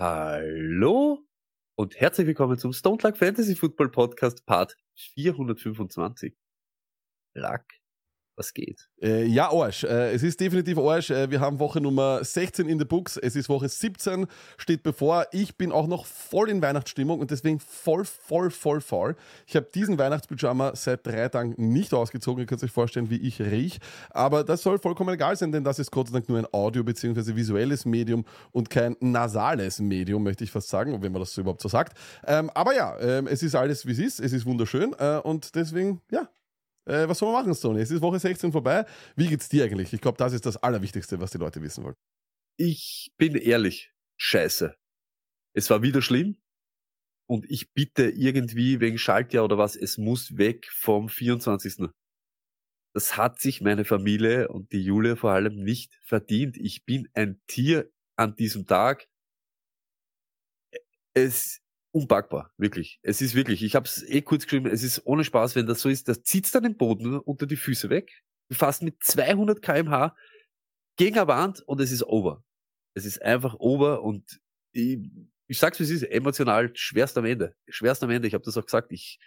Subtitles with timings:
[0.00, 1.24] Hallo
[1.76, 6.36] und herzlich willkommen zum Stone Luck Fantasy Football Podcast Part 425.
[7.34, 7.62] Luck,
[8.36, 8.88] was geht?
[9.00, 9.84] Äh, ja, Arsch.
[9.84, 11.10] Äh, es ist definitiv Arsch.
[11.10, 13.16] Äh, wir haben Woche Nummer 16 in the Books.
[13.16, 15.26] Es ist Woche 17, steht bevor.
[15.32, 19.16] Ich bin auch noch voll in Weihnachtsstimmung und deswegen voll, voll, voll faul.
[19.46, 22.42] Ich habe diesen Weihnachtspyjama seit drei Tagen nicht ausgezogen.
[22.42, 23.78] Ihr könnt euch vorstellen, wie ich riech.
[24.10, 26.84] Aber das soll vollkommen egal sein, denn das ist Gott sei Dank nur ein Audio-
[26.84, 27.36] bzw.
[27.36, 31.62] visuelles Medium und kein nasales Medium, möchte ich fast sagen, wenn man das so überhaupt
[31.62, 31.96] so sagt.
[32.26, 34.20] Ähm, aber ja, ähm, es ist alles, wie es ist.
[34.20, 36.28] Es ist wunderschön äh, und deswegen, ja,
[36.86, 37.80] äh, was soll man machen, Stoney?
[37.80, 38.86] Es ist Woche 16 vorbei.
[39.16, 39.92] Wie geht's dir eigentlich?
[39.92, 41.96] Ich glaube, das ist das Allerwichtigste, was die Leute wissen wollen.
[42.56, 44.74] Ich bin ehrlich, scheiße.
[45.54, 46.36] Es war wieder schlimm
[47.28, 51.88] und ich bitte irgendwie wegen Schaltjahr oder was, es muss weg vom 24.
[52.94, 56.56] Das hat sich meine Familie und die Julia vor allem nicht verdient.
[56.56, 59.08] Ich bin ein Tier an diesem Tag.
[61.14, 61.60] Es
[61.94, 62.98] unpackbar, wirklich.
[63.02, 65.80] Es ist wirklich, ich habe es eh kurz geschrieben, es ist ohne Spaß, wenn das
[65.80, 68.10] so ist, das zieht's dann den Boden unter die Füße weg.
[68.50, 70.14] Du fährst mit 200 kmh
[70.96, 72.44] gegen eine Wand und es ist over.
[72.94, 74.40] Es ist einfach over und
[74.72, 74.98] ich,
[75.46, 77.54] ich sag's wie es ist, emotional schwerst am Ende.
[77.68, 79.20] Schwerst am Ende, ich habe das auch gesagt, ich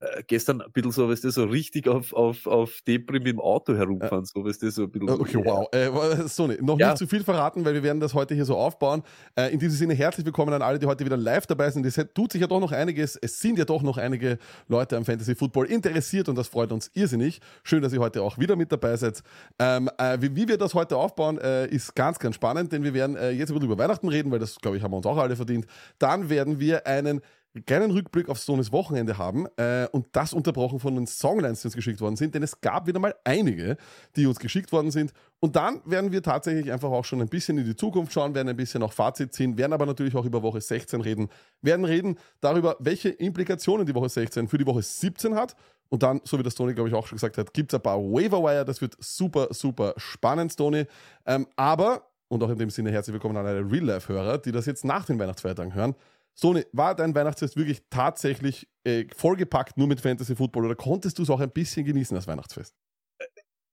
[0.00, 3.74] äh, gestern ein bisschen so, weißt du, so richtig auf, auf, auf Deprim im Auto
[3.74, 5.08] herumfahren, so, weißt du, so ein bisschen.
[5.08, 5.68] so, Okay, wow.
[5.72, 6.88] Äh, Stoney, noch Ja.
[6.88, 9.02] nicht zu viel verraten, weil wir werden das heute hier so aufbauen.
[9.36, 11.84] Äh, in diesem Sinne herzlich willkommen an alle, die heute wieder live dabei sind.
[11.84, 13.16] Es tut sich ja doch noch einiges.
[13.16, 16.90] Es sind ja doch noch einige Leute am Fantasy Football interessiert und das freut uns
[16.94, 17.40] irrsinnig.
[17.62, 19.22] Schön, dass ihr heute auch wieder mit dabei seid.
[19.58, 22.94] Ähm, äh, wie, wie wir das heute aufbauen, äh, ist ganz, ganz spannend, denn wir
[22.94, 25.06] werden äh, jetzt ein bisschen über Weihnachten reden, weil das, glaube ich, haben wir uns
[25.06, 25.66] auch alle verdient.
[25.98, 27.20] Dann werden wir einen
[27.66, 31.74] kleinen Rückblick auf Stones Wochenende haben äh, und das unterbrochen von den Songlines, die uns
[31.74, 33.76] geschickt worden sind, denn es gab wieder mal einige,
[34.16, 35.12] die uns geschickt worden sind.
[35.40, 38.48] Und dann werden wir tatsächlich einfach auch schon ein bisschen in die Zukunft schauen, werden
[38.48, 41.28] ein bisschen auch Fazit ziehen, werden aber natürlich auch über Woche 16 reden,
[41.60, 45.56] werden reden darüber, welche Implikationen die Woche 16 für die Woche 17 hat.
[45.88, 47.82] Und dann, so wie das Tony, glaube ich, auch schon gesagt hat, gibt es ein
[47.82, 48.64] paar Waiver-Wire.
[48.64, 50.86] Das wird super, super spannend, Tony.
[51.26, 54.84] Ähm, aber, und auch in dem Sinne herzlich willkommen an alle Real-Life-Hörer, die das jetzt
[54.84, 55.96] nach den Weihnachtsfeiertagen hören.
[56.34, 61.22] Sony, war dein Weihnachtsfest wirklich tatsächlich äh, vollgepackt nur mit Fantasy Football oder konntest du
[61.22, 62.74] es auch ein bisschen genießen, das Weihnachtsfest?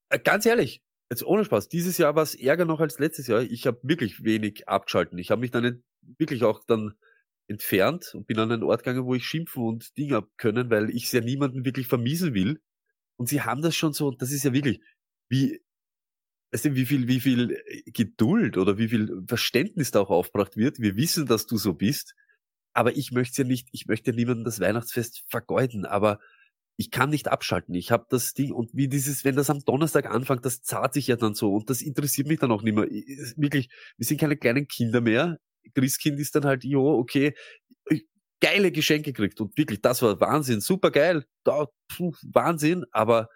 [0.09, 3.41] Äh, Ganz ehrlich, jetzt ohne Spaß, dieses Jahr war es ärger noch als letztes Jahr.
[3.41, 5.17] Ich habe wirklich wenig abgeschalten.
[5.17, 6.93] Ich habe mich dann wirklich auch dann
[7.47, 11.05] entfernt und bin an einen Ort gegangen, wo ich schimpfen und Dinge können, weil ich
[11.05, 12.61] es ja niemanden wirklich vermiesen will.
[13.17, 14.81] Und sie haben das schon so, das ist ja wirklich,
[15.29, 15.61] wie,
[16.51, 20.79] weißt du, wie viel, wie viel Geduld oder wie viel Verständnis da auch aufgebracht wird.
[20.79, 22.15] Wir wissen, dass du so bist,
[22.73, 26.19] aber ich möchte ja nicht, ich möchte niemandem das Weihnachtsfest vergeuden, aber
[26.77, 27.73] ich kann nicht abschalten.
[27.75, 31.07] Ich habe das Ding und wie dieses, wenn das am Donnerstag anfängt, das zahlt sich
[31.07, 32.85] ja dann so und das interessiert mich dann auch nicht mehr.
[32.91, 35.39] Ich- Wirklich, wir sind keine kleinen Kinder mehr.
[35.73, 37.33] Christkind ist dann halt, jo, okay,
[37.89, 38.05] ich-
[38.41, 43.27] geile Geschenke kriegt und wirklich, das war Wahnsinn, super geil, da, puh, Wahnsinn, aber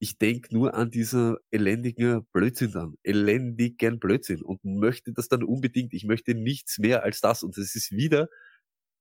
[0.00, 5.92] ich denk nur an dieser elendigen Blödsinn dann, elendigen Blödsinn und möchte das dann unbedingt,
[5.94, 8.28] ich möchte nichts mehr als das und es ist wieder,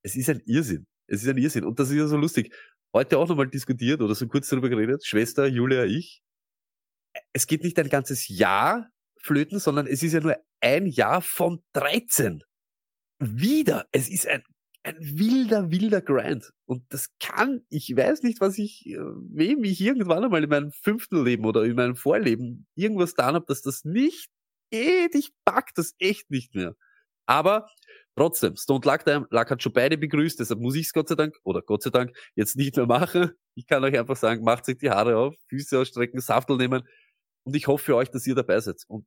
[0.08, 2.54] es ist ein Irrsinn, es ist ein Irrsinn und das ist ja so lustig,
[2.94, 6.22] heute auch nochmal diskutiert oder so kurz darüber geredet, Schwester, Julia, ich.
[7.34, 8.90] Es geht nicht ein ganzes Jahr
[9.22, 12.42] flöten, sondern es ist ja nur ein Jahr von 13.
[13.20, 13.88] Wieder.
[13.92, 14.44] Es ist ein,
[14.84, 16.52] ein wilder, wilder Grind.
[16.66, 20.72] Und das kann, ich weiß nicht, was ich, äh, wem ich irgendwann einmal in meinem
[20.72, 24.30] fünften Leben oder in meinem Vorleben irgendwas getan habe, dass das nicht
[24.72, 25.16] geht.
[25.16, 26.76] Ich pack das echt nicht mehr.
[27.26, 27.68] Aber
[28.18, 31.36] trotzdem, Stone Luck, Luck hat schon beide begrüßt, deshalb muss ich es Gott sei Dank,
[31.44, 33.32] oder Gott sei Dank, jetzt nicht mehr machen.
[33.56, 36.84] Ich kann euch einfach sagen, macht euch die Haare auf, Füße ausstrecken, Saftel nehmen
[37.44, 38.84] und ich hoffe für euch, dass ihr dabei seid.
[38.88, 39.06] Und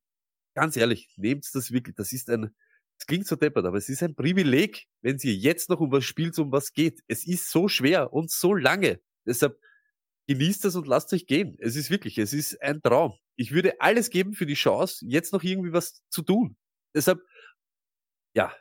[0.55, 2.55] ganz ehrlich, nehmt das wirklich, das ist ein,
[2.99, 6.05] es klingt so deppert, aber es ist ein Privileg, wenn ihr jetzt noch um was
[6.05, 7.01] spielt, um was geht.
[7.09, 9.01] Es ist so schwer und so lange.
[9.27, 9.59] Deshalb
[10.29, 11.56] genießt das und lasst euch gehen.
[11.59, 13.15] Es ist wirklich, es ist ein Traum.
[13.37, 16.56] Ich würde alles geben für die Chance, jetzt noch irgendwie was zu tun.
[16.95, 17.21] Deshalb,
[18.35, 18.55] ja,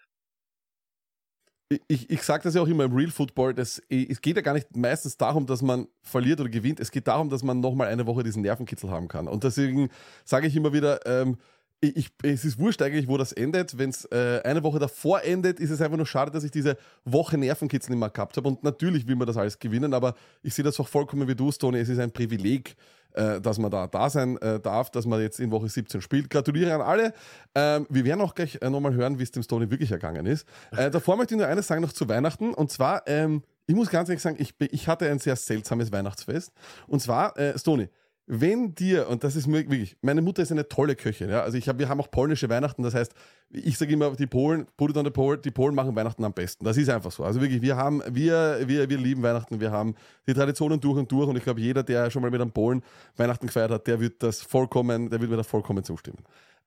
[1.88, 4.54] Ich, ich sage das ja auch immer im Real Football, dass, es geht ja gar
[4.54, 6.80] nicht meistens darum, dass man verliert oder gewinnt.
[6.80, 9.28] Es geht darum, dass man nochmal eine Woche diesen Nervenkitzel haben kann.
[9.28, 9.90] Und deswegen
[10.26, 11.38] sage ich immer wieder, ähm,
[11.82, 13.78] ich, ich, es ist wurscht eigentlich, wo das endet.
[13.78, 16.76] Wenn es äh, eine Woche davor endet, ist es einfach nur schade, dass ich diese
[17.06, 18.48] Woche Nervenkitzel mehr gehabt habe.
[18.48, 21.52] Und natürlich will man das alles gewinnen, aber ich sehe das auch vollkommen wie du,
[21.52, 21.78] Tony.
[21.78, 22.76] Es ist ein Privileg,
[23.20, 26.30] äh, dass man da da sein äh, darf, dass man jetzt in Woche 17 spielt.
[26.30, 27.14] Gratuliere an alle.
[27.54, 30.48] Ähm, wir werden auch gleich äh, nochmal hören, wie es dem Stony wirklich ergangen ist.
[30.72, 32.54] Äh, davor möchte ich nur eines sagen noch zu Weihnachten.
[32.54, 36.54] Und zwar, ähm, ich muss ganz ehrlich sagen, ich, ich hatte ein sehr seltsames Weihnachtsfest.
[36.88, 37.90] Und zwar, äh, Stony,
[38.32, 41.58] wenn dir, und das ist mir wirklich, meine Mutter ist eine tolle Köchin, ja, also
[41.58, 43.12] ich hab, wir haben auch polnische Weihnachten, das heißt,
[43.50, 46.34] ich sage immer, die Polen, put it on the Pole, die Polen machen Weihnachten am
[46.34, 46.64] besten.
[46.64, 47.24] Das ist einfach so.
[47.24, 49.96] Also wirklich, wir haben, wir, wir, wir lieben Weihnachten, wir haben
[50.28, 52.84] die Traditionen durch und durch und ich glaube, jeder, der schon mal mit einem Polen
[53.18, 56.20] Weihnachten gefeiert hat, der wird das vollkommen, der wird mir da vollkommen zustimmen.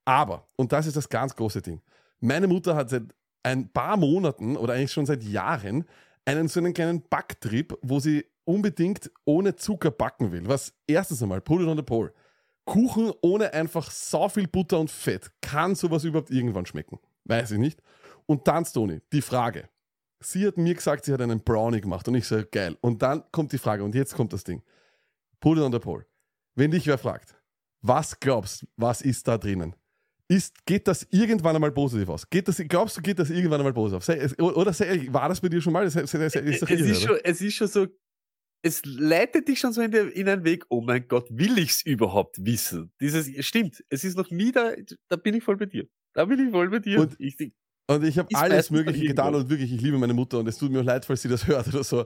[0.05, 1.81] Aber, und das ist das ganz große Ding,
[2.19, 3.05] meine Mutter hat seit
[3.44, 5.85] ein paar Monaten oder eigentlich schon seit Jahren
[6.25, 10.46] einen so einen kleinen Backtrip, wo sie unbedingt ohne Zucker backen will.
[10.46, 12.12] Was erstens einmal, put it on the pole.
[12.64, 15.30] Kuchen ohne einfach so viel Butter und Fett.
[15.40, 16.98] Kann sowas überhaupt irgendwann schmecken?
[17.24, 17.82] Weiß ich nicht.
[18.26, 19.68] Und dann, Stony, die Frage.
[20.20, 22.76] Sie hat mir gesagt, sie hat einen Brownie gemacht und ich so, geil.
[22.80, 24.62] Und dann kommt die Frage und jetzt kommt das Ding.
[25.40, 26.06] Put it on the pole.
[26.54, 27.34] Wenn dich wer fragt,
[27.80, 29.74] was glaubst, was ist da drinnen?
[30.28, 32.28] Ist, geht das irgendwann einmal positiv aus?
[32.30, 34.06] Geht das, glaubst du, geht das irgendwann einmal positiv aus?
[34.06, 35.84] Sei, oder sei, war das bei dir schon mal?
[35.84, 37.86] Das, das, es, ist schon, es ist schon so,
[38.62, 41.82] es leitet dich schon so in, der, in einen Weg, oh mein Gott, will ich's
[41.82, 42.93] überhaupt wissen?
[43.00, 44.73] Dieses, stimmt, es ist noch nie da,
[45.09, 45.87] da bin ich voll bei dir.
[46.14, 47.00] Da bin ich voll bei dir.
[47.00, 47.37] Und- ich,
[47.88, 50.70] Und ich habe alles Mögliche getan und wirklich, ich liebe meine Mutter und es tut
[50.70, 52.05] mir auch leid, falls sie das hört oder so.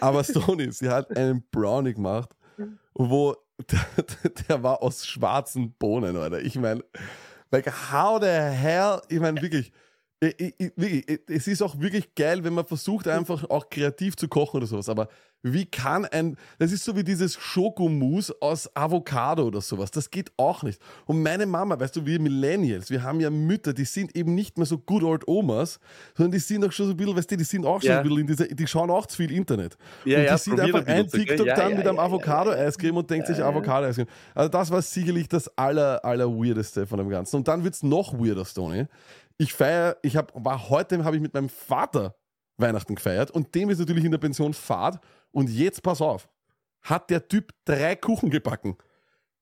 [0.00, 2.30] Aber Stony, sie hat einen Brownie gemacht,
[2.94, 3.36] wo
[3.70, 6.40] der, der war aus schwarzen Bohnen, oder?
[6.40, 6.82] Ich meine,
[7.50, 9.00] like, how the hell?
[9.08, 9.72] Ich meine, wirklich.
[10.20, 14.26] Ich- wirklich, ich- Es ist auch wirklich geil, wenn man versucht, einfach auch kreativ zu
[14.28, 14.88] kochen oder sowas.
[14.88, 15.08] Aber
[15.44, 16.36] wie kann ein.
[16.58, 19.92] Das ist so wie dieses Schokomousse aus Avocado oder sowas.
[19.92, 20.80] Das geht auch nicht.
[21.06, 24.56] Und meine Mama, weißt du, wir Millennials, wir haben ja Mütter, die sind eben nicht
[24.58, 25.78] mehr so good old Omas,
[26.16, 27.98] sondern die sind auch schon so ein bisschen, weißt du, die sind auch schon Ja.
[27.98, 28.46] ein bisschen in dieser.
[28.48, 29.76] Die schauen auch zu viel Internet.
[30.04, 31.08] Ja, und ja, die sieht probieren einfach ein?
[31.08, 34.08] TikTok Ja, dann ja, mit einem ja, ja, Avocado-Eiscreme und denkt sich Avocado-Eiscreme.
[34.34, 37.36] Also das war sicherlich das aller, aller weirdeste von dem Ganzen.
[37.36, 38.86] Und dann wird's noch weirder, Stoney.
[39.38, 42.16] Ich feiere, ich hab, war heute, habe ich mit meinem Vater
[42.56, 45.00] Weihnachten gefeiert und dem ist natürlich in der Pension Fahrt.
[45.30, 46.28] Und jetzt, pass auf,
[46.82, 48.76] hat der Typ drei Kuchen gebacken.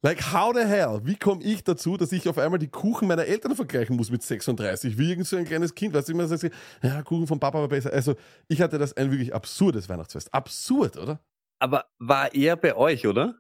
[0.03, 1.01] Like, how the hell?
[1.05, 4.23] Wie komme ich dazu, dass ich auf einmal die Kuchen meiner Eltern vergleichen muss mit
[4.23, 4.99] 36?
[4.99, 7.69] Wie irgend so ein kleines Kind, weißt du, immer sagt, ja, Kuchen von Papa war
[7.69, 7.93] besser.
[7.93, 8.15] Also,
[8.47, 10.33] ich hatte das ein wirklich absurdes Weihnachtsfest.
[10.33, 11.21] Absurd, oder?
[11.59, 13.35] aber war er bei euch, oder?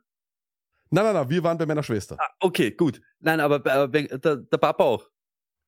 [0.90, 2.16] Nein, nein, nein, wir waren bei meiner Schwester.
[2.18, 3.00] Ah, okay, gut.
[3.18, 5.08] Nein, aber äh, der, der Papa auch.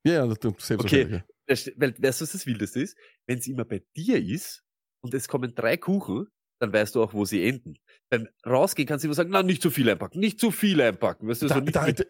[0.07, 1.21] Ja, ja, das selbstverständlich.
[1.23, 1.23] Okay.
[1.47, 2.97] Das- Weil, weißt du, was das Wildeste ist?
[3.27, 4.63] Wenn es immer bei dir ist
[5.03, 6.27] und es kommen drei Kuchen,
[6.61, 7.75] dann weißt du auch, wo sie enden.
[8.11, 11.29] Beim Rausgehen kannst du immer sagen, na, nicht zu viel einpacken, nicht zu viel einpacken.
[11.29, 12.05] Weißt du, Da, so nicht da, mit- da,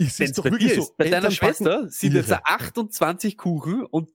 [0.00, 0.82] ich sehe doch bei wirklich so.
[0.82, 0.96] ist.
[0.96, 2.44] Bei deiner Schwester sind jetzt Irre.
[2.44, 4.10] 28 Kuchen und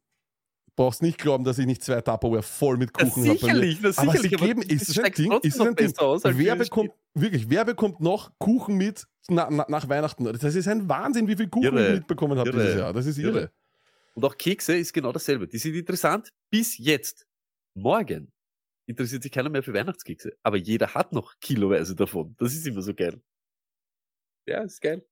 [0.75, 3.37] Brauchst nicht glauben, dass ich nicht zwei Tupperware voll mit Kuchen habe.
[3.37, 5.31] sicherlich, na, Aber sicherlich, aber geben, ist es ein Ding?
[5.43, 5.95] Ist es ein Ding?
[5.99, 10.25] aus, Wer bekommt, wirklich, wer bekommt noch Kuchen mit na, na, nach Weihnachten?
[10.25, 11.87] Das ist ein Wahnsinn, wie viel Kuchen Irre.
[11.87, 12.93] ich mitbekommen habe dieses Jahr.
[12.93, 13.39] Das ist irre.
[13.39, 13.51] Irre.
[14.15, 15.47] Und auch Kekse ist genau dasselbe.
[15.47, 17.25] Die sind interessant bis jetzt.
[17.73, 18.31] Morgen
[18.85, 20.33] interessiert sich keiner mehr für Weihnachtskekse.
[20.43, 22.35] Aber jeder hat noch kiloweise davon.
[22.37, 23.21] Das ist immer so geil.
[24.45, 25.03] Ja, ist geil.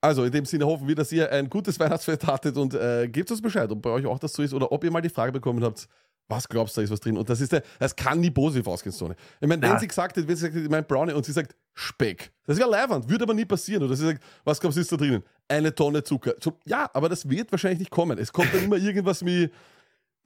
[0.00, 3.30] Also in dem Sinne hoffen wir, dass ihr ein gutes Weihnachtsfest hattet und äh, gebt
[3.30, 5.32] uns Bescheid, ob bei euch auch das so ist oder ob ihr mal die Frage
[5.32, 5.88] bekommen habt,
[6.28, 7.16] was glaubst du, da ist was drin?
[7.16, 9.14] Und das ist der, das kann nie positiv ausgehen, Stoney.
[9.40, 11.54] Ich meine, wenn sie gesagt hätte, wenn sie sagt, ich mein Brownie und sie sagt
[11.74, 13.82] Speck, das wäre leiwand, würde aber nie passieren.
[13.82, 15.22] Oder sie sagt, was glaubst du, ist da drinnen?
[15.48, 16.34] Eine Tonne Zucker.
[16.40, 18.18] So, ja, aber das wird wahrscheinlich nicht kommen.
[18.18, 19.50] Es kommt dann immer irgendwas wie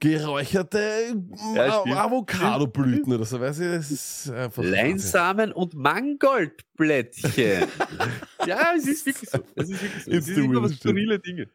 [0.00, 1.14] geräucherte
[1.54, 1.84] Ja.
[1.84, 3.38] Avocado-Blüten oder so.
[3.40, 4.62] Weißt du, das ist einfach.
[4.62, 7.68] Leinsamen und Mangoldblättchen.
[8.46, 9.38] ja, es ist wirklich so.
[9.54, 10.64] Es ist wirklich so.
[10.64, 11.48] Es skurrile Dinge.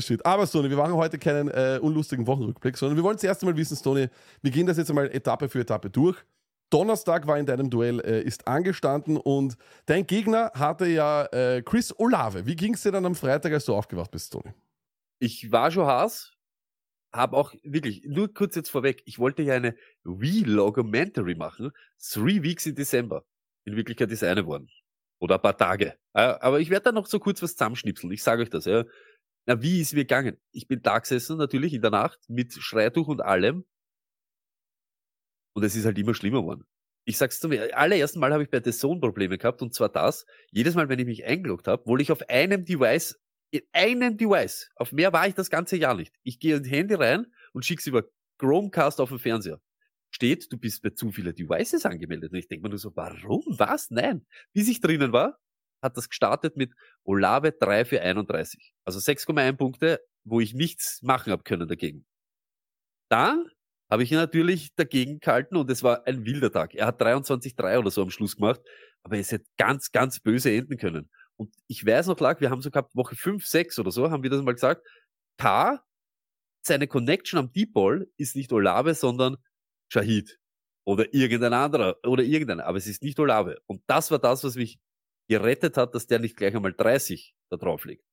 [0.00, 0.24] Shit.
[0.24, 3.76] Aber Stoney, wir machen heute keinen äh, unlustigen Wochenrückblick, sondern wir wollen zuerst einmal wissen,
[3.76, 4.08] Stoney,
[4.40, 6.16] wir gehen das jetzt einmal Etappe für Etappe durch.
[6.70, 11.94] Donnerstag war in deinem Duell, äh, ist angestanden und dein Gegner hatte ja äh, Chris
[11.98, 12.46] Olave.
[12.46, 14.54] Wie ging es dir dann am Freitag, als du aufgewacht bist, Stoney?
[15.18, 16.32] Ich war schon Haas,
[17.12, 22.66] habe auch wirklich, nur kurz jetzt vorweg, ich wollte ja eine Vlogumentary machen, Three Weeks
[22.66, 23.24] in Dezember.
[23.64, 24.68] In Wirklichkeit ist eine worden.
[25.20, 25.96] Oder ein paar Tage.
[26.14, 28.64] Äh, Aber ich werde da noch so kurz was zusammenschnipseln, ich sage euch das.
[28.64, 28.84] Ja.
[29.46, 30.36] Na, wie ist mir gegangen?
[30.52, 33.64] Ich bin da gesessen, natürlich in der Nacht, mit Schreituch und allem.
[35.54, 36.64] Und es ist halt immer schlimmer geworden.
[37.04, 40.24] Ich sag's zum allerersten Mal habe ich bei The Zone Probleme gehabt, und zwar das,
[40.50, 43.20] jedes Mal, wenn ich mich eingeloggt habe, obwohl ich auf einem Device
[43.52, 44.70] in einem Device.
[44.76, 46.14] Auf mehr war ich das ganze Jahr nicht.
[46.24, 48.04] Ich gehe ins Handy rein und schick's über
[48.38, 49.60] Chromecast auf den Fernseher.
[50.10, 52.32] Steht, du bist bei zu viele Devices angemeldet.
[52.32, 53.44] Und ich denke mir nur so, warum?
[53.58, 53.90] Was?
[53.90, 54.26] Nein.
[54.52, 55.38] Bis ich drinnen war,
[55.82, 56.72] hat das gestartet mit
[57.04, 58.74] Olave 3 für 31.
[58.84, 62.06] Also 6,1 Punkte, wo ich nichts machen habe können dagegen.
[63.10, 63.46] Dann
[63.90, 66.74] habe ich ihn natürlich dagegen gehalten und es war ein wilder Tag.
[66.74, 68.62] Er hat 23,3 oder so am Schluss gemacht,
[69.02, 71.10] aber es hätte ganz, ganz böse enden können.
[71.36, 74.22] Und ich weiß noch, lag, wir haben so gehabt, Woche 5, 6 oder so, haben
[74.22, 74.86] wir das mal gesagt.
[75.38, 75.82] K,
[76.64, 79.36] seine Connection am Deep Ball ist nicht Olave, sondern
[79.88, 80.38] Shahid.
[80.84, 81.96] Oder irgendein anderer.
[82.04, 82.66] Oder irgendeiner.
[82.66, 83.60] Aber es ist nicht Olave.
[83.66, 84.80] Und das war das, was mich
[85.28, 88.04] gerettet hat, dass der nicht gleich einmal 30 da drauf liegt.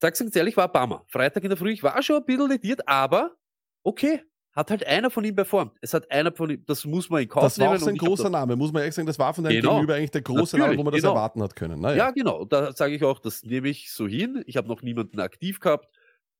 [0.00, 1.04] Sag's ganz ehrlich, war Bammer.
[1.08, 3.36] Freitag in der Früh, ich war schon ein bisschen lediert, aber
[3.82, 5.76] okay, hat halt einer von ihm performt.
[5.80, 7.76] Es hat einer von ihm, das muss man in Kauf Das war nehmen.
[7.76, 9.74] auch sein und großer Name, muss man ehrlich sagen, das war von deinem Genau.
[9.74, 11.14] Gegenüber eigentlich der große Natürlich, Name, wo man das genau.
[11.14, 11.80] erwarten hat können.
[11.80, 11.96] Naja.
[11.96, 12.44] Ja, genau.
[12.44, 14.42] Da sage ich auch, das nehme ich so hin.
[14.46, 15.88] Ich habe noch niemanden aktiv gehabt.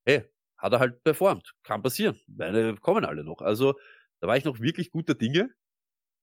[0.04, 0.24] Hey,
[0.56, 1.54] hat er halt performt.
[1.62, 2.18] Kann passieren.
[2.26, 3.40] Meine kommen alle noch.
[3.40, 3.74] Also
[4.20, 5.50] da war ich noch wirklich guter Dinge.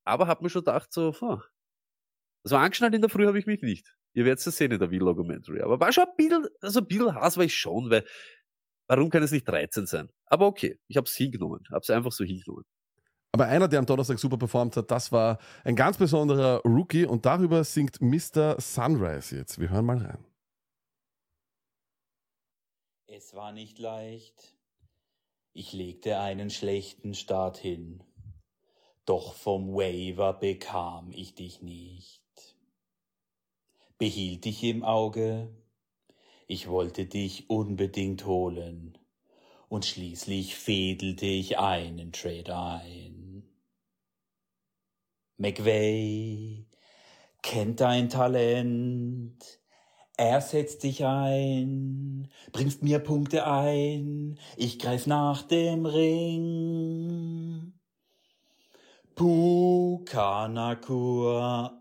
[0.03, 1.39] Aber habe mir schon gedacht, so, huh,
[2.43, 3.95] also angeschnallt in der Früh habe ich mich nicht.
[4.13, 5.61] Ihr werdet es sehen in der Vlogomentary.
[5.61, 8.05] Aber war schon ein bisschen, also ein bisschen Hass war ich schon, weil
[8.87, 10.09] warum kann es nicht 13 sein?
[10.25, 11.63] Aber okay, ich habe es hingenommen.
[11.69, 12.65] Habe es einfach so hingenommen.
[13.31, 17.25] Aber einer, der am Donnerstag super performt hat, das war ein ganz besonderer Rookie und
[17.25, 18.59] darüber singt Mr.
[18.61, 19.59] Sunrise jetzt.
[19.59, 20.25] Wir hören mal rein.
[23.07, 24.55] Es war nicht leicht.
[25.51, 28.03] Ich legte einen schlechten Start hin.
[29.05, 32.23] Doch vom Waiver bekam ich dich nicht.
[33.97, 35.55] Behielt dich im Auge.
[36.47, 38.97] Ich wollte dich unbedingt holen.
[39.67, 43.43] Und schließlich fädelte ich einen Trade ein.
[45.37, 46.65] McVay
[47.41, 49.59] kennt dein Talent.
[50.17, 57.74] Er setzt dich ein, bringst mir Punkte ein, ich greif nach dem Ring.
[59.15, 60.91] Puka-Nakur,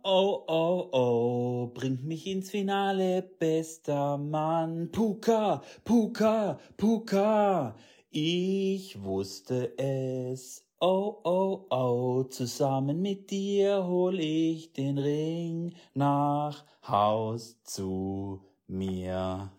[0.05, 4.89] oh, oh, oh, bringt mich ins Finale, bester Mann.
[4.93, 7.75] Puka, Puka, Puka,
[8.13, 10.65] ich wusste es.
[10.79, 19.51] Oh, oh, oh, zusammen mit dir hol ich den Ring nach Haus zu mir.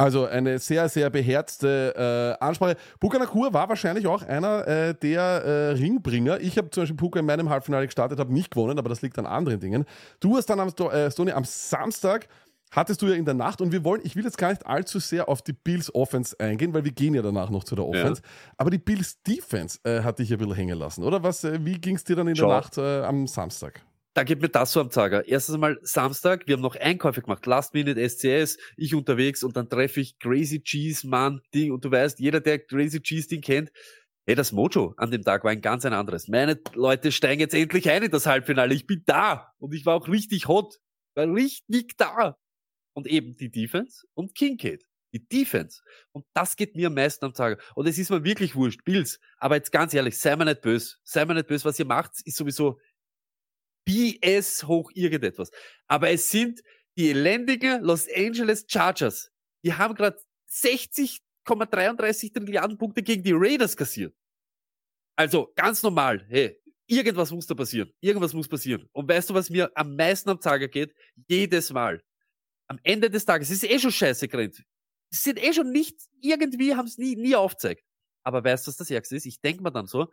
[0.00, 2.76] Also eine sehr, sehr beherzte äh, Ansprache.
[3.00, 6.40] Puka Nakur war wahrscheinlich auch einer äh, der äh, Ringbringer.
[6.40, 9.18] Ich habe zum Beispiel Puka in meinem Halbfinale gestartet, habe nicht gewonnen, aber das liegt
[9.18, 9.84] an anderen Dingen.
[10.20, 12.28] Du hast dann am, äh, Stoney, am Samstag
[12.70, 15.00] hattest du ja in der Nacht und wir wollen, ich will jetzt gar nicht allzu
[15.00, 18.22] sehr auf die Bills Offense eingehen, weil wir gehen ja danach noch zu der Offense.
[18.56, 21.22] Aber die Bills Defense äh, hat dich ein bisschen hängen lassen, oder?
[21.22, 22.48] Was, äh, wie ging es dir dann in Schau.
[22.48, 23.82] der Nacht äh, am Samstag?
[24.14, 25.26] Da geht mir das so am Zager.
[25.26, 29.68] Erstens mal Samstag, wir haben noch Einkäufe gemacht, Last Minute SCS, ich unterwegs und dann
[29.68, 33.70] treffe ich Crazy Cheese Mann Ding und du weißt, jeder, der Crazy Cheese Ding kennt,
[34.26, 36.28] hey, das Mojo an dem Tag war ein ganz ein anderes.
[36.28, 38.74] Meine Leute steigen jetzt endlich ein in das Halbfinale.
[38.74, 40.78] Ich bin da und ich war auch richtig hot,
[41.14, 42.36] war richtig da.
[42.92, 44.84] Und eben die Defense und Kincaid.
[45.12, 45.80] Die Defense.
[46.12, 47.60] Und das geht mir am meisten am Zager.
[47.74, 49.18] Und es ist mir wirklich wurscht, Bills.
[49.38, 50.96] Aber jetzt ganz ehrlich, sei mir nicht böse.
[51.02, 52.78] Sei mir nicht böse, was ihr macht, ist sowieso
[53.90, 55.50] BS hoch irgendetwas.
[55.88, 56.60] Aber es sind
[56.96, 59.30] die elendigen Los Angeles Chargers.
[59.64, 60.16] Die haben gerade
[60.48, 64.14] 60,33 Trilliarden Punkte gegen die Raiders kassiert.
[65.16, 66.56] Also ganz normal, hey,
[66.86, 67.92] irgendwas muss da passieren.
[68.00, 68.88] Irgendwas muss passieren.
[68.92, 70.94] Und weißt du, was mir am meisten am Zager geht?
[71.28, 72.00] Jedes Mal.
[72.68, 74.62] Am Ende des Tages, es ist eh schon scheiße gerannt.
[75.10, 77.82] Sie sind eh schon nicht, irgendwie haben es nie, nie aufgezeigt.
[78.22, 79.26] Aber weißt du, was das Ärgste ist?
[79.26, 80.06] Ich denk mir dann so,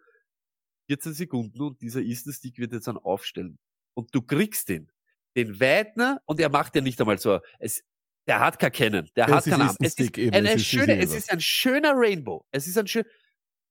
[0.90, 3.60] 14 Sekunden und dieser Easton Stick wird jetzt dann aufstellen.
[3.98, 4.92] Und du kriegst den.
[5.36, 7.84] Den Weidner und er macht ja nicht einmal so, es,
[8.28, 9.76] der hat kein Kennen, der Es hat keinen Arm.
[9.80, 12.46] Es ist, eine es ist schöne, es ist ein schöner Rainbow.
[12.52, 13.06] Es ist ein schön,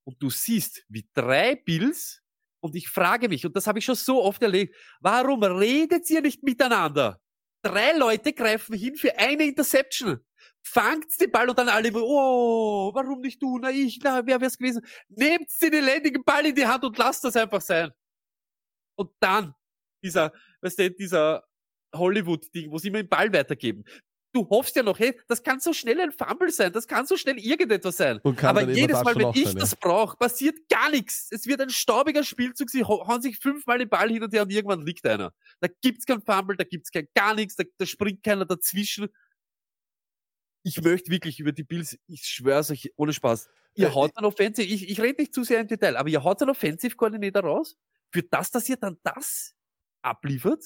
[0.05, 2.23] und du siehst, wie drei Bills,
[2.61, 6.23] und ich frage mich, und das habe ich schon so oft erlebt, warum redet ihr
[6.23, 7.21] nicht miteinander?
[7.63, 10.25] Drei Leute greifen hin für eine Interception.
[10.63, 13.59] Fangt den Ball und dann alle, oh, warum nicht du?
[13.59, 14.85] Na ich, na, wer wär's gewesen?
[15.09, 17.93] Nehmt den elendigen Ball in die Hand und lasst das einfach sein.
[18.97, 19.55] Und dann,
[20.07, 20.33] dieser,
[20.63, 21.45] weißt du, dieser
[21.95, 23.85] Hollywood-Ding, wo sie immer den Ball weitergeben.
[24.33, 27.17] Du hoffst ja noch, hey, das kann so schnell ein Fumble sein, das kann so
[27.17, 28.21] schnell irgendetwas sein.
[28.51, 31.29] Aber jedes Mal, wenn ich sein, das brauche, passiert gar nichts.
[31.31, 34.43] Es wird ein staubiger Spielzug, sie hau- hauen sich fünfmal den Ball hin und her
[34.43, 35.33] und irgendwann liegt einer.
[35.61, 39.09] Da gibt's kein Fumble, da gibt's kein gar nichts, da, da springt keiner dazwischen.
[40.65, 43.49] Ich möchte wirklich über die Bills, ich schwör's euch, ohne Spaß.
[43.75, 46.23] Ihr Äh, haut einen Offensive, ich, ich rede nicht zu sehr im Detail, aber ihr
[46.25, 47.77] haut einen Offensive Coordinator raus,
[48.13, 49.55] für das, dass ihr dann das
[50.07, 50.65] abliefert?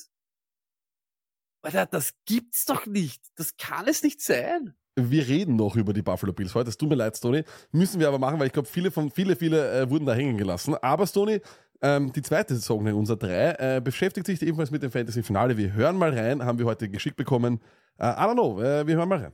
[1.62, 3.22] Alter, das gibt's doch nicht.
[3.36, 4.74] Das kann es nicht sein.
[4.96, 6.70] Wir reden noch über die Buffalo Bills heute.
[6.70, 7.44] Es tut mir leid, Stoney.
[7.72, 10.36] Müssen wir aber machen, weil ich glaube, viele von viele, viele äh, wurden da hängen
[10.36, 10.74] gelassen.
[10.76, 11.40] Aber Stoney,
[11.82, 15.56] Ähm, die zweite Song in unserer drei äh, beschäftigt sich ebenfalls mit dem Fantasy-Finale.
[15.56, 17.58] Wir hören mal rein, haben wir heute geschickt bekommen.
[17.96, 19.32] Äh, I don't know, äh, wir hören mal rein.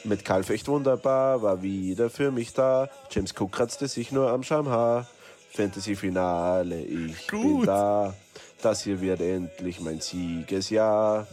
[0.04, 2.90] Mit Kalf echt wunderbar, war wieder für mich da.
[3.10, 5.08] James Cook kratzte sich nur am Schamhaar.
[5.52, 7.68] Fantasy-Finale, ich bin Gut.
[7.68, 8.14] da.
[8.66, 11.28] Das hier wird endlich mein Siegesjahr.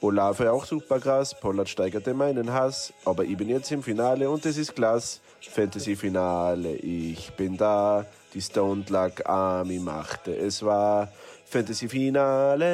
[0.00, 4.46] Olave auch super krass, Pollard steigerte meinen Hass, aber ich bin jetzt im Finale und
[4.46, 5.20] es ist klasse.
[5.42, 8.06] Fantasy-Finale, ich bin da.
[8.32, 11.12] Die Stone Luck Army machte es wahr.
[11.44, 12.64] Fantasy-Finale.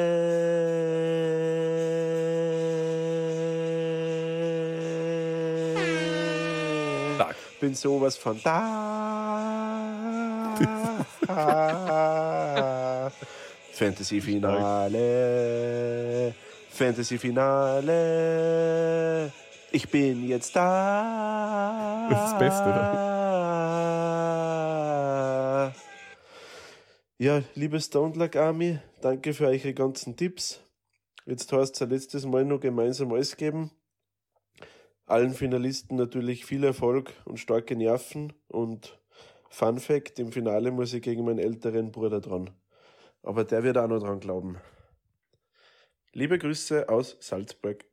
[7.59, 9.11] Bin sowas von da.
[13.75, 16.33] Fantasy-Finale.
[16.69, 19.31] Fantasy-Finale.
[19.71, 22.07] Ich bin jetzt da.
[22.09, 22.65] Das ist das Beste,
[27.17, 30.61] Ja, liebe Stone Luck Army, danke für eure ganzen Tipps.
[31.25, 33.71] Jetzt heißt es ein letztes Mal noch gemeinsam alles geben.
[35.05, 38.31] Allen Finalisten natürlich viel Erfolg und starke Nerven.
[38.47, 38.99] Und
[39.49, 42.51] Fun Fact: im Finale muss ich gegen meinen älteren Bruder dran.
[43.25, 44.57] Aber der wird auch noch dran glauben.
[46.13, 47.83] Liebe Grüße aus Salzburg.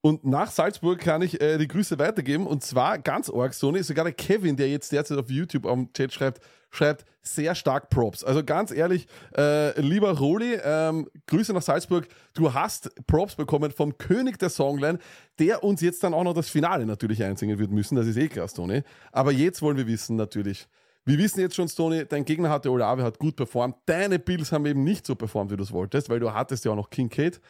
[0.00, 2.46] Und nach Salzburg kann ich äh, die Grüße weitergeben.
[2.46, 6.12] Und zwar ganz arg, Sony, sogar der Kevin, der jetzt derzeit auf YouTube am Chat
[6.12, 6.40] schreibt,
[6.70, 8.22] schreibt sehr stark Props.
[8.22, 12.06] Also ganz ehrlich, äh, lieber Roli, ähm, Grüße nach Salzburg.
[12.34, 15.00] Du hast Props bekommen vom König der Songline,
[15.40, 17.96] der uns jetzt dann auch noch das Finale natürlich einsingen wird müssen.
[17.96, 18.84] Das ist eh klar, Stoney.
[19.10, 20.68] Aber jetzt wollen wir wissen natürlich.
[21.06, 23.76] Wir wissen jetzt schon, Stoney, dein Gegner hatte Olave, hat gut performt.
[23.86, 26.72] Deine Bills haben eben nicht so performt, wie du es wolltest, weil du hattest ja
[26.72, 27.40] auch noch Kincaid.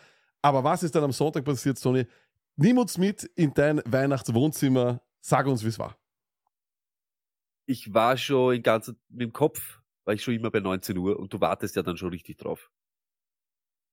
[0.42, 2.06] Aber was ist dann am Sonntag passiert, Stoney?
[2.56, 5.00] Nimm uns mit in dein Weihnachtswohnzimmer.
[5.22, 5.98] Sag uns, wie es war.
[7.64, 11.18] Ich war schon in ganz, mit dem Kopf, war ich schon immer bei 19 Uhr
[11.18, 12.70] und du wartest ja dann schon richtig drauf.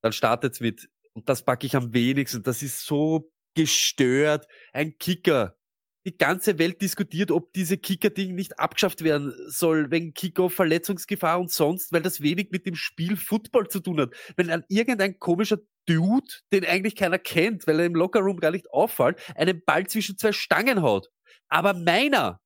[0.01, 5.57] Dann startet's mit, und das packe ich am wenigsten, das ist so gestört, ein Kicker.
[6.05, 11.51] Die ganze Welt diskutiert, ob diese Kicker-Ding nicht abgeschafft werden soll, wegen Kickoff, Verletzungsgefahr und
[11.51, 14.13] sonst, weil das wenig mit dem Spiel Football zu tun hat.
[14.35, 18.69] Wenn dann irgendein komischer Dude, den eigentlich keiner kennt, weil er im Lockerroom gar nicht
[18.71, 21.09] auffällt, einen Ball zwischen zwei Stangen haut.
[21.49, 22.41] Aber meiner,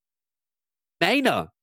[0.99, 1.53] meiner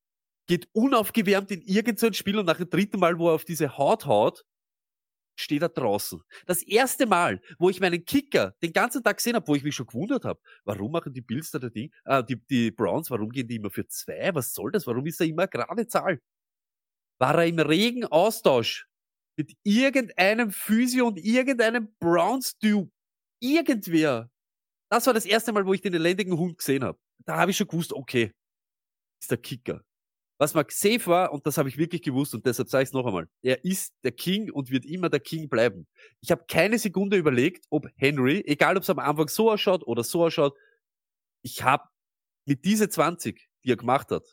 [0.46, 4.06] geht unaufgewärmt in irgendein Spiel und nach dem dritten Mal, wo er auf diese Haut
[4.06, 4.44] haut,
[5.36, 6.22] steht er draußen.
[6.46, 9.74] Das erste Mal, wo ich meinen Kicker den ganzen Tag gesehen habe, wo ich mich
[9.74, 13.30] schon gewundert habe, warum machen die Bills da das Ding, äh, die, die Browns, warum
[13.30, 14.34] gehen die immer für zwei?
[14.34, 14.86] Was soll das?
[14.86, 16.20] Warum ist er immer gerade Zahl?
[17.18, 18.86] War er im regen Austausch
[19.36, 22.90] mit irgendeinem Physio und irgendeinem Browns-Dude,
[23.40, 24.30] irgendwer.
[24.90, 26.98] Das war das erste Mal, wo ich den elendigen Hund gesehen habe.
[27.24, 28.32] Da habe ich schon gewusst, okay,
[29.20, 29.82] ist der Kicker.
[30.38, 32.92] Was mal safe war, und das habe ich wirklich gewusst, und deshalb sage ich es
[32.92, 35.86] noch einmal, er ist der King und wird immer der King bleiben.
[36.20, 40.02] Ich habe keine Sekunde überlegt, ob Henry, egal ob es am Anfang so ausschaut oder
[40.02, 40.56] so ausschaut,
[41.42, 41.88] ich habe
[42.46, 44.24] mit diese 20, die er gemacht hat,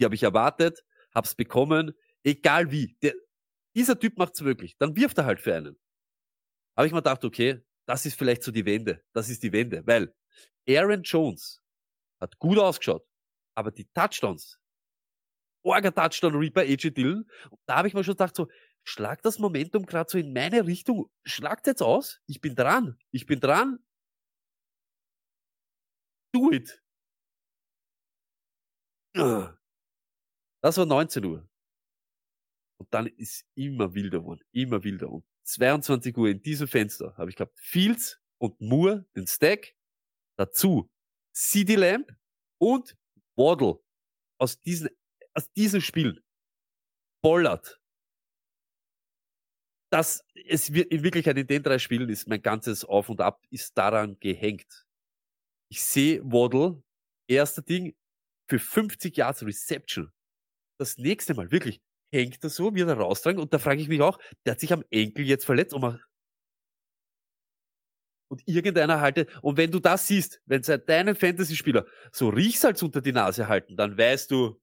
[0.00, 1.92] die habe ich erwartet, hab's bekommen,
[2.24, 2.96] egal wie.
[3.02, 3.14] Der,
[3.74, 4.76] dieser Typ macht's wirklich.
[4.78, 5.78] Dann wirft er halt für einen.
[6.76, 9.02] Habe ich mir gedacht, okay, das ist vielleicht so die Wende.
[9.12, 10.14] Das ist die Wende, weil
[10.68, 11.62] Aaron Jones
[12.20, 13.06] hat gut ausgeschaut,
[13.54, 14.59] aber die Touchdowns,
[15.62, 18.48] Orga Touchdown Reaper, AJ Dillon, und da habe ich mir schon gedacht, so,
[18.84, 23.26] schlag das Momentum gerade so in meine Richtung, schlagt jetzt aus, ich bin dran, ich
[23.26, 23.78] bin dran,
[26.32, 26.80] do it.
[30.62, 31.48] Das war 19 Uhr.
[32.78, 35.10] Und dann ist immer wilder geworden, immer wilder.
[35.10, 39.74] Und 22 Uhr in diesem Fenster habe ich gehabt Fields und Moore, den Stack,
[40.38, 40.88] dazu
[41.32, 42.10] CD Lamp
[42.58, 42.96] und
[43.36, 43.82] Waddle
[44.38, 44.88] aus diesem,
[45.34, 46.22] aus diesem Spiel.
[47.22, 47.80] Bollert.
[49.90, 53.76] das, es in Wirklichkeit in den drei Spielen ist mein ganzes Auf und Ab ist
[53.76, 54.86] daran gehängt.
[55.68, 56.82] Ich sehe Waddle,
[57.28, 57.94] erster Ding,
[58.48, 60.10] für 50 Yards Reception.
[60.78, 61.80] Das nächste Mal, wirklich,
[62.12, 64.72] hängt er so, wird er raustragen und da frage ich mich auch, der hat sich
[64.72, 66.00] am Enkel jetzt verletzt und, man,
[68.28, 73.00] und irgendeiner halte, und wenn du das siehst, wenn seit deinem Fantasy-Spieler so Riechsalz unter
[73.00, 74.60] die Nase halten, dann weißt du,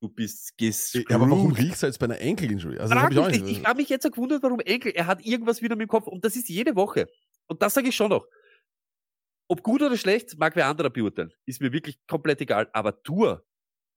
[0.00, 1.10] du bist gescrewt.
[1.10, 2.78] Ja, aber warum riechst du jetzt bei einer Enkel-Injury?
[2.78, 3.58] Also, das Frag hab ich auch nicht.
[3.58, 4.92] Ich habe mich jetzt auch gewundert, warum Enkel.
[4.92, 7.08] Er hat irgendwas wieder mit dem Kopf und das ist jede Woche.
[7.46, 8.26] Und das sage ich schon noch.
[9.48, 11.32] Ob gut oder schlecht, mag wer anderer beurteilen.
[11.46, 12.68] Ist mir wirklich komplett egal.
[12.72, 13.46] Aber Tour,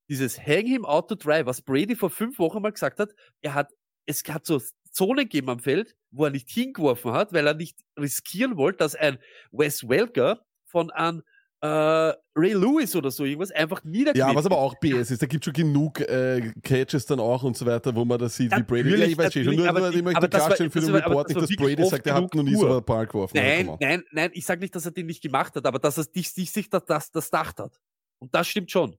[0.09, 3.53] dieses Hang him out to dry, was Brady vor fünf Wochen mal gesagt hat, er
[3.53, 3.71] hat,
[4.05, 4.61] es hat so
[4.91, 8.95] Zonen gegeben am Feld, wo er nicht hingeworfen hat, weil er nicht riskieren wollte, dass
[8.95, 9.19] ein
[9.51, 11.23] Wes Welker von einem
[11.62, 14.17] äh, Ray Lewis oder so irgendwas einfach niederknippt.
[14.17, 17.56] Ja, was aber auch BS ist, da gibt schon genug äh, Catches dann auch und
[17.56, 18.89] so weiter, wo man das sieht, wie Brady.
[18.97, 21.50] Ja, ich weiß schon, nur, aber ich möchte klarstellen für den war- Report nicht, dass
[21.56, 23.38] Brady sagt, er hat noch nie so einen Ball geworfen.
[23.38, 23.78] Ja, Nein, on.
[23.80, 26.32] nein, nein, ich sage nicht, dass er den nicht gemacht hat, aber dass er sich,
[26.32, 27.80] sich, sich das, das, das dacht hat.
[28.19, 28.95] Und das stimmt schon.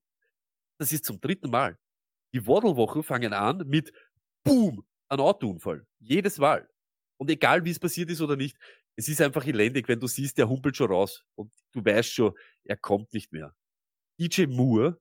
[0.79, 1.77] Das ist zum dritten Mal.
[2.35, 3.93] Die Waddle-Wochen fangen an mit
[4.45, 5.85] Boom, ein Autounfall.
[6.01, 6.69] Jedes Mal.
[7.23, 8.59] Und egal, wie es passiert ist oder nicht,
[8.97, 11.25] es ist einfach elendig, wenn du siehst, der humpelt schon raus.
[11.37, 13.55] Und du weißt schon, er kommt nicht mehr.
[14.19, 15.01] DJ Moore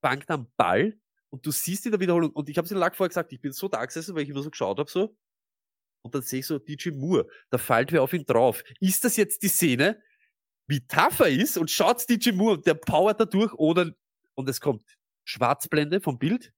[0.00, 2.96] fangt am Ball und du siehst in der Wiederholung, und ich habe es in Lack
[2.96, 5.14] vorher gesagt, ich bin so da gesessen, weil ich immer so geschaut habe, so,
[6.00, 8.64] und dann sehe ich so DJ Moore, da fällt wer auf ihn drauf.
[8.80, 10.02] Ist das jetzt die Szene,
[10.66, 13.92] wie tough er ist und schaut DJ Moore und der powert da durch oder,
[14.36, 14.96] und es kommt
[15.26, 16.54] Schwarzblende vom Bild,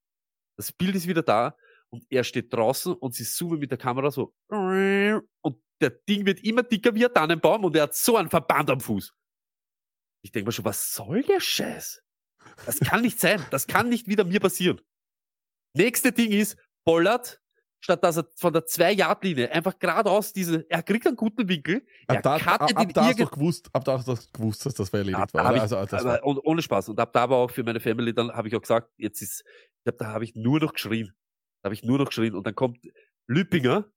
[0.56, 1.56] das Bild ist wieder da
[1.90, 4.34] und er steht draußen und sie zoomen mit der Kamera so
[5.42, 8.68] und der Ding wird immer dicker wie ein Tannenbaum und er hat so einen Verband
[8.70, 9.12] am Fuß.
[10.24, 12.02] Ich denke mir schon, was soll der Scheiß?
[12.66, 13.44] Das kann nicht sein.
[13.50, 14.80] Das kann nicht wieder mir passieren.
[15.76, 17.40] Nächste Ding ist, Pollard,
[17.80, 22.16] statt dass er von der Zwei-Yard-Linie einfach geradeaus diese, er kriegt einen guten Winkel, er
[22.16, 24.88] Ab da, ab, ab da hast du gewusst, ab da hast du gewusst, dass das
[24.90, 25.44] erledigt Ab war.
[25.46, 25.56] Oder?
[25.56, 26.88] ich- Also, das aber, war und ohne Spaß.
[26.88, 29.44] Und ab da war auch für meine Family, dann habe ich auch gesagt, jetzt ist,
[29.46, 31.14] ich glaub, da habe ich nur noch geschrien.
[31.62, 32.34] Da habe ich nur noch geschrien.
[32.34, 32.78] Und dann kommt
[33.26, 33.90] Lüppinger.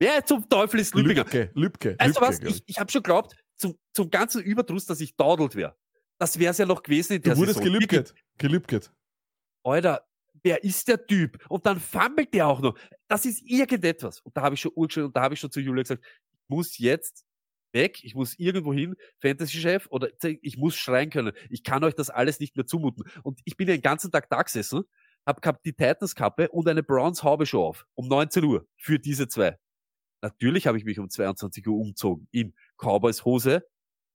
[0.00, 1.24] Wer zum Teufel ist Lüppinger?
[1.24, 1.96] Lübke, Lübke.
[1.98, 2.40] Weißt du Lübke, was?
[2.40, 5.76] glaub Ich, ich habe schon geglaubt, zum, zum ganzen Überdruss, dass ich dodelt wäre.
[6.18, 8.14] Das wäre es ja noch gewesen in der Du wurdest gelübket.
[8.38, 8.92] Gelübket.
[9.64, 10.06] Alter,
[10.42, 11.44] wer ist der Typ?
[11.48, 12.78] Und dann fummelt der auch noch.
[13.08, 14.20] Das ist irgendetwas.
[14.20, 16.48] Und da habe ich schon urgeschrieben und da habe ich schon zu Julia gesagt, ich
[16.48, 17.24] muss jetzt
[17.72, 21.32] weg, ich muss irgendwo hin, Fantasy-Chef, oder ich muss schreien können.
[21.50, 23.04] Ich kann euch das alles nicht mehr zumuten.
[23.22, 24.84] Und ich bin ja den ganzen Tag da gesessen,
[25.28, 27.86] hab gehabt die Titans-Kappe und eine Browns-Haube schon auf.
[27.94, 28.66] Um 19 Uhr.
[28.76, 29.58] Für diese zwei.
[30.22, 32.26] Natürlich habe ich mich um 22 Uhr umgezogen.
[32.32, 33.62] In Cowboys Hose,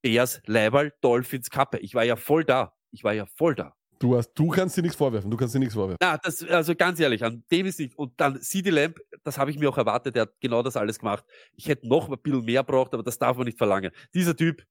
[0.01, 1.77] Bears Leiberl, Dolphins Kappe.
[1.77, 2.73] Ich war ja voll da.
[2.91, 3.75] Ich war ja voll da.
[3.99, 5.29] Du, hast, du kannst dir nichts vorwerfen.
[5.31, 5.99] Du kannst dir nichts vorwerfen.
[6.01, 7.97] Na, das, also ganz ehrlich, an dem ist nicht.
[7.97, 10.99] Und dann CD Lamp, das habe ich mir auch erwartet, der hat genau das alles
[10.99, 11.23] gemacht.
[11.55, 13.91] Ich hätte noch ein bisschen mehr braucht, aber das darf man nicht verlangen.
[14.13, 14.63] Dieser Typ,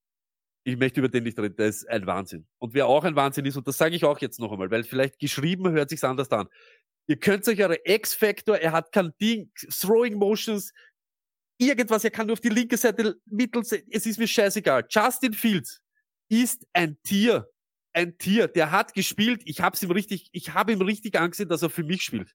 [0.65, 2.47] ich möchte über den nicht reden, der ist ein Wahnsinn.
[2.59, 4.85] Und wer auch ein Wahnsinn ist, und das sage ich auch jetzt noch einmal, weil
[4.85, 6.49] vielleicht geschrieben hört sich's anders an.
[7.09, 10.73] Ihr könnt euch eure X-Factor, er hat kein Ding, Throwing Motions,
[11.59, 14.87] irgendwas, er kann nur auf die linke Seite, mittel, es ist mir scheißegal.
[14.89, 15.81] Justin Fields
[16.29, 17.49] ist ein Tier
[17.93, 19.43] ein Tier, der hat gespielt.
[19.45, 22.35] Ich hab's ihm richtig, ich habe ihm richtig angesehen, dass er für mich spielt.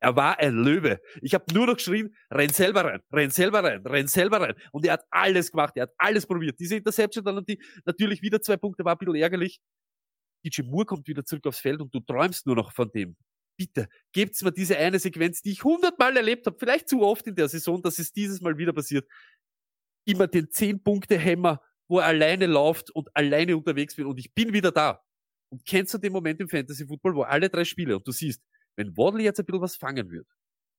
[0.00, 1.00] Er war ein Löwe.
[1.22, 4.54] Ich habe nur noch geschrien, renn selber rein, renn selber rein, renn selber rein.
[4.72, 6.58] Und er hat alles gemacht, er hat alles probiert.
[6.60, 9.60] Diese Interception dann die, natürlich wieder zwei Punkte, war ein bisschen ärgerlich.
[10.44, 13.16] DJ Moore kommt wieder zurück aufs Feld und du träumst nur noch von dem.
[13.58, 17.34] Bitte, gebt's mir diese eine Sequenz, die ich hundertmal erlebt habe, vielleicht zu oft in
[17.34, 19.08] der Saison, dass es dieses Mal wieder passiert.
[20.06, 24.32] Immer den zehn Punkte Hämmer wo er alleine läuft und alleine unterwegs bin und ich
[24.34, 25.02] bin wieder da.
[25.50, 28.42] Und kennst du den Moment im Fantasy Football, wo alle drei Spiele und du siehst,
[28.78, 30.26] wenn Waddle jetzt ein bisschen was fangen wird,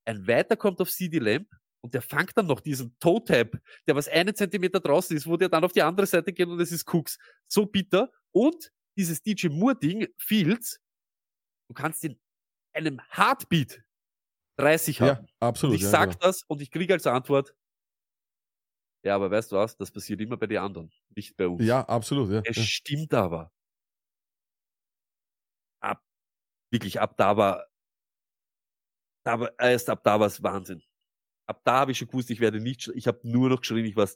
[0.06, 1.50] ein weiter kommt auf CD Lamp
[1.82, 5.50] und der fangt dann noch diesen Toe-Tap, der was einen Zentimeter draußen ist, wo der
[5.50, 7.18] dann auf die andere Seite geht und es ist Cooks.
[7.48, 8.12] So bitter.
[8.32, 10.80] Und dieses DJ Moore-Ding, Fields,
[11.68, 12.20] du kannst in
[12.74, 13.84] einem Heartbeat
[14.58, 15.26] 30 haben.
[15.26, 15.74] Ja, absolut.
[15.74, 16.20] Und ich ja, sag genau.
[16.22, 17.54] das und ich kriege als Antwort,
[19.04, 21.64] ja, aber weißt du was, das passiert immer bei den anderen, nicht bei uns.
[21.64, 22.32] Ja, absolut.
[22.32, 22.64] Ja, Es ja.
[22.64, 23.52] stimmt aber.
[25.82, 26.04] Ab,
[26.70, 27.69] wirklich, ab da war,
[29.38, 30.82] war erst ab da war es Wahnsinn.
[31.46, 33.96] Ab da habe ich schon gewusst, ich werde nicht, ich habe nur noch geschrien, ich
[33.96, 34.08] war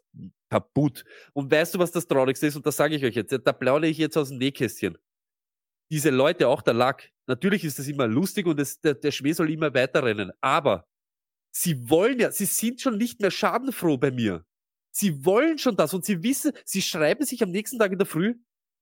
[0.49, 1.03] kaputt.
[1.33, 2.55] Und weißt du, was das Traurigste ist?
[2.55, 4.97] Und das sage ich euch jetzt, da plaudere ich jetzt aus dem Nähkästchen.
[5.91, 9.33] Diese Leute, auch der Lack, natürlich ist das immer lustig und es, der, der Schmäh
[9.33, 10.87] soll immer weiterrennen, aber
[11.51, 14.45] sie wollen ja, sie sind schon nicht mehr schadenfroh bei mir.
[14.91, 18.05] Sie wollen schon das und sie wissen, sie schreiben sich am nächsten Tag in der
[18.05, 18.35] Früh,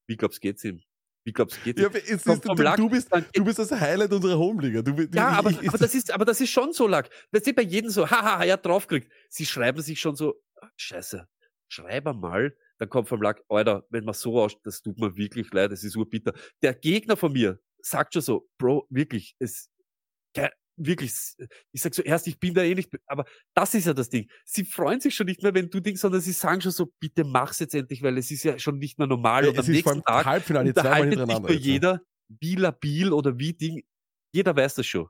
[0.07, 0.81] wie glaubst geht's ihm?
[1.23, 3.59] Wie glaubst du, geht Ja, es Vom- ist, du, Lack- du, bist, dann- du bist
[3.59, 4.81] das Highlight unserer Homeliga.
[4.81, 7.09] Du, du, Ja, aber, ich- aber, das ist, aber das ist schon so, Lack.
[7.31, 9.11] Das ist bei jedem so, haha, er hat draufgekriegt.
[9.29, 11.27] Sie schreiben sich schon so, ah, scheiße,
[11.67, 12.55] schreib einmal.
[12.79, 15.83] Dann kommt vom Lack, Alter, wenn man so aus, das tut mir wirklich leid, das
[15.83, 16.33] ist urbitter.
[16.63, 19.69] Der Gegner von mir sagt schon so, Bro, wirklich, es,
[20.85, 21.13] wirklich,
[21.71, 24.29] ich sag so, erst, ich bin da eh nicht, aber das ist ja das Ding.
[24.45, 27.23] Sie freuen sich schon nicht mehr, wenn du Ding, sondern sie sagen schon so, bitte
[27.23, 29.43] mach's jetzt endlich, weil es ist ja schon nicht mehr normal.
[29.45, 31.39] Ja, Und am nächsten allem Tag Halbfinale zweimal hintereinander.
[31.41, 31.73] nur jetzt, ja.
[31.73, 32.01] jeder,
[32.39, 33.83] wie labil oder wie Ding,
[34.33, 35.07] jeder weiß das schon.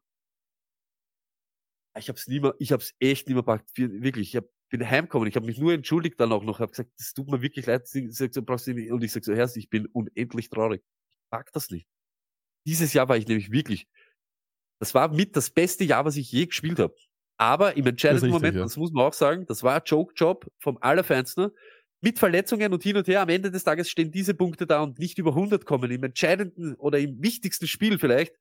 [1.97, 3.69] Ich hab's nie mehr, ich hab's echt nie mehr packt.
[3.75, 6.71] Wir- Wirklich, ich hab, bin heimgekommen, ich habe mich nur entschuldigt dann auch noch, habe
[6.71, 9.25] gesagt, das tut mir wirklich leid, sie sagt so, brauchst du nicht, und ich sag
[9.25, 10.81] so, Herr, ich bin unendlich traurig.
[11.11, 11.87] Ich pack das nicht.
[12.65, 13.87] Dieses Jahr war ich nämlich wirklich,
[14.81, 16.95] das war mit das beste Jahr, was ich je gespielt habe.
[17.37, 18.63] Aber im entscheidenden richtig, Moment, ja.
[18.63, 21.51] das muss man auch sagen, das war ein Joke-Job vom Allerfeinsten.
[22.01, 24.97] Mit Verletzungen und hin und her, am Ende des Tages stehen diese Punkte da und
[24.97, 28.35] nicht über 100 kommen, im entscheidenden oder im wichtigsten Spiel vielleicht.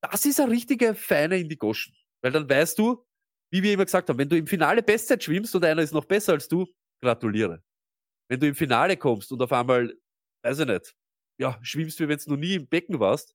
[0.00, 1.92] Das ist ein richtiger Feiner in die Goschen.
[2.20, 3.04] Weil dann weißt du,
[3.50, 6.04] wie wir immer gesagt haben, wenn du im Finale Bestzeit schwimmst und einer ist noch
[6.04, 7.64] besser als du, gratuliere.
[8.28, 9.92] Wenn du im Finale kommst und auf einmal,
[10.44, 10.94] weiß ich nicht,
[11.40, 13.34] ja, schwimmst wie wenn du noch nie im Becken warst,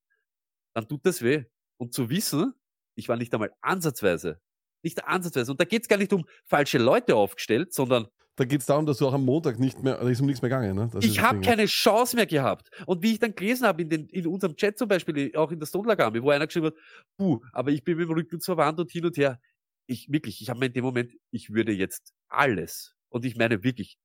[0.73, 1.43] dann tut das weh.
[1.77, 2.53] Und zu wissen,
[2.95, 4.41] ich war nicht einmal ansatzweise,
[4.83, 8.67] nicht ansatzweise, und da geht's gar nicht um falsche Leute aufgestellt, sondern Da geht es
[8.67, 10.75] darum, dass du auch am Montag nicht mehr, da ist um nichts mehr gegangen.
[10.75, 10.89] Ne?
[10.93, 12.69] Das ich habe keine Chance mehr gehabt.
[12.85, 15.59] Und wie ich dann gelesen habe in, den, in unserem Chat zum Beispiel, auch in
[15.59, 16.75] der Stone wo einer geschrieben hat,
[17.17, 19.39] puh, aber ich bin mit dem Rücken zur Wand und hin und her.
[19.87, 23.63] Ich wirklich, ich habe mir in dem Moment, ich würde jetzt alles, und ich meine
[23.63, 23.97] wirklich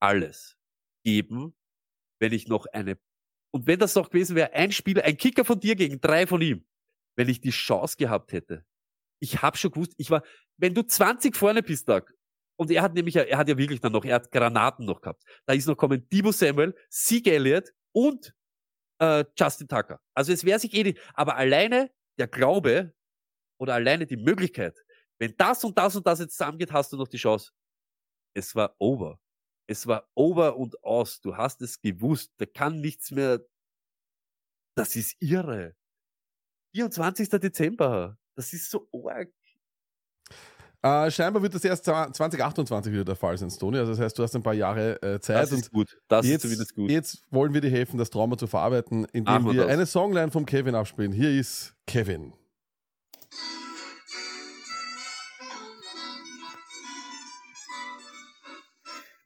[0.00, 0.56] alles,
[1.04, 1.54] geben,
[2.20, 2.98] wenn ich noch eine,
[3.52, 6.40] und wenn das noch gewesen wäre, ein Spieler, ein Kicker von dir gegen drei von
[6.40, 6.64] ihm,
[7.16, 8.64] wenn ich die Chance gehabt hätte.
[9.20, 10.22] Ich habe schon gewusst, ich war,
[10.56, 12.04] wenn du 20 vorne bist, Doug,
[12.56, 15.24] und er hat nämlich, er hat ja wirklich dann noch, er hat Granaten noch gehabt.
[15.46, 18.34] Da ist noch kommen Debo Samuel, Zeke Elliott und
[19.00, 20.00] äh, Justin Tucker.
[20.14, 22.94] Also es wäre sich eh nicht, aber alleine der Glaube
[23.58, 24.78] oder alleine die Möglichkeit,
[25.18, 27.52] wenn das und das und das jetzt zusammengeht, hast du noch die Chance.
[28.34, 29.18] Es war over.
[29.66, 31.20] Es war over und aus.
[31.20, 32.32] Du hast es gewusst.
[32.38, 33.40] Da kann nichts mehr.
[34.76, 35.74] Das ist irre.
[36.74, 37.28] 24.
[37.28, 38.18] Dezember.
[38.36, 39.30] Das ist so arg.
[40.84, 43.78] Äh, scheinbar wird das erst 2028 wieder der Fall sein, Stony.
[43.78, 45.96] Also das heißt, du hast ein paar Jahre äh, Zeit Das und ist gut.
[46.08, 46.90] Das jetzt, ist zumindest gut.
[46.90, 49.70] jetzt wollen wir dir helfen, das Trauma zu verarbeiten, indem wir wir das.
[49.70, 51.12] eine Songline vom Kevin abspielen.
[51.12, 52.32] Hier ist Kevin.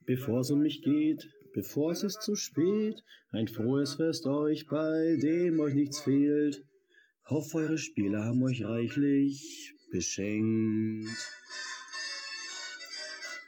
[0.07, 5.17] Bevor es um mich geht, bevor es ist zu spät, ein frohes Fest euch, bei
[5.21, 6.65] dem euch nichts fehlt.
[7.29, 11.11] Hoff, eure Spieler haben euch reichlich beschenkt.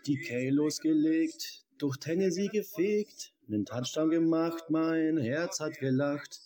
[0.07, 6.41] Die K losgelegt, durch Tennessee gefegt, nen Touchdown gemacht, mein Herz hat gelacht.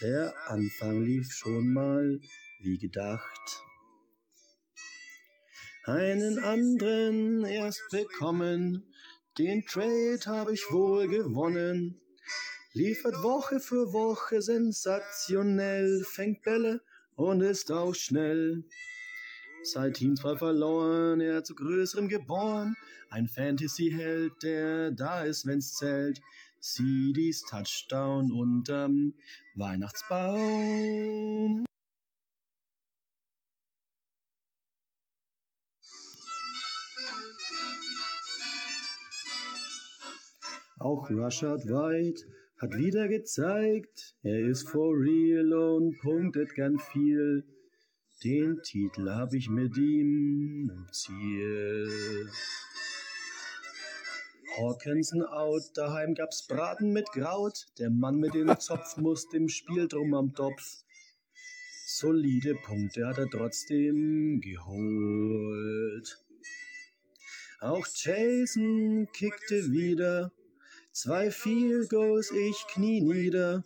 [0.00, 2.18] Der Anfang lief schon mal
[2.60, 3.62] wie gedacht.
[5.84, 8.91] Einen anderen erst bekommen,
[9.38, 11.98] den Trade habe ich wohl gewonnen.
[12.74, 16.82] Liefert Woche für Woche sensationell, fängt Bälle
[17.16, 18.64] und ist auch schnell.
[19.62, 22.74] Seit Team zwar verloren, er zu größerem geboren.
[23.10, 26.20] Ein Fantasy-Held, der da ist, wenn's zählt.
[26.60, 29.14] CDs Touchdown unterm
[29.54, 31.64] Weihnachtsbaum.
[40.82, 42.24] Auch Rashad White
[42.60, 47.44] hat wieder gezeigt, er ist for real und punktet gern viel.
[48.24, 52.28] Den Titel hab ich mit ihm im Ziel.
[54.58, 57.68] Hawkinson out, daheim gab's Braten mit Kraut.
[57.78, 60.82] Der Mann mit dem Zopf muss dem Spiel drum am Topf.
[61.86, 66.18] Solide Punkte hat er trotzdem geholt.
[67.60, 70.32] Auch Jason kickte wieder.
[70.94, 73.64] Zwei Field Goals, ich knie nieder.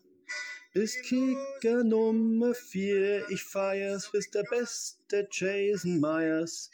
[0.73, 6.71] Bist Kicker Nummer vier, ich feier's, bist der beste Jason Myers.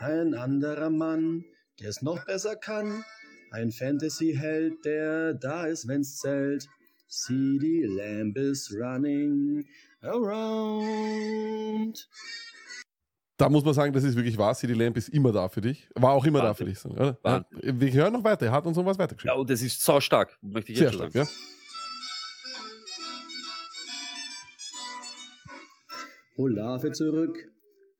[0.00, 1.44] Ein anderer Mann,
[1.78, 3.04] der's noch besser kann.
[3.52, 6.68] Ein Fantasy-Held, der da ist, wenn's zählt.
[7.06, 9.68] CD Lamb is running
[10.02, 12.08] around.
[13.40, 14.54] Da muss man sagen, das ist wirklich wahr.
[14.54, 15.88] CD Lamp ist immer da für dich.
[15.94, 16.90] War auch immer da für Wahnsinn.
[16.90, 16.98] dich.
[16.98, 17.18] Oder?
[17.24, 17.80] Ja, Wahnsinn.
[17.80, 18.46] wir hören noch weiter.
[18.46, 19.34] Er hat uns noch was Ja, weitergeschickt.
[19.34, 21.28] und es ist so stark, möchte ich Sehr jetzt schon stark, sagen.
[26.36, 26.42] ja.
[26.42, 27.36] Olave zurück,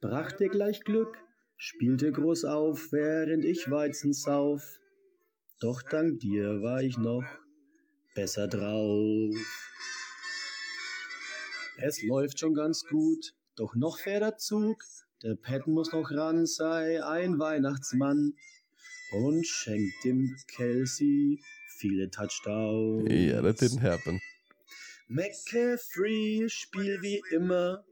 [0.00, 1.16] brachte gleich Glück,
[1.56, 4.62] spielte groß auf, während ich Weizen sauf.
[5.60, 7.24] Doch dank dir war ich noch
[8.14, 9.34] besser drauf.
[11.78, 14.76] Es läuft schon ganz gut, doch noch fährt der Zug.
[15.22, 18.32] Der Pat muss noch ran, sei ein Weihnachtsmann
[19.12, 21.38] und schenkt dem Kelsey
[21.76, 23.10] viele Touchdowns.
[23.10, 24.18] Yeah, that didn't happen.
[25.08, 27.84] McCaffrey, Spiel wie immer,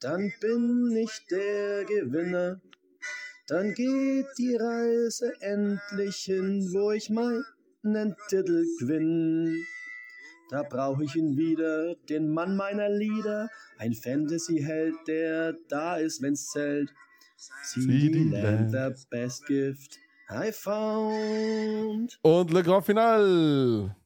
[0.00, 2.62] dann bin ich der Gewinner.
[3.46, 9.66] Dann geht die Reise endlich hin, wo ich meinen Titel gewinn.
[10.50, 16.48] Da brauch ich ihn wieder, den Mann meiner Lieder, ein Fantasy-Held, der da ist, wenn's
[16.50, 16.92] zählt.
[17.64, 22.18] CD Lamb, the best gift I found.
[22.22, 23.96] Und Le Grand Final.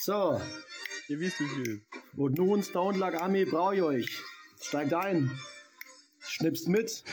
[0.00, 0.40] So,
[1.08, 1.82] Ihr wisst, wie viel.
[2.16, 4.22] und nun Stone Lag Army brauche ich euch.
[4.60, 5.30] Steigt ein.
[6.20, 7.04] Schnippst mit.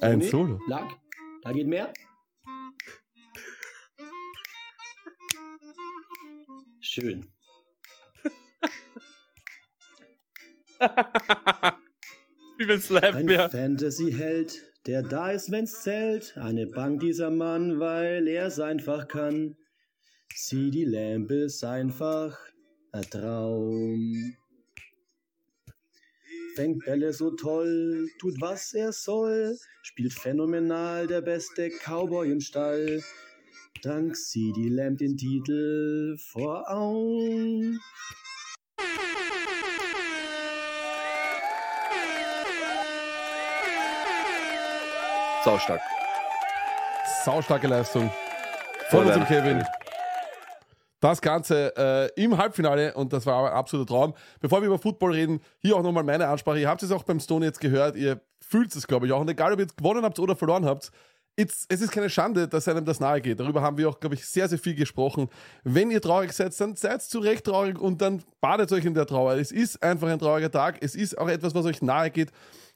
[0.00, 0.26] Legende.
[0.26, 0.60] Ein Tony, Solo.
[0.68, 0.96] Lag.
[1.42, 1.92] Da geht mehr.
[6.80, 7.32] Schön.
[12.58, 13.50] Wie wenn Slap Ein wäre.
[13.50, 16.36] Fantasy-Held, der da ist, wenn's zählt.
[16.36, 19.56] Eine Bank dieser Mann, weil er's einfach kann.
[20.34, 22.38] Sieh, die Lampe ist einfach
[22.92, 24.36] ein Traum.
[26.58, 33.00] Fängt Bälle so toll, tut was er soll, spielt phänomenal, der beste Cowboy im Stall.
[33.84, 37.78] Dank CD Lamb den Titel vor Augen.
[45.44, 45.80] Saustark.
[47.24, 48.10] Saustarke Leistung
[48.90, 49.62] von unserem Kevin.
[51.00, 54.14] Das Ganze äh, im Halbfinale und das war ein absoluter Traum.
[54.40, 56.58] Bevor wir über Football reden, hier auch nochmal meine Ansprache.
[56.58, 59.20] Ihr habt es auch beim Stone jetzt gehört, ihr fühlt es, glaube ich, auch.
[59.20, 60.90] Und egal, ob ihr jetzt gewonnen habt oder verloren habt,
[61.38, 63.38] es ist keine Schande, dass einem das nahe geht.
[63.38, 65.28] Darüber haben wir auch, glaube ich, sehr, sehr viel gesprochen.
[65.62, 69.06] Wenn ihr traurig seid, dann seid zu Recht traurig und dann badet euch in der
[69.06, 69.34] Trauer.
[69.34, 70.78] Es ist einfach ein trauriger Tag.
[70.80, 72.32] Es ist auch etwas, was euch nahe geht.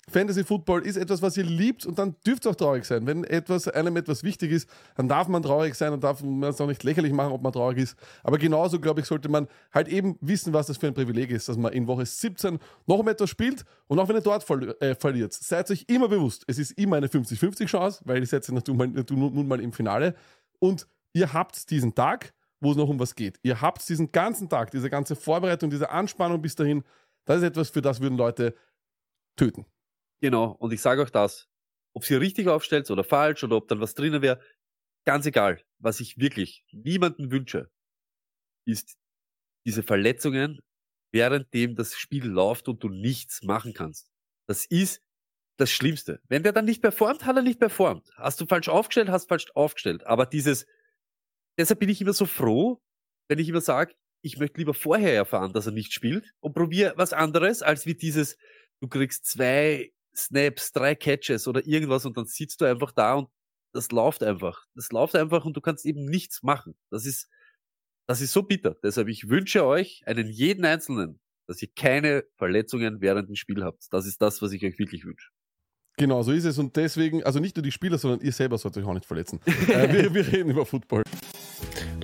[0.08, 3.06] Fantasy Football ist etwas, was ihr liebt und dann dürft ihr auch traurig sein.
[3.06, 6.60] Wenn etwas, einem etwas wichtig ist, dann darf man traurig sein und darf man es
[6.60, 7.96] auch nicht lächerlich machen, ob man traurig ist.
[8.24, 11.48] Aber genauso, glaube ich, sollte man halt eben wissen, was das für ein Privileg ist,
[11.48, 14.70] dass man in Woche 17 noch um etwas spielt und auch wenn ihr dort verli
[14.80, 18.46] äh, verliert, seid euch immer bewusst, es ist immer eine 50-50 Chance, weil ihr seid
[18.46, 20.16] ja nun mal, nun mal im Finale
[20.58, 23.38] und ihr habt diesen Tag, wo es noch um was geht.
[23.42, 26.82] Ihr habt diesen ganzen Tag, diese ganze Vorbereitung, diese Anspannung bis dahin,
[27.24, 28.54] das ist etwas, für das würden Leute
[29.36, 29.64] töten.
[30.22, 31.48] Genau, und ich sage auch das,
[31.94, 34.40] ob sie richtig aufstellt oder falsch oder ob dann was drinnen wäre,
[35.04, 35.61] ganz egal.
[35.80, 37.70] Was ich wirklich niemanden wünsche,
[38.66, 38.96] ist
[39.66, 40.61] diese Verletzungen,
[41.12, 44.11] währenddem das Spiel läuft und du nichts machen kannst.
[44.48, 45.02] Das ist
[45.58, 46.20] das Schlimmste.
[46.28, 48.11] Wenn der dann nicht performt, hat er nicht performt.
[48.16, 50.04] Hast du falsch aufgestellt, hast falsch aufgestellt.
[50.06, 50.66] Aber dieses,
[51.58, 52.80] deshalb bin ich immer so froh,
[53.28, 56.94] wenn ich immer sage, ich möchte lieber vorher erfahren, dass er nicht spielt und probiere
[56.96, 58.37] was anderes, als wie dieses,
[58.80, 63.29] du kriegst zwei Snaps, drei Catches oder irgendwas und dann sitzt du einfach da und
[63.72, 64.66] das läuft einfach.
[64.75, 66.75] Das läuft einfach und du kannst eben nichts machen.
[66.90, 67.29] Das ist,
[68.07, 68.77] das ist so bitter.
[68.83, 73.87] Deshalb, ich wünsche euch, einen jeden Einzelnen, dass ihr keine Verletzungen während dem Spiel habt.
[73.90, 75.31] Das ist das, was ich euch wirklich wünsche.
[75.96, 76.59] Genau, so ist es.
[76.59, 79.40] Und deswegen, also nicht nur die Spieler, sondern ihr selber sollt euch auch nicht verletzen.
[79.46, 81.03] äh, wir, wir reden über Football.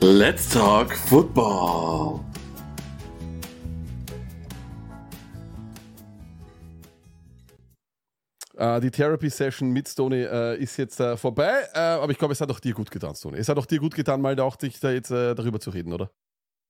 [0.01, 2.21] Let's talk football.
[8.59, 12.41] Äh, die Therapy-Session mit Stoney äh, ist jetzt äh, vorbei, äh, aber ich glaube, es
[12.41, 13.39] hat auch dir gut getan, Stoney.
[13.39, 15.93] Es hat auch dir gut getan, mal auch dich da jetzt äh, darüber zu reden,
[15.93, 16.11] oder?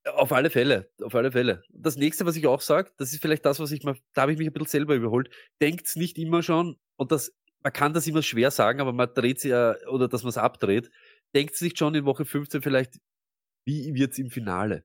[0.05, 1.63] Auf alle Fälle, auf alle Fälle.
[1.71, 4.33] Das nächste, was ich auch sage, das ist vielleicht das, was ich mal, da habe
[4.33, 5.31] ich mich ein bisschen selber überholt.
[5.63, 9.43] Denkt's nicht immer schon, und das, man kann das immer schwer sagen, aber man dreht
[9.45, 10.91] ja, oder dass man es abdreht,
[11.35, 12.99] denkt's nicht schon in Woche 15 vielleicht,
[13.65, 14.85] wie wird's im Finale?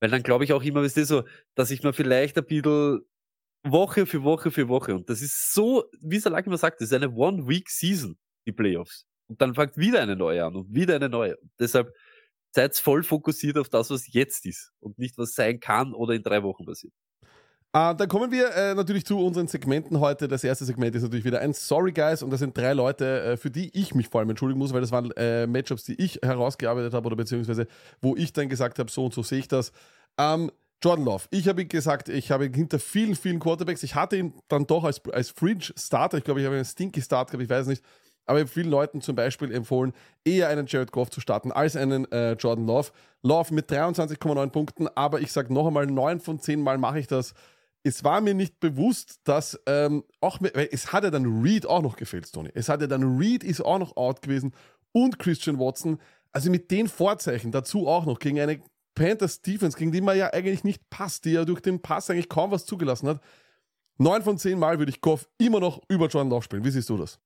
[0.00, 1.24] Weil dann glaube ich auch immer, ist das so,
[1.54, 3.00] dass ich mir vielleicht ein bisschen
[3.62, 6.94] Woche für Woche für Woche, und das ist so, wie Salak immer sagt, das ist
[6.94, 9.06] eine One-Week-Season, die Playoffs.
[9.28, 11.36] Und dann fängt wieder eine neue an und wieder eine neue.
[11.36, 11.92] Und deshalb,
[12.52, 16.22] seid voll fokussiert auf das, was jetzt ist und nicht was sein kann oder in
[16.22, 16.92] drei Wochen passiert.
[17.72, 20.26] Äh, dann kommen wir äh, natürlich zu unseren Segmenten heute.
[20.26, 23.36] Das erste Segment ist natürlich wieder ein Sorry Guys und das sind drei Leute, äh,
[23.36, 26.18] für die ich mich vor allem entschuldigen muss, weil das waren äh, Matchups, die ich
[26.22, 27.68] herausgearbeitet habe oder beziehungsweise
[28.00, 29.70] wo ich dann gesagt habe, so und so sehe ich das.
[30.18, 30.50] Ähm,
[30.82, 31.24] Jordan Love.
[31.30, 33.82] Ich habe gesagt, ich habe hinter vielen, vielen Quarterbacks.
[33.82, 36.18] Ich hatte ihn dann doch als, als Fringe-Starter.
[36.18, 37.84] Ich glaube, ich habe einen Stinky-Start gehabt, ich weiß nicht.
[38.26, 39.92] Aber ich habe vielen Leuten zum Beispiel empfohlen,
[40.24, 42.90] eher einen Jared Goff zu starten als einen äh, Jordan Love.
[43.22, 47.06] Love mit 23,9 Punkten, aber ich sage noch einmal, 9 von 10 Mal mache ich
[47.08, 47.34] das.
[47.82, 51.82] es war mir nicht bewusst, dass ähm, auch, weil es hat ja dann Reed auch
[51.82, 52.50] noch gefehlt, Tony.
[52.54, 54.54] Es hat ja dann Reed ist auch noch out gewesen
[54.92, 55.98] und Christian Watson.
[56.32, 58.62] Also mit den Vorzeichen dazu auch noch gegen eine
[58.94, 62.28] Panthers Defense, gegen die man ja eigentlich nicht passt, die ja durch den Pass eigentlich
[62.28, 63.22] kaum was zugelassen hat.
[63.98, 66.64] Neun von zehn Mal würde ich Goff immer noch über Jordan Love spielen.
[66.64, 67.20] Wie siehst du das?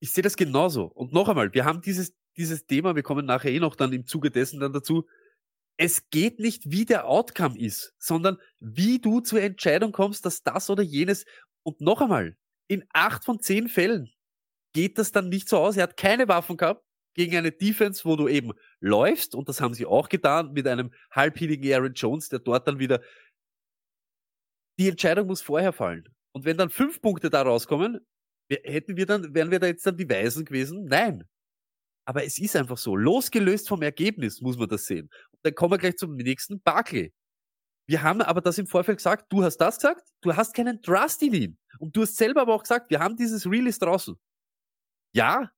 [0.00, 0.84] Ich sehe das genauso.
[0.84, 4.06] Und noch einmal, wir haben dieses, dieses Thema, wir kommen nachher eh noch dann im
[4.06, 5.06] Zuge dessen dann dazu.
[5.76, 10.70] Es geht nicht, wie der Outcome ist, sondern wie du zur Entscheidung kommst, dass das
[10.70, 11.24] oder jenes.
[11.62, 12.36] Und noch einmal,
[12.66, 14.10] in acht von zehn Fällen
[14.72, 15.76] geht das dann nicht so aus.
[15.76, 16.85] Er hat keine Waffen gehabt
[17.16, 19.34] gegen eine Defense, wo du eben läufst.
[19.34, 23.00] Und das haben sie auch getan mit einem halbhittigen Aaron Jones, der dort dann wieder.
[24.78, 26.04] Die Entscheidung muss vorher fallen.
[26.32, 28.06] Und wenn dann fünf Punkte da rauskommen,
[28.50, 30.84] hätten wir dann, wären wir da jetzt dann die Weisen gewesen?
[30.84, 31.24] Nein.
[32.04, 32.94] Aber es ist einfach so.
[32.94, 35.08] Losgelöst vom Ergebnis muss man das sehen.
[35.32, 37.12] Und dann kommen wir gleich zum nächsten Barclay.
[37.88, 41.22] Wir haben aber das im Vorfeld gesagt, du hast das gesagt, du hast keinen Trust
[41.22, 41.58] in ihn.
[41.78, 44.16] Und du hast selber aber auch gesagt, wir haben dieses Release draußen.
[45.14, 45.50] Ja,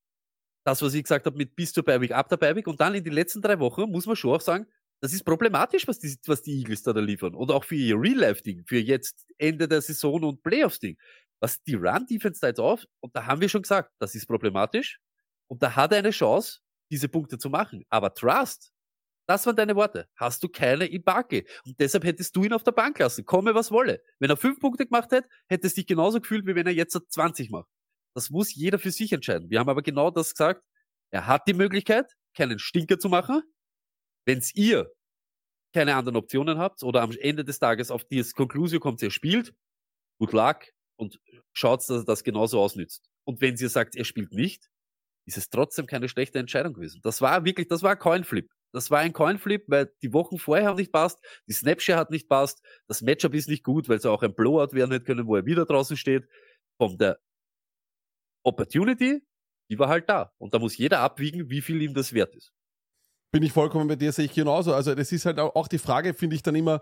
[0.69, 3.03] das, was ich gesagt habe mit bis zur Beiweg, ab der Beiweg und dann in
[3.03, 4.67] den letzten drei Wochen muss man schon auch sagen,
[5.01, 7.35] das ist problematisch, was die, was die Eagles da, da liefern.
[7.35, 10.99] Und auch für ihr Real-Life-Ding, für jetzt Ende der Saison und Playoffs-Ding.
[11.41, 14.99] Was die Run-Defense da jetzt auf, und da haben wir schon gesagt, das ist problematisch.
[15.47, 16.59] Und da hat er eine Chance,
[16.91, 17.85] diese Punkte zu machen.
[17.89, 18.73] Aber Trust,
[19.27, 20.09] das waren deine Worte.
[20.17, 21.45] Hast du keine in Barke.
[21.65, 23.25] Und deshalb hättest du ihn auf der Bank lassen.
[23.25, 24.03] Komme, was wolle.
[24.19, 26.99] Wenn er fünf Punkte gemacht hätte, hättest du dich genauso gefühlt, wie wenn er jetzt
[27.09, 27.69] 20 macht.
[28.15, 29.51] Das muss jeder für sich entscheiden.
[29.51, 30.65] Wir haben aber genau das gesagt.
[31.11, 33.43] Er hat die Möglichkeit, keinen Stinker zu machen.
[34.27, 34.91] Wenn's ihr
[35.73, 39.55] keine anderen Optionen habt oder am Ende des Tages auf dieses Conclusio kommt, er spielt,
[40.19, 40.65] good luck
[40.97, 41.21] und
[41.53, 43.09] schaut, dass er das genauso ausnützt.
[43.25, 44.69] Und wenn ihr sagt, er spielt nicht,
[45.27, 47.01] ist es trotzdem keine schlechte Entscheidung gewesen.
[47.03, 48.51] Das war wirklich, das war ein Coinflip.
[48.73, 52.29] Das war ein Coinflip, weil die Wochen vorher haben nicht passt, die Snapshare hat nicht
[52.29, 55.37] passt, das Matchup ist nicht gut, weil es auch ein Blowout werden hätte können, wo
[55.37, 56.27] er wieder draußen steht.
[56.79, 57.19] Von der
[58.43, 59.23] Opportunity,
[59.71, 60.33] die war halt da.
[60.39, 62.53] Und da muss jeder abwiegen, wie viel ihm das wert ist.
[63.31, 64.73] Bin ich vollkommen bei dir, sehe ich genauso.
[64.73, 66.81] Also, das ist halt auch die Frage, finde ich dann immer,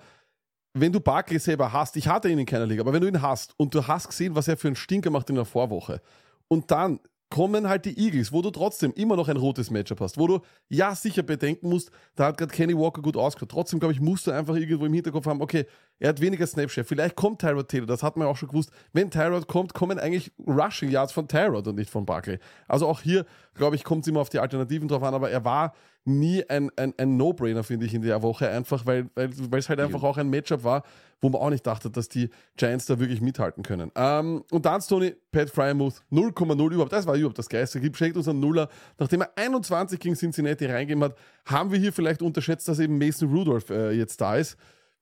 [0.74, 3.22] wenn du Barkley selber hast, ich hatte ihn in keiner Liga, aber wenn du ihn
[3.22, 6.02] hast und du hast gesehen, was er für einen Stinker macht in der Vorwoche
[6.48, 10.16] und dann kommen halt die Eagles, wo du trotzdem immer noch ein rotes Matchup hast,
[10.16, 13.51] wo du ja sicher bedenken musst, da hat gerade Kenny Walker gut ausgeschaut.
[13.51, 15.66] Trotzdem, glaube ich, musst du einfach irgendwo im Hinterkopf haben, okay,
[15.99, 16.85] er hat weniger Snapshare.
[16.85, 18.70] Vielleicht kommt Tyrod Taylor, das hat man auch schon gewusst.
[18.93, 22.39] Wenn Tyrod kommt, kommen eigentlich Rushing Yards von Tyrod und nicht von Barkley.
[22.68, 25.45] Also auch hier, glaube ich, kommt es immer auf die Alternativen drauf an, aber er
[25.45, 25.74] war
[26.07, 29.68] nie ein, ein, ein No-Brainer, finde ich, in der Woche, einfach weil weil weil es
[29.68, 30.84] halt einfach auch ein Matchup war,
[31.20, 33.90] wo man auch nicht dachte, dass die Giants da wirklich mithalten können.
[33.94, 38.28] Ähm, und dann, Tony, Pat Fryermuth, 0,0 überhaupt, das war überhaupt das Geiste, schenkt uns
[38.28, 38.68] einen Nuller.
[38.98, 43.30] Nachdem er 21 gegen Cincinnati reingegeben hat, haben wir hier vielleicht unterschätzt, dass eben Mason
[43.30, 44.57] Rudolph äh, jetzt da ist.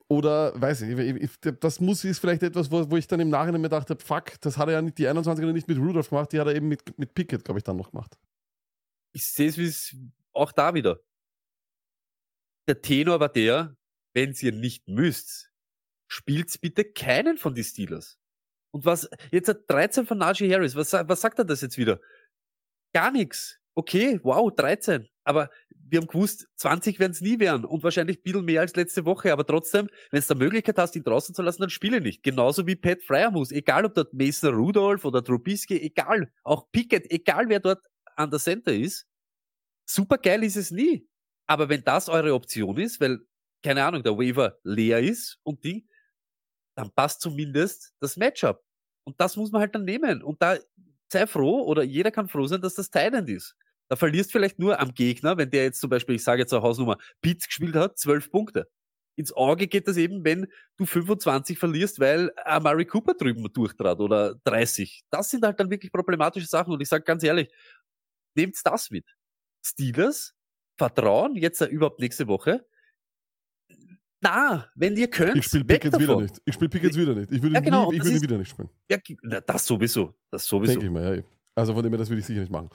[0.08, 1.30] Oder, weiß ich, ich, ich,
[1.60, 4.58] das muss ist vielleicht etwas, wo, wo ich dann im Nachhinein mir dachte, fuck, das
[4.58, 6.98] hat er ja nicht, die 21er nicht mit Rudolph gemacht, die hat er eben mit,
[6.98, 8.16] mit Pickett, glaube ich, dann noch gemacht.
[9.12, 9.96] ich sehe es wie es
[10.34, 11.00] auch da wieder.
[12.68, 13.76] Der Tenor war der,
[14.14, 15.50] wenn ihr nicht müsst,
[16.08, 18.18] spielt's bitte keinen von die Steelers.
[18.70, 22.00] Und was, jetzt hat 13 von Najee Harris, was, was sagt er das jetzt wieder?
[22.92, 23.58] Gar nichts.
[23.74, 25.08] Okay, wow, 13.
[25.24, 28.76] Aber wir haben gewusst, 20 werden es nie werden und wahrscheinlich ein bisschen mehr als
[28.76, 29.32] letzte Woche.
[29.32, 32.22] Aber trotzdem, wenn es der Möglichkeit hast, ihn draußen zu lassen, dann spiele nicht.
[32.22, 33.52] Genauso wie Pat Fryermuth.
[33.52, 36.32] Egal, ob dort Mason Rudolph oder Trubisky, egal.
[36.42, 37.84] Auch Pickett, egal wer dort
[38.16, 39.06] an der Center ist.
[39.86, 41.08] Super geil ist es nie.
[41.46, 43.20] Aber wenn das eure Option ist, weil,
[43.62, 45.86] keine Ahnung, der Waiver leer ist und Ding,
[46.76, 48.62] dann passt zumindest das Matchup.
[49.04, 50.22] Und das muss man halt dann nehmen.
[50.22, 50.56] Und da
[51.12, 53.54] sei froh oder jeder kann froh sein, dass das Thailand ist.
[53.88, 56.62] Da verlierst vielleicht nur am Gegner, wenn der jetzt zum Beispiel, ich sage jetzt auch
[56.62, 58.68] Hausnummer, Pitts gespielt hat, zwölf Punkte.
[59.16, 64.34] Ins Auge geht das eben, wenn du 25 verlierst, weil Amari Cooper drüben durchtrat oder
[64.44, 65.02] 30.
[65.10, 66.72] Das sind halt dann wirklich problematische Sachen.
[66.72, 67.48] Und ich sage ganz ehrlich,
[68.34, 69.06] nehmt das mit.
[69.64, 70.34] Steelers,
[70.76, 72.66] Vertrauen, jetzt überhaupt nächste Woche.
[74.20, 76.40] Na, wenn ihr könnt, Ich spiele Pickett wieder nicht.
[76.44, 77.30] Ich spiele Pickett wieder nicht.
[77.30, 78.70] Ich würde Ja, ihn genau, nie, ich würde wieder nicht spielen.
[78.90, 80.14] Ja, na, das sowieso.
[80.30, 80.72] Das sowieso.
[80.72, 81.22] Denke ich mal, ja.
[81.56, 82.68] Also von dem her, das würde ich sicher nicht machen.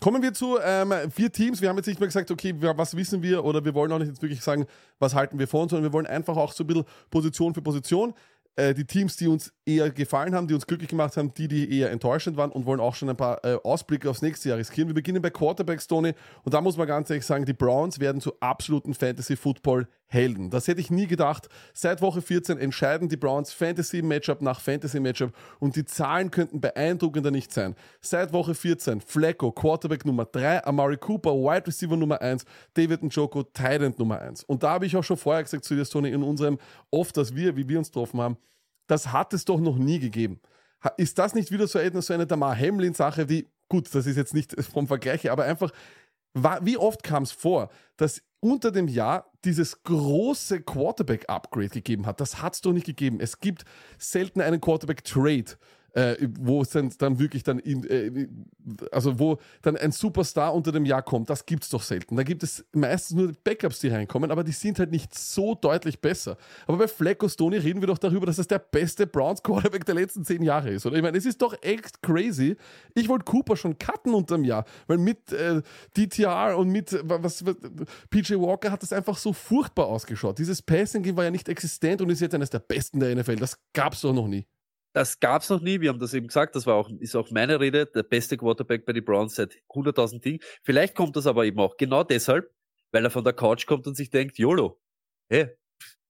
[0.00, 1.60] Kommen wir zu ähm, vier Teams.
[1.60, 4.08] Wir haben jetzt nicht mehr gesagt, okay, was wissen wir oder wir wollen auch nicht
[4.08, 4.66] jetzt wirklich sagen,
[4.98, 7.62] was halten wir vor uns, sondern wir wollen einfach auch so ein bisschen Position für
[7.62, 8.14] Position
[8.56, 11.78] äh, die Teams, die uns eher gefallen haben, die uns glücklich gemacht haben, die, die
[11.78, 14.88] eher enttäuschend waren und wollen auch schon ein paar äh, Ausblicke aufs nächste Jahr riskieren.
[14.88, 18.20] Wir beginnen bei Quarterbacks, Tony, und da muss man ganz ehrlich sagen, die Browns werden
[18.20, 18.94] zu absoluten
[20.10, 20.50] Fantasy-Football-Helden.
[20.50, 21.48] Das hätte ich nie gedacht.
[21.72, 27.52] Seit Woche 14 entscheiden die Browns Fantasy-Matchup nach Fantasy-Matchup und die Zahlen könnten beeindruckender nicht
[27.52, 27.74] sein.
[28.00, 32.44] Seit Woche 14 Flacco, Quarterback Nummer 3, Amari Cooper, Wide Receiver Nummer 1,
[32.74, 34.44] David Njoko, Tight End Nummer 1.
[34.44, 36.58] Und da habe ich auch schon vorher gesagt zu dir, Tony, in unserem
[36.90, 38.36] oft, dass wir, wie wir uns getroffen haben,
[38.86, 40.40] das hat es doch noch nie gegeben.
[40.96, 44.34] Ist das nicht wieder so eine, so eine Damar Hamlin-Sache, die, gut, das ist jetzt
[44.34, 45.70] nicht vom Vergleich, aber einfach,
[46.62, 52.20] wie oft kam es vor, dass unter dem Jahr dieses große Quarterback-Upgrade gegeben hat?
[52.20, 53.20] Das hat es doch nicht gegeben.
[53.20, 53.64] Es gibt
[53.98, 55.56] selten einen Quarterback-Trade.
[55.92, 58.28] Äh, wo es dann, dann wirklich dann, in, äh,
[58.92, 62.16] also wo dann ein Superstar unter dem Jahr kommt, das gibt es doch selten.
[62.16, 66.00] Da gibt es meistens nur Backups, die reinkommen, aber die sind halt nicht so deutlich
[66.00, 66.36] besser.
[66.66, 69.96] Aber bei Flacco Stoney reden wir doch darüber, dass das der beste Browns Quarterback der
[69.96, 70.86] letzten zehn Jahre ist.
[70.86, 72.56] Oder ich meine, es ist doch echt crazy.
[72.94, 75.62] Ich wollte Cooper schon cutten unterm Jahr, weil mit äh,
[75.96, 77.56] DTR und mit was, was
[78.10, 80.38] PJ Walker hat das einfach so furchtbar ausgeschaut.
[80.38, 83.36] Dieses Passing Game war ja nicht existent und ist jetzt eines der besten der NFL.
[83.36, 84.46] Das gab es doch noch nie.
[84.92, 85.80] Das gab's noch nie.
[85.80, 86.56] Wir haben das eben gesagt.
[86.56, 87.86] Das war auch, ist auch meine Rede.
[87.86, 90.42] Der beste Quarterback bei den Browns seit 100.000 Ding.
[90.62, 92.52] Vielleicht kommt das aber eben auch genau deshalb,
[92.90, 94.80] weil er von der Couch kommt und sich denkt, YOLO,
[95.28, 95.50] hey,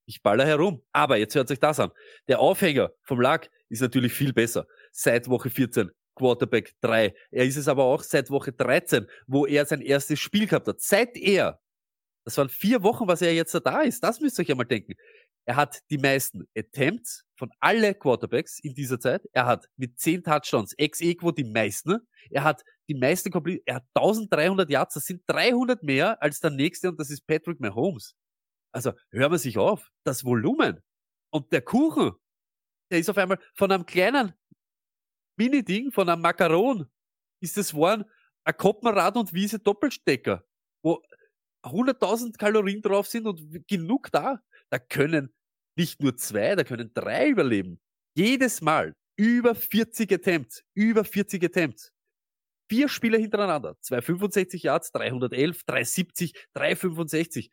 [0.07, 0.83] ich baller herum.
[0.93, 1.91] Aber jetzt hört sich das an.
[2.29, 4.67] Der Aufhänger vom Lack ist natürlich viel besser.
[4.93, 5.91] Seit Woche 14.
[6.15, 7.15] Quarterback 3.
[7.31, 10.81] Er ist es aber auch seit Woche 13, wo er sein erstes Spiel gehabt hat.
[10.81, 11.61] Seit er,
[12.25, 14.03] das waren vier Wochen, was er jetzt da ist.
[14.05, 14.95] Das müsst ihr euch einmal denken.
[15.47, 19.23] Er hat die meisten Attempts von alle Quarterbacks in dieser Zeit.
[19.33, 21.99] Er hat mit 10 Touchdowns ex equo die meisten.
[22.31, 23.63] Er hat die meisten Complete.
[23.67, 24.95] Er hat 1300 Yards.
[24.95, 28.15] Das sind 300 mehr als der nächste und das ist Patrick Mahomes.
[28.73, 29.91] Also hören wir sich auf.
[30.05, 30.81] Das Volumen
[31.31, 32.13] und der Kuchen,
[32.91, 34.35] der ist auf einmal von einem kleinen
[35.37, 36.87] Mini-Ding, von einem Makaron,
[37.41, 38.05] ist es geworden
[38.45, 40.45] ein Koppenrad und Wiese Doppelstecker,
[40.83, 41.03] wo
[41.63, 44.41] 100.000 Kalorien drauf sind und genug da.
[44.71, 45.33] Da können
[45.77, 47.81] nicht nur zwei, da können drei überleben.
[48.17, 51.93] Jedes Mal über 40 Attempts, über 40 Attempts.
[52.69, 53.77] Vier Spieler hintereinander.
[53.81, 57.51] 265 Yards, 311, 370, 365,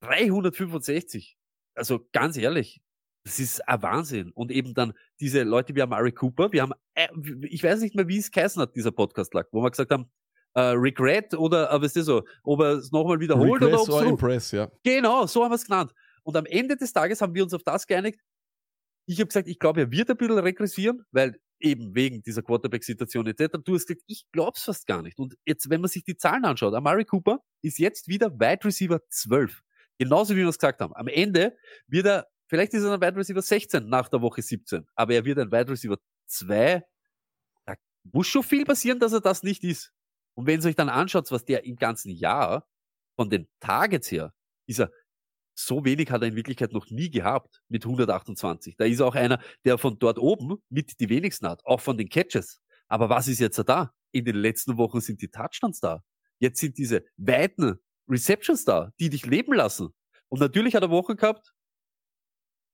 [0.00, 1.36] 365.
[1.74, 2.80] Also ganz ehrlich,
[3.24, 4.30] das ist ein Wahnsinn.
[4.32, 7.08] Und eben dann diese Leute wie Amari Cooper, wir haben, äh,
[7.42, 10.10] ich weiß nicht mehr, wie es geheißen hat, dieser Podcast lag, wo wir gesagt haben,
[10.54, 14.02] äh, Regret oder, aber ist das so, ob er es nochmal wiederholt Regress oder ob
[14.02, 14.70] es Impress, ja.
[14.82, 15.92] Genau, so haben wir es genannt.
[16.22, 18.20] Und am Ende des Tages haben wir uns auf das geeinigt.
[19.06, 23.26] Ich habe gesagt, ich glaube, er wird ein bisschen regressieren, weil eben wegen dieser Quarterback-Situation
[23.26, 23.58] etc.
[23.64, 25.18] Du hast gesagt, ich glaub's fast gar nicht.
[25.18, 29.00] Und jetzt, wenn man sich die Zahlen anschaut, Amari Cooper ist jetzt wieder Wide Receiver
[29.08, 29.62] 12.
[29.98, 30.94] Genauso wie wir es gesagt haben.
[30.94, 31.56] Am Ende
[31.86, 35.24] wird er, vielleicht ist er ein Wide Receiver 16 nach der Woche 17, aber er
[35.24, 36.82] wird ein Wide Receiver 2.
[37.66, 39.92] Da muss schon viel passieren, dass er das nicht ist.
[40.34, 42.66] Und wenn ihr euch dann anschaut, was der im ganzen Jahr
[43.16, 44.32] von den Targets her,
[44.66, 44.90] ist er
[45.64, 48.76] so wenig hat er in Wirklichkeit noch nie gehabt mit 128.
[48.76, 52.08] Da ist auch einer, der von dort oben mit die wenigsten hat, auch von den
[52.08, 52.60] Catches.
[52.88, 53.92] Aber was ist jetzt da?
[54.12, 56.02] In den letzten Wochen sind die Touchdowns da.
[56.38, 59.94] Jetzt sind diese weiten Receptions da, die dich leben lassen.
[60.28, 61.52] Und natürlich hat er Wochen gehabt,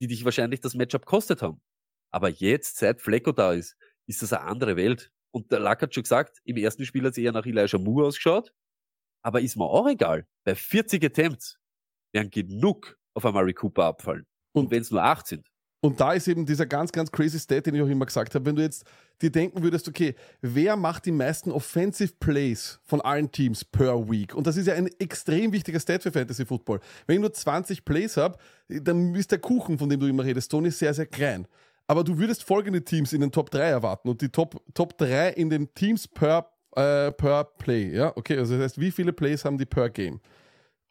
[0.01, 1.61] die dich wahrscheinlich das Matchup kostet haben.
[2.11, 3.77] Aber jetzt, seit Flecko da ist,
[4.07, 5.11] ist das eine andere Welt.
[5.33, 8.07] Und der Lack hat schon gesagt, im ersten Spiel hat es eher nach Elijah Moore
[8.07, 8.53] ausgeschaut.
[9.23, 10.27] Aber ist mir auch egal.
[10.45, 11.59] Bei 40 Attempts
[12.17, 14.27] werden genug auf Amari Cooper abfallen.
[14.53, 15.47] Und wenn es nur 8 sind.
[15.81, 18.45] Und da ist eben dieser ganz, ganz crazy Stat, den ich auch immer gesagt habe.
[18.47, 18.85] Wenn du jetzt
[19.23, 24.35] dir denken würdest, okay, wer macht die meisten Offensive Plays von allen Teams per Week?
[24.35, 26.81] Und das ist ja ein extrem wichtiger Stat für Fantasy Football.
[27.07, 28.39] Wenn ich nur 20 Plays habe,
[28.69, 31.47] dann ist der Kuchen, von dem du immer redest, Tony, sehr, sehr klein.
[31.87, 35.31] Aber du würdest folgende Teams in den Top 3 erwarten und die Top, Top 3
[35.31, 37.95] in den Teams per, äh, per Play.
[37.95, 40.21] Ja, okay, also das heißt, wie viele Plays haben die per Game?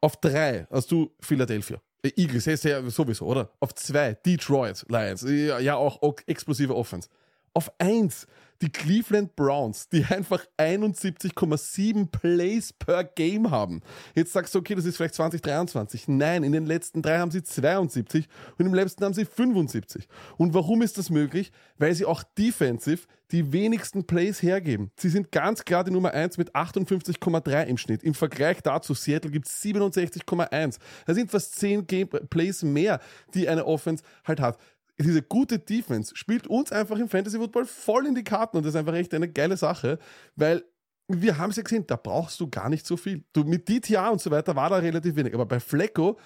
[0.06, 1.82] Auf 3 hast du Philadelphia.
[2.04, 2.46] Äh, Eagles,
[2.94, 3.50] sowieso, oder?
[3.60, 5.26] Auf 2 Detroit Lions.
[5.28, 7.10] Ja, auch explosive Offense.
[7.56, 8.28] Auf 1
[8.62, 13.82] die Cleveland Browns, die einfach 71,7 Plays per Game haben.
[14.14, 16.08] Jetzt sagst du, okay, das ist vielleicht 2023.
[16.08, 18.28] Nein, in den letzten drei haben sie 72
[18.58, 20.08] und im letzten haben sie 75.
[20.38, 21.52] Und warum ist das möglich?
[21.78, 24.92] Weil sie auch defensive die wenigsten Plays hergeben.
[24.98, 28.04] Sie sind ganz klar die Nummer 1 mit 58,3 im Schnitt.
[28.04, 30.78] Im Vergleich dazu, Seattle gibt es 67,1.
[31.06, 33.00] Das sind fast 10 Game Plays mehr,
[33.34, 34.60] die eine Offense halt hat
[35.04, 38.74] diese gute Defense spielt uns einfach im Fantasy Football voll in die Karten und das
[38.74, 40.00] ist einfach echt eine geile Sache,
[40.36, 40.64] weil
[41.08, 43.24] wir haben es ja gesehen, da brauchst du gar nicht so viel.
[43.34, 46.20] Du mit DTA und so weiter war da relativ wenig, aber bei Flecko,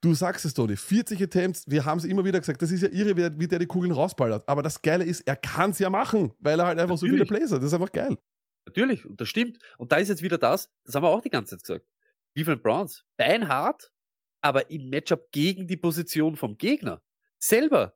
[0.00, 2.88] du sagst es, Tony, 40 Attempts, wir haben es immer wieder gesagt, das ist ja
[2.88, 6.32] irre, wie der, die Kugeln rausballert, aber das Geile ist, er kann es ja machen,
[6.38, 7.40] weil er halt einfach so viele Natürlich.
[7.40, 8.16] Plays hat, das ist einfach geil.
[8.64, 9.58] Natürlich, und das stimmt.
[9.76, 11.86] Und da ist jetzt wieder das, das haben wir auch die ganze Zeit gesagt.
[12.34, 13.90] Cleveland Browns, beinhart,
[14.40, 17.02] aber im Matchup gegen die Position vom Gegner.
[17.38, 17.94] Selber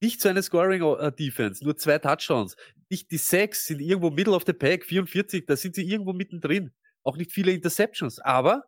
[0.00, 2.56] nicht so eine Scoring-Defense, nur zwei Touchdowns.
[2.90, 6.72] Nicht die Sacks sind irgendwo middle of the pack, 44, da sind sie irgendwo mittendrin.
[7.02, 8.64] Auch nicht viele Interceptions, aber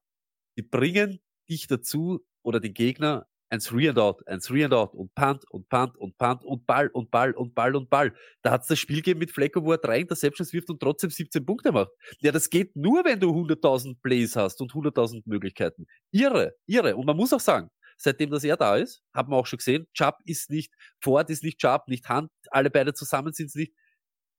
[0.57, 4.95] die bringen dich dazu oder den Gegner ein Three and Out, ein Three and Out
[4.95, 8.15] und Punt und Punt und Punt und Ball und Ball und Ball und Ball.
[8.43, 11.45] Da hat's das Spiel gegeben mit Flecko, wo er drei Interceptions wirft und trotzdem 17
[11.45, 11.91] Punkte macht.
[12.21, 15.87] Ja, das geht nur, wenn du 100.000 Plays hast und 100.000 Möglichkeiten.
[16.13, 16.97] Irre, irre.
[16.97, 17.69] Und man muss auch sagen,
[18.01, 21.43] seitdem dass er da ist, haben wir auch schon gesehen, Chubb ist nicht, Ford ist
[21.43, 23.75] nicht Chubb, nicht Hand, alle beide zusammen sind es nicht.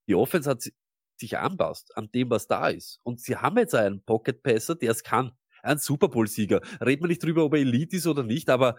[0.08, 0.74] Die Offense hat si-
[1.20, 3.00] sich anpasst an dem, was da ist.
[3.04, 5.32] Und sie haben jetzt einen Pocket-Passer, der es kann.
[5.62, 6.62] Ein Super Bowl-Sieger.
[6.84, 8.78] Reden wir nicht drüber, ob er Elite ist oder nicht, aber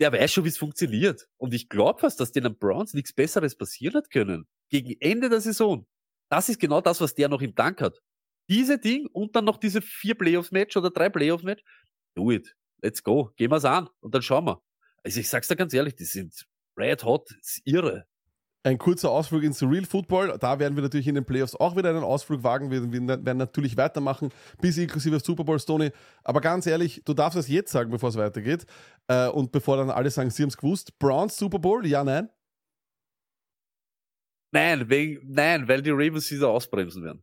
[0.00, 1.28] der weiß schon, wie es funktioniert.
[1.36, 4.48] Und ich glaube fast, dass denen Browns nichts Besseres passieren hat können.
[4.68, 5.86] Gegen Ende der Saison.
[6.28, 8.00] Das ist genau das, was der noch im Tank hat.
[8.50, 11.62] Diese Ding und dann noch diese vier Playoffs-Match oder drei Playoff-Match.
[12.16, 12.54] Do it.
[12.82, 13.30] Let's go.
[13.36, 13.88] Gehen wir's an.
[14.00, 14.62] Und dann schauen wir.
[15.04, 17.30] Also ich sag's dir ganz ehrlich, die sind red hot.
[17.40, 18.06] Ist irre.
[18.64, 20.36] Ein kurzer Ausflug ins Real Football.
[20.38, 22.70] Da werden wir natürlich in den Playoffs auch wieder einen Ausflug wagen.
[22.70, 25.92] Wir, wir werden natürlich weitermachen, bis inklusive Super Bowl Stoney.
[26.24, 28.66] Aber ganz ehrlich, du darfst es jetzt sagen, bevor es weitergeht.
[29.06, 30.98] Äh, und bevor dann alle sagen, sie haben es gewusst.
[30.98, 31.86] Browns Super Bowl?
[31.86, 32.28] Ja, nein?
[34.50, 37.22] Nein, wegen, nein, weil die Ravens wieder ausbremsen werden.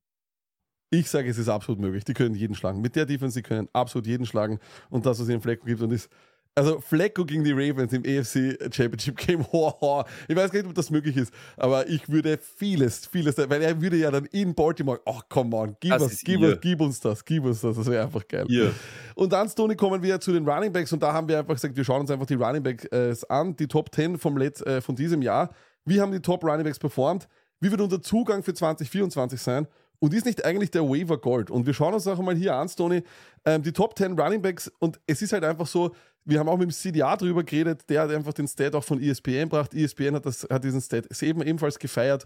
[1.00, 2.06] Ich sage, es ist absolut möglich.
[2.06, 2.80] Die können jeden schlagen.
[2.80, 4.60] Mit der Defense, die können absolut jeden schlagen.
[4.90, 6.10] Und das, was ihnen Flecko gibt, und ist.
[6.58, 9.46] Also Flecko gegen die Ravens im AFC Championship Game.
[9.52, 10.06] Ho, ho.
[10.30, 13.82] Ich weiß gar nicht, ob das möglich ist, aber ich würde vieles, vieles, weil er
[13.82, 16.80] würde ja dann in Baltimore, ach come on, gib, Das uns, ist gib, uns, gib
[16.80, 18.46] uns das, gib uns das, das wäre einfach geil.
[18.48, 18.72] Ihr.
[19.16, 21.76] Und dann, Stoney, kommen wir zu den Running Backs und da haben wir einfach gesagt,
[21.76, 24.96] wir schauen uns einfach die Running Backs an, die Top 10 vom Let äh, von
[24.96, 25.54] diesem Jahr.
[25.84, 27.28] Wie haben die Top Running Backs performt?
[27.60, 29.68] Wie wird unser Zugang für 2024 sein?
[30.00, 31.50] Und ist nicht eigentlich der Waiver Gold?
[31.50, 33.04] Und wir schauen uns auch mal hier an, Stoney,
[33.46, 35.92] ähm, die Top 10 Running Backs und es ist halt einfach so,
[36.26, 39.02] wir haben auch mit dem CDA drüber geredet, der hat einfach den Stat auch von
[39.02, 39.74] ESPN gebracht.
[39.74, 42.26] ESPN hat, das, hat diesen Stat eben ebenfalls gefeiert,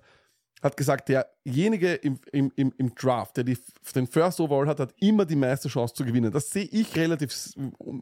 [0.61, 3.57] hat gesagt, derjenige im, im, im, im Draft, der die,
[3.95, 6.31] den First Overall hat, hat immer die meiste Chance zu gewinnen.
[6.31, 7.33] Das sehe ich relativ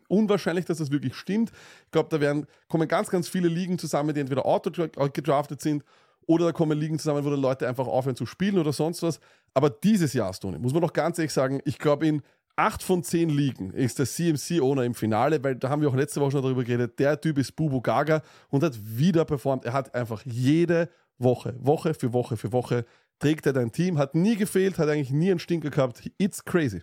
[0.07, 1.51] unwahrscheinlich, dass das wirklich stimmt.
[1.85, 5.83] Ich glaube, da werden, kommen ganz, ganz viele Ligen zusammen, die entweder auto gedraftet sind
[6.27, 9.19] oder da kommen Ligen zusammen, wo dann Leute einfach aufhören zu spielen oder sonst was.
[9.53, 12.21] Aber dieses Jahr, Stoney, muss man doch ganz ehrlich sagen, ich glaube, in
[12.55, 16.21] acht von zehn Ligen ist der CMC-Owner im Finale, weil da haben wir auch letzte
[16.21, 16.99] Woche schon darüber geredet.
[16.99, 19.65] Der Typ ist Bubu Gaga und hat wieder performt.
[19.65, 22.85] Er hat einfach jede Woche, Woche für Woche für Woche,
[23.19, 26.09] trägt er dein Team, hat nie gefehlt, hat eigentlich nie einen Stinker gehabt.
[26.17, 26.81] It's crazy.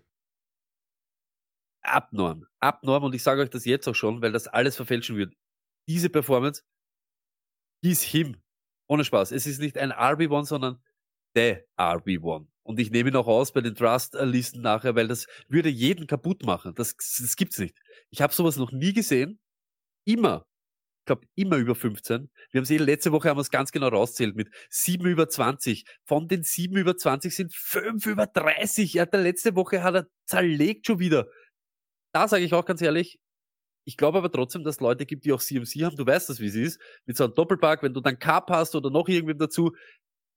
[1.83, 2.47] abnorm.
[2.61, 5.35] Abnorm und ich sage euch das jetzt auch schon, weil das alles verfälschen wird.
[5.89, 6.63] Diese Performance
[7.83, 8.37] ist him.
[8.87, 9.33] Ohne Spaß.
[9.33, 10.83] Es ist nicht ein RB1, sondern
[11.35, 12.47] der RB1.
[12.63, 16.45] Und ich nehme ihn auch aus bei den Trust-Listen nachher, weil das würde jeden kaputt
[16.45, 16.75] machen.
[16.75, 17.77] Das, das gibt's nicht.
[18.11, 19.39] Ich habe sowas noch nie gesehen.
[20.07, 20.47] Immer.
[21.03, 22.31] Ich glaube, immer über 15.
[22.51, 25.29] Wir haben es eh letzte Woche haben wir es ganz genau rauszählt mit 7 über
[25.29, 25.85] 20.
[26.07, 28.97] Von den 7 über 20 sind 5 über 30.
[28.97, 31.27] Er hat letzte Woche hat er zerlegt schon wieder
[32.15, 33.19] da sage ich auch ganz ehrlich,
[33.85, 35.97] ich glaube aber trotzdem, dass es Leute gibt, die auch CMC haben.
[35.97, 36.81] Du weißt das, wie es ist.
[37.07, 39.73] Mit so einem Doppelpack, wenn du dann Cup hast oder noch irgendwem dazu.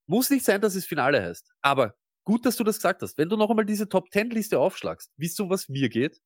[0.06, 1.52] Muss nicht sein, dass es Finale heißt.
[1.62, 3.18] Aber gut, dass du das gesagt hast.
[3.18, 6.22] Wenn du noch einmal diese Top 10 Liste aufschlagst, wisst ihr, was mir geht?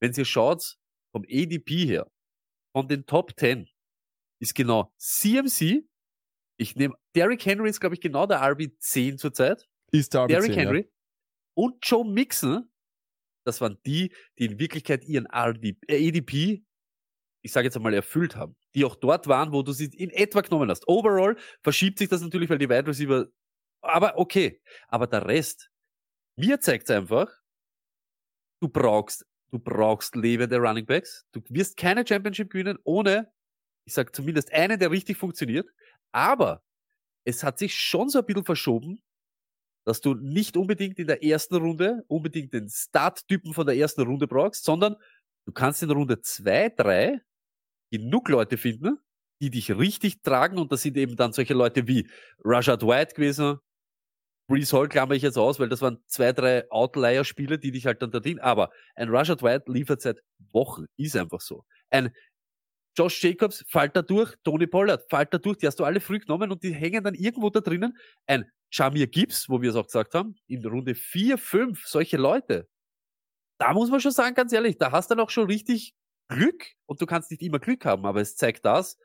[0.00, 0.76] Wenn ihr schaut,
[1.12, 2.10] vom ADP her,
[2.72, 3.68] von den Top 10,
[4.40, 5.84] ist genau CMC.
[6.56, 9.66] Ich nehme, Derrick Henry ist, glaube ich, genau der RB10 zurzeit.
[9.92, 10.56] Ist der RB10, Derrick ja.
[10.56, 10.90] Henry
[11.54, 12.70] und Joe Mixon,
[13.44, 16.63] das waren die, die in Wirklichkeit ihren RD, äh, ADP,
[17.44, 18.56] ich sage jetzt einmal, erfüllt haben.
[18.74, 20.88] Die auch dort waren, wo du sie in etwa genommen hast.
[20.88, 23.26] Overall verschiebt sich das natürlich, weil die Wide Receiver,
[23.82, 24.62] aber okay.
[24.88, 25.70] Aber der Rest,
[26.36, 27.30] mir zeigt es einfach,
[28.60, 31.26] du brauchst, du brauchst lebende Running Backs.
[31.32, 33.30] Du wirst keine Championship gewinnen ohne,
[33.84, 35.68] ich sage zumindest einen, der richtig funktioniert.
[36.12, 36.62] Aber
[37.24, 39.02] es hat sich schon so ein bisschen verschoben,
[39.84, 44.26] dass du nicht unbedingt in der ersten Runde unbedingt den Start-Typen von der ersten Runde
[44.26, 44.96] brauchst, sondern
[45.44, 47.20] du kannst in Runde zwei, drei
[47.98, 48.98] genug Leute finden,
[49.40, 52.08] die dich richtig tragen und das sind eben dann solche Leute wie
[52.44, 53.58] Rashad White gewesen,
[54.46, 58.02] Brees Hall klammer ich jetzt aus, weil das waren zwei, drei Outlier-Spiele, die dich halt
[58.02, 60.18] dann dorthin, aber ein Rashad White liefert seit
[60.52, 61.64] Wochen, ist einfach so.
[61.90, 62.12] Ein
[62.96, 66.18] Josh Jacobs fällt da durch, Tony Pollard fällt da durch, die hast du alle früh
[66.20, 67.96] genommen und die hängen dann irgendwo da drinnen.
[68.26, 72.68] Ein Jamir Gibbs, wo wir es auch gesagt haben, in Runde vier, fünf, solche Leute.
[73.58, 75.94] Da muss man schon sagen, ganz ehrlich, da hast du dann auch schon richtig
[76.28, 78.98] Glück und du kannst nicht immer Glück haben, aber es zeigt das,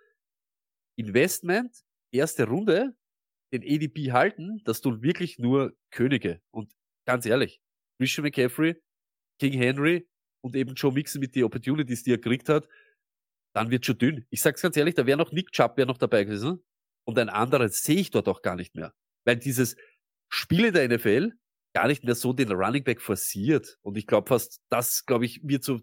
[0.97, 2.95] Investment, erste Runde,
[3.53, 6.71] den ADP halten, dass du wirklich nur Könige und
[7.05, 7.61] ganz ehrlich,
[7.99, 8.75] Christian McCaffrey,
[9.39, 10.07] King Henry
[10.43, 12.67] und eben Joe Mixon mit den Opportunities, die er gekriegt hat,
[13.55, 14.25] dann wird schon dünn.
[14.29, 16.63] Ich sag's ganz ehrlich, da wäre noch Nick Chubb wär noch dabei gewesen
[17.05, 18.93] und ein anderes sehe ich dort auch gar nicht mehr,
[19.25, 19.75] weil dieses
[20.31, 21.33] Spiel in der NFL
[21.73, 25.41] gar nicht mehr so den Running Back forciert und ich glaube fast, das glaube ich
[25.43, 25.79] wird so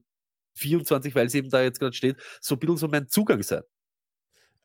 [0.57, 3.62] 24, weil es eben da jetzt gerade steht, so ein bisschen so mein Zugang sein.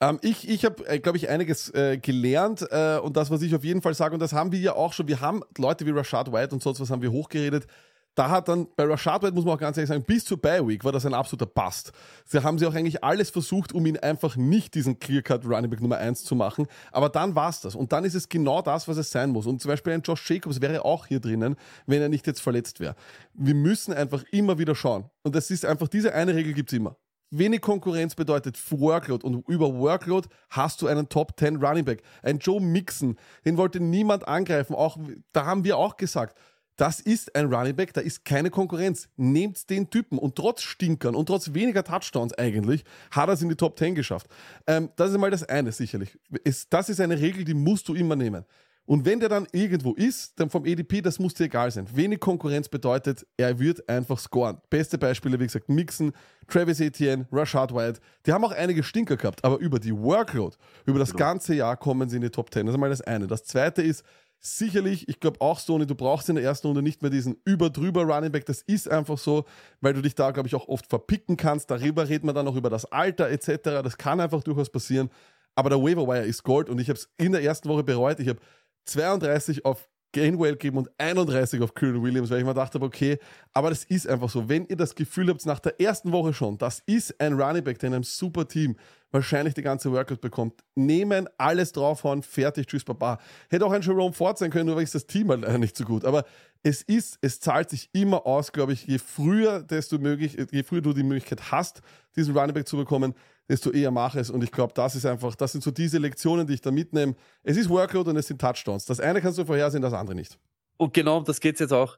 [0.01, 3.53] Ähm, ich ich habe, äh, glaube ich, einiges äh, gelernt äh, und das, was ich
[3.55, 5.91] auf jeden Fall sage, und das haben wir ja auch schon, wir haben Leute wie
[5.91, 7.67] Rashad White und sonst was haben wir hochgeredet.
[8.15, 10.67] Da hat dann, bei Rashad White muss man auch ganz ehrlich sagen, bis zur Bye
[10.67, 11.93] Week war das ein absoluter Bast.
[12.25, 15.81] Sie haben sie auch eigentlich alles versucht, um ihn einfach nicht diesen Clear-Cut Running Back
[15.81, 16.67] Nummer 1 zu machen.
[16.91, 17.73] Aber dann war's das.
[17.73, 19.47] Und dann ist es genau das, was es sein muss.
[19.47, 21.55] Und zum Beispiel ein Josh Jacobs wäre auch hier drinnen,
[21.85, 22.95] wenn er nicht jetzt verletzt wäre.
[23.33, 25.05] Wir müssen einfach immer wieder schauen.
[25.23, 26.97] Und das ist einfach, diese eine Regel gibt's immer.
[27.33, 32.03] Wenig Konkurrenz bedeutet Workload und über Workload hast du einen Top 10 Running Back.
[32.23, 34.75] Ein Joe Mixon, den wollte niemand angreifen.
[34.75, 34.97] Auch,
[35.31, 36.37] da haben wir auch gesagt,
[36.81, 39.07] das ist ein Running Back, da ist keine Konkurrenz.
[39.15, 43.49] Nehmt den Typen und trotz Stinkern und trotz weniger Touchdowns eigentlich, hat er es in
[43.49, 44.25] die Top 10 geschafft.
[44.65, 46.17] Ähm, das ist mal das eine sicherlich.
[46.43, 48.45] Es, das ist eine Regel, die musst du immer nehmen.
[48.85, 51.85] Und wenn der dann irgendwo ist, dann vom EDP, das muss dir egal sein.
[51.93, 54.57] Wenig Konkurrenz bedeutet, er wird einfach scoren.
[54.71, 56.11] Beste Beispiele, wie gesagt, Mixon,
[56.47, 58.01] Travis Etienne, Rashad White.
[58.25, 60.57] Die haben auch einige Stinker gehabt, aber über die Workload,
[60.87, 62.65] über das ganze Jahr kommen sie in die Top 10.
[62.65, 63.27] Das ist mal das eine.
[63.27, 64.03] Das zweite ist,
[64.41, 68.03] sicherlich, ich glaube auch, Sony, du brauchst in der ersten Runde nicht mehr diesen über-drüber
[68.03, 68.45] Running Back.
[68.45, 69.45] Das ist einfach so,
[69.79, 71.69] weil du dich da, glaube ich, auch oft verpicken kannst.
[71.69, 73.59] Darüber redet man dann noch über das Alter etc.
[73.83, 75.09] Das kann einfach durchaus passieren.
[75.55, 78.19] Aber der Waiver Wire ist Gold und ich habe es in der ersten Woche bereut.
[78.19, 78.39] Ich habe
[78.85, 83.17] 32 auf Gainwell gegeben und 31 auf Kyron Williams, weil ich mir dachte, okay,
[83.53, 84.49] aber das ist einfach so.
[84.49, 87.79] Wenn ihr das Gefühl habt, nach der ersten Woche schon, das ist ein Running Back,
[87.79, 88.75] der in einem super Team
[89.11, 93.19] wahrscheinlich die ganze Workout bekommt, nehmen, alles draufhauen, fertig, tschüss, baba.
[93.49, 95.83] Hätte auch ein Jerome Ford sein können, nur weil ich das Team halt nicht so
[95.83, 96.05] gut.
[96.05, 96.25] Aber
[96.63, 100.81] es ist, es zahlt sich immer aus, glaube ich, je früher, desto möglich, je früher
[100.81, 101.81] du die Möglichkeit hast,
[102.15, 103.13] diesen Running Back zu bekommen,
[103.49, 104.29] desto eher mach es.
[104.29, 107.15] Und ich glaube, das ist einfach, das sind so diese Lektionen, die ich da mitnehme.
[107.43, 108.85] Es ist Workload und es sind Touchdowns.
[108.85, 110.39] Das eine kannst du vorhersehen, das andere nicht.
[110.77, 111.97] Und genau das geht's jetzt auch,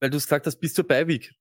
[0.00, 1.34] weil du es gesagt hast, bis zur Beiweg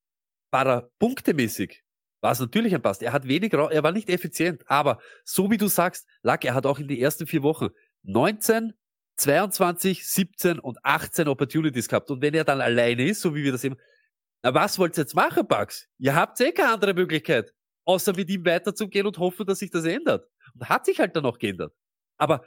[0.51, 1.83] er punktemäßig,
[2.21, 3.01] war es natürlich ein Pass.
[3.01, 6.65] Er hat wenig, er war nicht effizient, aber so wie du sagst, lag er hat
[6.65, 7.69] auch in den ersten vier Wochen
[8.03, 8.73] 19,
[9.17, 12.09] 22, 17 und 18 Opportunities gehabt.
[12.11, 13.77] Und wenn er dann alleine ist, so wie wir das eben,
[14.43, 15.87] na was wollt ihr jetzt machen, Bugs?
[15.97, 17.53] Ihr habt eh keine andere Möglichkeit
[17.85, 20.27] außer mit ihm weiterzugehen und hoffen, dass sich das ändert.
[20.53, 21.73] Und hat sich halt dann auch geändert.
[22.17, 22.45] Aber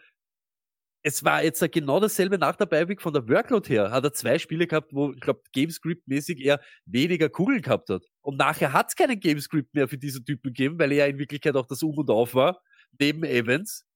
[1.03, 3.91] es war jetzt genau dasselbe nach der Beiweg von der Workload her.
[3.93, 8.05] Hat er zwei Spiele gehabt, wo, ich glaube, Gamescript-mäßig er weniger Kugeln gehabt hat.
[8.29, 11.57] Und nachher hat es keinen Gamescript mehr für diesen Typen gegeben, weil er in Wirklichkeit
[11.57, 12.63] auch das Um und Auf war,
[12.99, 13.87] neben Evans,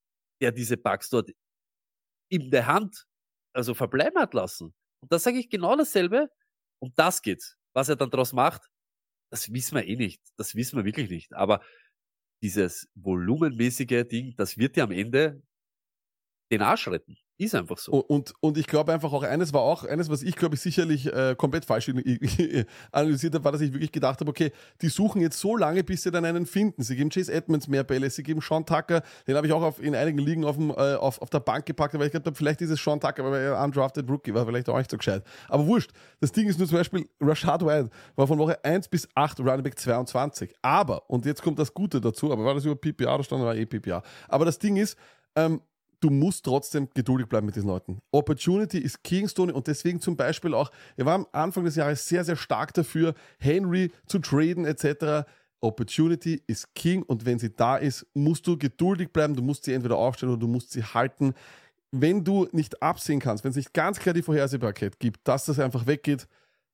[0.40, 1.32] der diese Bugs dort
[2.30, 3.04] in der Hand,
[3.52, 4.72] also verbleiben hat lassen.
[5.00, 6.30] Und da sage ich genau dasselbe.
[6.78, 7.58] Um das geht's.
[7.74, 8.70] Was er dann daraus macht,
[9.30, 10.22] das wissen wir eh nicht.
[10.38, 11.34] Das wissen wir wirklich nicht.
[11.34, 11.62] Aber
[12.42, 15.42] dieses volumenmäßige Ding, das wird ja am Ende
[16.50, 17.18] den Arsch retten.
[17.42, 17.92] Ist einfach so.
[17.92, 21.12] Und, und ich glaube einfach auch eines war auch, eines, was ich glaube ich sicherlich
[21.12, 21.88] äh, komplett falsch
[22.92, 26.04] analysiert habe, war, dass ich wirklich gedacht habe, okay, die suchen jetzt so lange, bis
[26.04, 26.84] sie dann einen finden.
[26.84, 29.82] Sie geben Chase Edmonds mehr Bälle, sie geben Sean Tucker, den habe ich auch auf,
[29.82, 32.60] in einigen Ligen auf, dem, äh, auf, auf der Bank gepackt, weil ich glaube, vielleicht
[32.60, 35.24] ist es Sean Tucker, weil er undrafted Rookie war, vielleicht auch nicht so gescheit.
[35.48, 35.90] Aber wurscht.
[36.20, 39.64] Das Ding ist nur zum Beispiel, Rashad White war von Woche 1 bis 8 Running
[39.64, 40.54] Back 22.
[40.62, 43.56] Aber, und jetzt kommt das Gute dazu, aber war das über PPA, da stand war
[43.56, 44.02] eh PPA.
[44.28, 44.96] Aber das Ding ist,
[45.34, 45.60] ähm,
[46.02, 48.00] du musst trotzdem geduldig bleiben mit diesen Leuten.
[48.10, 52.24] Opportunity ist Kingstone und deswegen zum Beispiel auch, er war am Anfang des Jahres sehr,
[52.24, 55.28] sehr stark dafür, Henry zu traden etc.
[55.60, 59.72] Opportunity ist King und wenn sie da ist, musst du geduldig bleiben, du musst sie
[59.72, 61.34] entweder aufstellen oder du musst sie halten.
[61.92, 65.60] Wenn du nicht absehen kannst, wenn es nicht ganz klar die Vorhersehbarkeit gibt, dass das
[65.60, 66.26] einfach weggeht,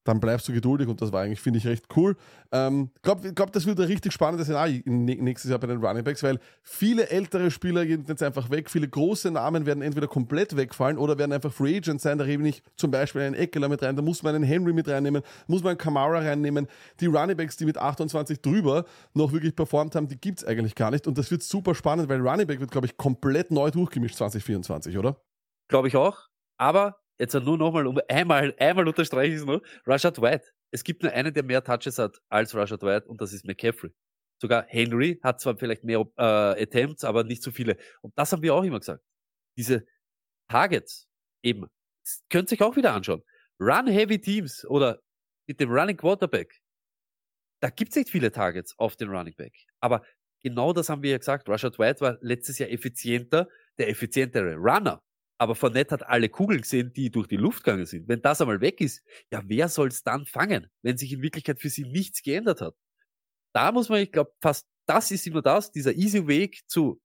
[0.09, 2.17] dann bleibst du geduldig und das war eigentlich, finde ich, recht cool.
[2.45, 6.03] Ich ähm, glaube, glaub, das wird ein richtig spannendes Szenario nächstes Jahr bei den Running
[6.03, 10.57] Backs, weil viele ältere Spieler gehen jetzt einfach weg, viele große Namen werden entweder komplett
[10.57, 13.83] wegfallen oder werden einfach Free Agents sein, da rede ich zum Beispiel einen Eckler mit
[13.83, 16.69] rein, da muss man einen Henry mit reinnehmen, muss man einen Kamara reinnehmen.
[17.01, 20.75] Die Running Backs, die mit 28 drüber noch wirklich performt haben, die gibt es eigentlich
[20.75, 23.71] gar nicht und das wird super spannend, weil Running Back wird, glaube ich, komplett neu
[23.71, 25.21] durchgemischt 2024, oder?
[25.69, 30.21] Glaube ich auch, aber jetzt nur nochmal, um einmal, einmal unterstreiche ich es noch, Rashad
[30.21, 30.47] White.
[30.71, 33.93] Es gibt nur einen, der mehr Touches hat als Rashad White und das ist McCaffrey.
[34.41, 37.77] Sogar Henry hat zwar vielleicht mehr äh, Attempts, aber nicht so viele.
[38.03, 39.03] Und das haben wir auch immer gesagt.
[39.57, 39.85] Diese
[40.49, 41.09] Targets
[41.43, 41.67] eben,
[42.31, 43.23] könnt ihr euch auch wieder anschauen.
[43.61, 45.01] Run-heavy Teams oder
[45.49, 46.61] mit dem Running Quarterback,
[47.61, 49.55] da gibt's nicht viele Targets auf den Running Back.
[49.81, 50.05] Aber
[50.41, 51.49] genau das haben wir ja gesagt.
[51.49, 53.49] Rashad White war letztes Jahr effizienter,
[53.79, 55.03] der effizientere Runner
[55.39, 58.09] aber Fournette hat alle Kugeln gesehen, die durch die Luft gegangen sind.
[58.09, 61.71] Wenn das einmal weg ist, ja, wer soll's dann fangen, wenn sich in Wirklichkeit für
[61.71, 62.75] sie nichts geändert hat?
[63.55, 67.01] Da muss man, ich glaube, fast das ist immer das, dieser easy Weg zu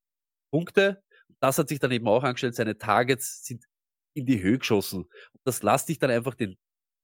[0.50, 1.02] Punkte.
[1.40, 3.64] Das hat sich dann eben auch angestellt, seine Targets sind
[4.14, 5.06] in die Höhe geschossen.
[5.44, 6.56] Das lässt dich dann einfach den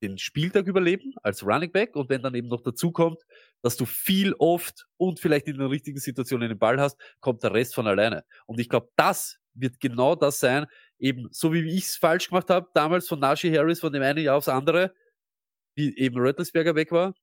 [0.02, 3.20] den Spieltag überleben als Running Back und wenn dann eben noch dazu kommt,
[3.62, 7.52] dass du viel oft und vielleicht in der richtigen Situation den Ball hast, kommt der
[7.52, 8.24] Rest von alleine.
[8.46, 10.66] Und ich glaube, das wird genau das sein,
[11.00, 14.22] eben so wie ich es falsch gemacht habe, damals von Najee Harris von dem einen
[14.22, 14.94] Jahr aufs andere,
[15.74, 17.14] wie eben Rattlesberger weg war.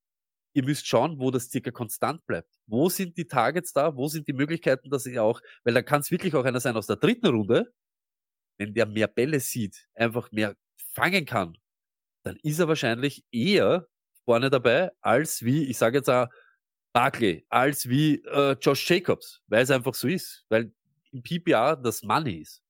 [0.53, 2.49] Ihr müsst schauen, wo das circa konstant bleibt.
[2.65, 3.95] Wo sind die Targets da?
[3.95, 6.75] Wo sind die Möglichkeiten, dass ich auch, weil dann kann es wirklich auch einer sein
[6.75, 7.71] aus der dritten Runde,
[8.57, 10.55] wenn der mehr Bälle sieht, einfach mehr
[10.93, 11.57] fangen kann,
[12.23, 13.87] dann ist er wahrscheinlich eher
[14.25, 16.27] vorne dabei, als wie, ich sage jetzt auch,
[16.91, 20.73] Barkley, als wie äh, Josh Jacobs, weil es einfach so ist, weil
[21.11, 22.63] im PPR das Money ist.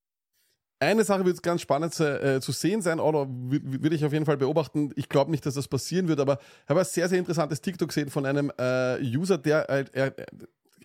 [0.80, 4.38] Eine Sache wird ganz spannend äh, zu sehen sein, oder würde ich auf jeden Fall
[4.38, 4.92] beobachten.
[4.96, 7.88] Ich glaube nicht, dass das passieren wird, aber ich habe ein sehr, sehr interessantes TikTok
[7.90, 10.12] gesehen von einem äh, User, der äh,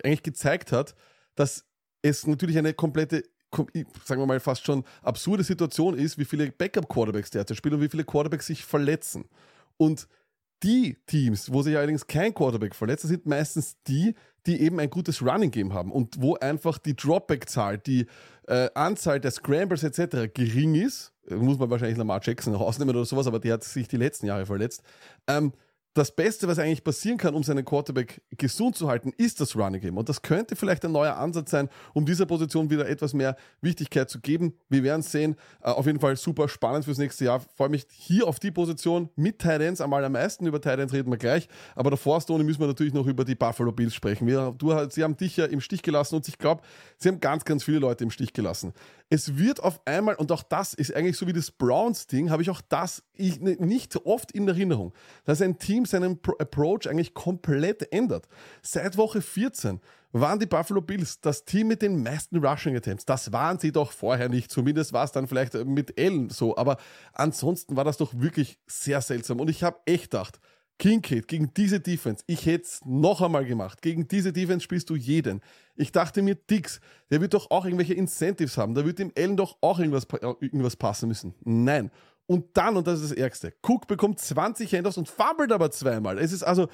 [0.03, 0.95] eigentlich gezeigt hat,
[1.35, 1.65] dass
[2.01, 3.25] es natürlich eine komplette
[4.07, 7.89] sagen wir mal, fast schon absurde Situation ist, wie viele Backup-Quarterbacks derzeit spielen und wie
[7.89, 9.27] viele Quarterbacks sich verletzen.
[9.77, 10.09] Und
[10.63, 14.15] die Teams, wo sich allerdings kein Quarterback verletzt, sind meistens die,
[14.47, 18.07] die eben ein gutes Running Game haben und wo einfach die Dropback-Zahl, die
[18.47, 20.33] äh, Anzahl der Scrambles etc.
[20.33, 23.89] gering ist, muss man wahrscheinlich Lamar Jackson noch ausnehmen oder sowas, aber der hat sich
[23.89, 24.83] die letzten Jahre verletzt.
[25.27, 25.53] Ähm,
[25.95, 29.81] das Beste, was eigentlich passieren kann, um seinen Quarterback gesund zu halten, ist das Running
[29.81, 29.99] Game.
[29.99, 34.09] Und das könnte vielleicht ein neuer Ansatz sein, um dieser Position wieder etwas mehr Wichtigkeit
[34.09, 34.55] zu geben.
[34.71, 35.37] Wir werden sehen.
[35.61, 37.41] Äh, auf jeden Fall super spannend fürs nächste Jahr.
[37.57, 40.47] Freue mich hier auf die Position mit Titans am allermeisten.
[40.47, 41.49] Über Titans reden wir gleich.
[41.75, 44.27] Aber davor, Stone, müssen wir natürlich noch über die Buffalo Bills sprechen.
[44.27, 46.63] Wir, du, sie haben dich ja im Stich gelassen und ich glaube,
[46.97, 48.73] sie haben ganz, ganz viele Leute im Stich gelassen.
[49.11, 52.49] Es wird auf einmal, und auch das ist eigentlich so wie das Browns-Ding, habe ich
[52.49, 54.95] auch das ich, nicht oft in Erinnerung,
[55.27, 58.27] dass ein Team seinen Approach eigentlich komplett ändert.
[58.63, 59.81] Seit Woche 14
[60.13, 63.07] waren die Buffalo Bills das Team mit den meisten Rushing Attempts.
[63.07, 64.51] Das waren sie doch vorher nicht.
[64.51, 66.57] Zumindest war es dann vielleicht mit Allen so.
[66.57, 66.77] Aber
[67.15, 69.41] ansonsten war das doch wirklich sehr seltsam.
[69.41, 70.39] Und ich habe echt gedacht,
[70.79, 73.83] Kincaid gegen diese Defense, ich hätte es noch einmal gemacht.
[73.83, 75.41] Gegen diese Defense spielst du jeden.
[75.77, 76.81] Ich dachte mir, Dix,
[77.11, 78.75] der wird doch auch irgendwelche Incentives haben.
[78.75, 80.07] Da wird dem Allen doch auch irgendwas,
[80.41, 81.35] irgendwas passen müssen.
[81.45, 81.91] Nein.
[82.27, 86.19] Und dann, und das ist das Ärgste, Cook bekommt 20 Handoffs und fummelt aber zweimal.
[86.19, 86.69] Es ist also,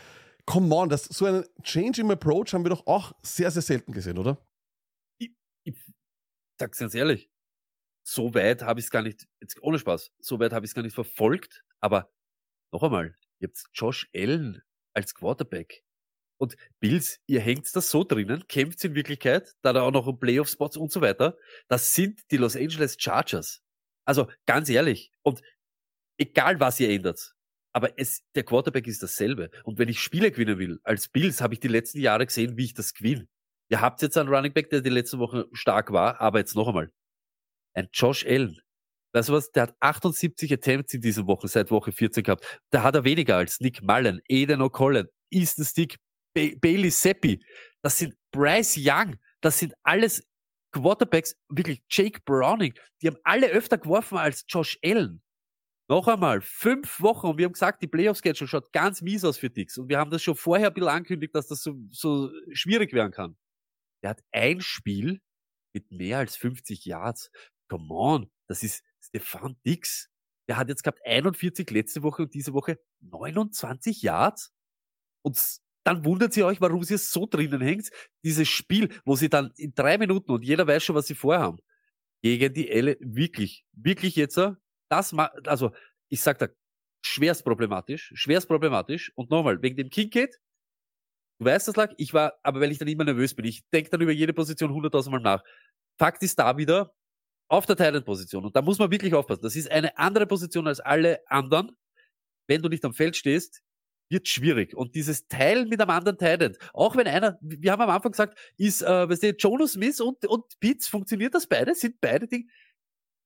[0.47, 3.93] come on, das, so einen Change im Approach haben wir doch auch sehr, sehr selten
[3.93, 4.39] gesehen, oder?
[5.19, 5.33] Ich,
[5.65, 5.75] ich
[6.59, 7.31] sag's ganz ehrlich,
[8.07, 10.75] so weit habe ich es gar nicht, jetzt ohne Spaß, so weit habe ich es
[10.75, 12.11] gar nicht verfolgt, aber
[12.73, 14.63] noch einmal, habt Josh Allen
[14.95, 15.83] als Quarterback.
[16.41, 20.19] Und Bills, ihr hängt das so drinnen, kämpft in Wirklichkeit, da da auch noch um
[20.19, 21.37] Playoff-Spots und so weiter.
[21.69, 23.61] Das sind die Los Angeles Chargers.
[24.09, 25.43] Also ganz ehrlich, und
[26.17, 27.35] egal was ihr ändert,
[27.75, 29.51] aber es, der Quarterback ist dasselbe.
[29.65, 32.65] Und wenn ich Spiele gewinnen will, als Bills habe ich die letzten Jahre gesehen, wie
[32.65, 33.29] ich das gewinne.
[33.69, 36.69] Ihr habt jetzt einen Running Back, der die letzte Woche stark war, aber jetzt noch
[36.69, 36.91] einmal.
[37.75, 38.59] Ein Josh Allen,
[39.13, 39.51] Weißt du was?
[39.53, 42.61] Der hat 78 Attempts in dieser Woche, seit Woche 14 gehabt.
[42.71, 45.97] Da hat er weniger als Nick Mullen, Eden O'Collen, Easton Stick,
[46.35, 47.43] ba Bailey Seppi.
[47.83, 49.17] Das sind Bryce Young.
[49.41, 50.23] Das sind alles
[50.73, 52.75] Quarterbacks, wirklich Jake Browning.
[53.03, 55.23] Die haben alle öfter geworfen als Josh Allen.
[55.91, 59.49] Noch einmal, fünf Wochen und wir haben gesagt, die Playoff-Schedule schaut ganz mies aus für
[59.49, 59.79] Dix.
[59.79, 63.11] Und wir haben das schon vorher ein bisschen angekündigt, dass das so, so schwierig werden
[63.11, 63.39] kann.
[64.03, 65.23] Der hat ein Spiel
[65.73, 67.31] mit mehr als 50 Yards.
[67.69, 70.11] Come on, das ist Stefan Dix,
[70.49, 74.53] der hat jetzt gehabt 41 letzte Woche und diese Woche 29 Yards.
[75.23, 77.89] Und dann wundert ihr euch, warum sie es so drinnen hängt.
[78.23, 81.61] Dieses Spiel, wo sie dann in drei Minuten und jeder weiß schon, was sie vorhaben,
[82.23, 84.39] gegen die Elle wirklich, wirklich jetzt,
[84.91, 85.15] das,
[85.47, 85.73] also
[86.11, 86.49] ich sag da,
[87.03, 89.13] schwerst problematisch, schwerst problematisch.
[89.15, 90.39] Und nochmal, wegen dem Kincaid,
[91.39, 93.89] du weißt das lag, ich war, aber weil ich dann immer nervös bin, ich denke
[93.89, 95.43] dann über jede Position hunderttausend Mal nach.
[95.99, 96.93] Fakt ist da wieder,
[97.51, 98.45] auf der Titan-Position.
[98.45, 99.41] Und da muss man wirklich aufpassen.
[99.43, 101.75] Das ist eine andere Position als alle anderen.
[102.47, 103.63] Wenn du nicht am Feld stehst,
[104.11, 104.75] wird schwierig.
[104.75, 108.39] Und dieses Teilen mit einem anderen Titan, auch wenn einer, wir haben am Anfang gesagt,
[108.57, 111.75] ist, äh, weißt du, Jonas Smith und, und Pitts, funktioniert das beide?
[111.75, 112.47] Sind beide Dinge?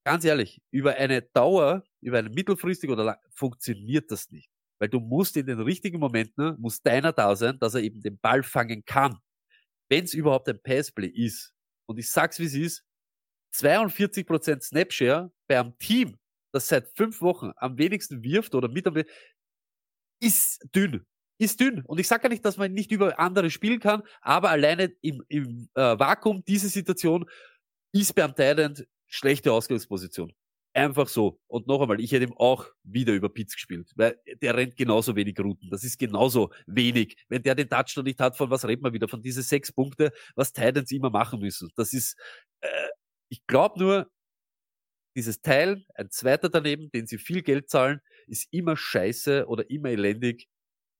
[0.04, 4.50] Ganz ehrlich, über eine Dauer, über eine mittelfristig oder lang, funktioniert das nicht.
[4.80, 8.18] Weil du musst in den richtigen Momenten, muss deiner da sein, dass er eben den
[8.18, 9.18] Ball fangen kann.
[9.88, 11.52] Wenn es überhaupt ein Passplay ist.
[11.86, 12.84] Und ich sag's wie es ist,
[13.54, 16.18] 42% Snapshare bei einem Team,
[16.52, 18.96] das seit fünf Wochen am wenigsten wirft oder mit am
[20.22, 21.04] ist dünn.
[21.38, 21.82] Ist dünn.
[21.86, 25.22] Und ich sage gar nicht, dass man nicht über andere spielen kann, aber alleine im,
[25.28, 27.28] im äh, Vakuum diese Situation
[27.92, 30.32] ist beim Thailand schlechte Ausgangsposition.
[30.74, 31.38] Einfach so.
[31.48, 35.14] Und noch einmal, ich hätte ihm auch wieder über Pitts gespielt, weil der rennt genauso
[35.16, 35.68] wenig Routen.
[35.68, 37.16] Das ist genauso wenig.
[37.28, 39.08] Wenn der den Touchdown nicht hat, von was reden wir wieder?
[39.08, 41.70] Von diese sechs Punkte, was Titans immer machen müssen.
[41.76, 42.16] Das ist,
[42.60, 42.88] äh,
[43.28, 44.10] ich glaube nur,
[45.14, 49.90] dieses Teil, ein zweiter daneben, den sie viel Geld zahlen, ist immer scheiße oder immer
[49.90, 50.48] elendig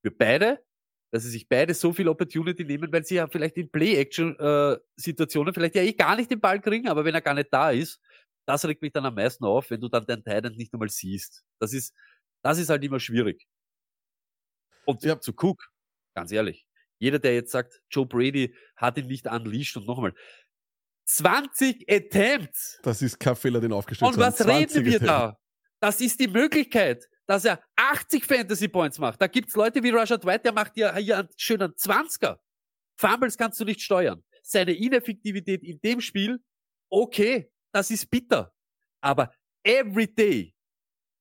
[0.04, 0.64] für beide,
[1.12, 5.74] dass sie sich beide so viel Opportunity nehmen, weil sie ja vielleicht in Play-Action-Situationen vielleicht
[5.74, 8.00] ja eh gar nicht den Ball kriegen, aber wenn er gar nicht da ist,
[8.46, 11.44] das regt mich dann am meisten auf, wenn du dann den Titan nicht einmal siehst.
[11.60, 11.94] Das ist,
[12.42, 13.46] das ist halt immer schwierig.
[14.84, 15.20] Und Ja.
[15.20, 15.70] zu Cook,
[16.14, 16.66] ganz ehrlich,
[16.98, 20.14] jeder, der jetzt sagt, Joe Brady hat ihn nicht unleashed und nochmal,
[21.04, 22.78] 20 Attempts!
[22.82, 25.06] Das ist kein Fehler, den aufgestellt Und was reden 20 wir Attempts.
[25.06, 25.38] da?
[25.80, 29.20] Das ist die Möglichkeit, dass er 80 Fantasy Points macht.
[29.20, 32.38] Da gibt's Leute wie Rashad White, der macht ja hier einen schönen 20er.
[32.96, 34.22] Fumbles kannst du nicht steuern.
[34.42, 36.40] Seine Ineffektivität in dem Spiel,
[36.90, 38.52] okay, das ist bitter.
[39.00, 39.32] Aber
[39.64, 40.54] every day,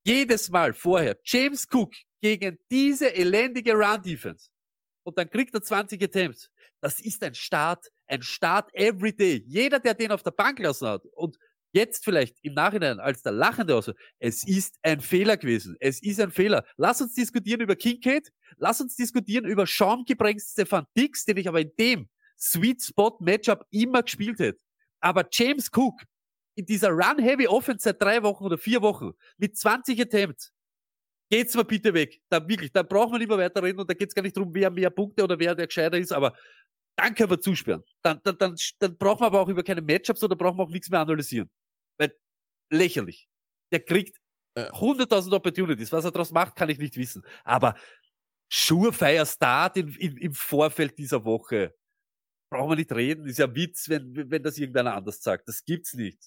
[0.05, 4.49] jedes Mal vorher, James Cook gegen diese elendige Run-Defense.
[5.03, 6.49] Und dann kriegt er 20 Attempts.
[6.79, 9.43] Das ist ein Start, ein Start every day.
[9.47, 11.37] Jeder, der den auf der Bank lassen hat und
[11.73, 15.75] jetzt vielleicht im Nachhinein als der Lachende aus, es ist ein Fehler gewesen.
[15.79, 16.65] Es ist ein Fehler.
[16.77, 18.29] Lass uns diskutieren über Kincaid.
[18.57, 22.09] Lass uns diskutieren über Sean gebrängt Stefan Dix, den ich aber in dem
[22.39, 24.59] Sweet Spot Matchup immer gespielt hätte.
[24.99, 26.01] Aber James Cook
[26.55, 30.51] in dieser Run-Heavy Offense seit drei Wochen oder vier Wochen mit 20 Attempts.
[31.29, 32.19] Geht's mal bitte weg.
[32.29, 34.53] Da wirklich, da braucht man nicht mehr weiter reden und da geht's gar nicht drum,
[34.53, 36.35] wer mehr Punkte oder wer der gescheiter ist, aber
[36.97, 37.83] dann können wir zusperren.
[38.01, 40.69] Dann, dann, dann, dann brauchen wir aber auch über keine Matchups oder brauchen wir auch
[40.69, 41.49] nichts mehr analysieren.
[41.97, 42.15] Weil,
[42.69, 43.27] lächerlich.
[43.71, 44.17] Der kriegt
[44.55, 44.69] Äh.
[44.71, 45.91] 100.000 Opportunities.
[45.91, 47.23] Was er daraus macht, kann ich nicht wissen.
[47.45, 47.75] Aber
[48.51, 51.73] Surefire Start in, in, im Vorfeld dieser Woche.
[52.51, 53.25] Brauchen wir nicht reden.
[53.27, 55.47] Ist ja Witz, wenn, wenn das irgendeiner anders sagt.
[55.47, 56.19] Das gibt's nicht.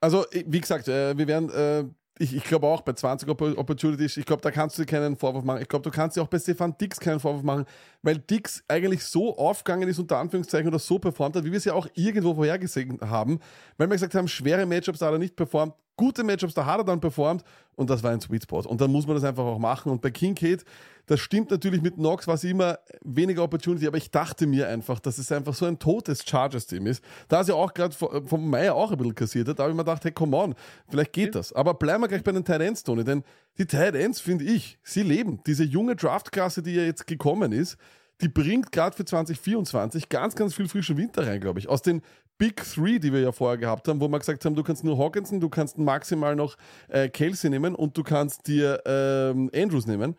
[0.00, 1.84] Also, wie gesagt, äh, wir werden, äh,
[2.18, 5.16] ich, ich glaube auch bei 20 Opp- Opportunities, ich glaube, da kannst du dir keinen
[5.16, 5.62] Vorwurf machen.
[5.62, 7.64] Ich glaube, du kannst dir auch bei Stefan Dix keinen Vorwurf machen,
[8.02, 11.64] weil Dix eigentlich so aufgegangen ist, unter Anführungszeichen, oder so performt hat, wie wir es
[11.64, 13.40] ja auch irgendwo vorhergesehen haben,
[13.78, 16.84] weil wir gesagt haben, schwere Matchups hat er nicht performt, gute Matchups da hat er
[16.84, 17.44] dann performt
[17.76, 18.62] und das war ein Sweet Spot.
[18.62, 19.92] Und dann muss man das einfach auch machen.
[19.92, 20.64] Und bei Kincaid,
[21.06, 24.98] das stimmt natürlich mit Knox, war es immer weniger Opportunity, aber ich dachte mir einfach,
[24.98, 27.04] dass es einfach so ein totes Chargers-Team ist.
[27.28, 29.70] Da es ja auch gerade von vom Meier auch ein bisschen kassiert hat, da habe
[29.70, 30.56] ich mir gedacht, hey, come on,
[30.88, 31.52] vielleicht geht das.
[31.52, 33.22] Aber bleiben wir gleich bei den Tight Ends, Tony, denn
[33.58, 35.40] die Tight Ends, finde ich, sie leben.
[35.46, 37.76] Diese junge Draftklasse, die ja jetzt gekommen ist,
[38.20, 41.68] die bringt gerade für 2024 ganz, ganz viel frischen Winter rein, glaube ich.
[41.68, 42.02] Aus den
[42.42, 44.98] Big Three, die wir ja vorher gehabt haben, wo wir gesagt haben, du kannst nur
[44.98, 46.56] Hawkinson, du kannst maximal noch
[46.88, 50.16] äh, Kelsey nehmen und du kannst dir ähm, Andrews nehmen,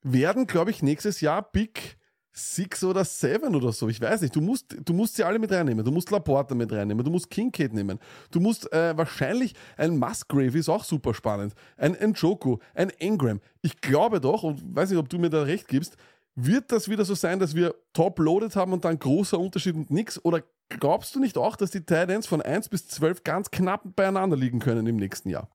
[0.00, 1.98] werden, glaube ich, nächstes Jahr Big
[2.32, 3.86] Six oder Seven oder so.
[3.90, 4.34] Ich weiß nicht.
[4.34, 5.84] Du musst, du musst sie alle mit reinnehmen.
[5.84, 7.04] Du musst Laporta mit reinnehmen.
[7.04, 7.98] Du musst Kincaid nehmen.
[8.30, 11.52] Du musst äh, wahrscheinlich ein Musgrave ist auch super spannend.
[11.76, 13.40] Ein Njoku, ein Ingram.
[13.60, 15.96] Ich glaube doch, und weiß nicht, ob du mir da recht gibst,
[16.40, 20.24] wird das wieder so sein, dass wir top-loaded haben und dann großer Unterschied und nix?
[20.24, 23.96] Oder glaubst du nicht auch, dass die Tight Ends von 1 bis 12 ganz knapp
[23.96, 25.50] beieinander liegen können im nächsten Jahr?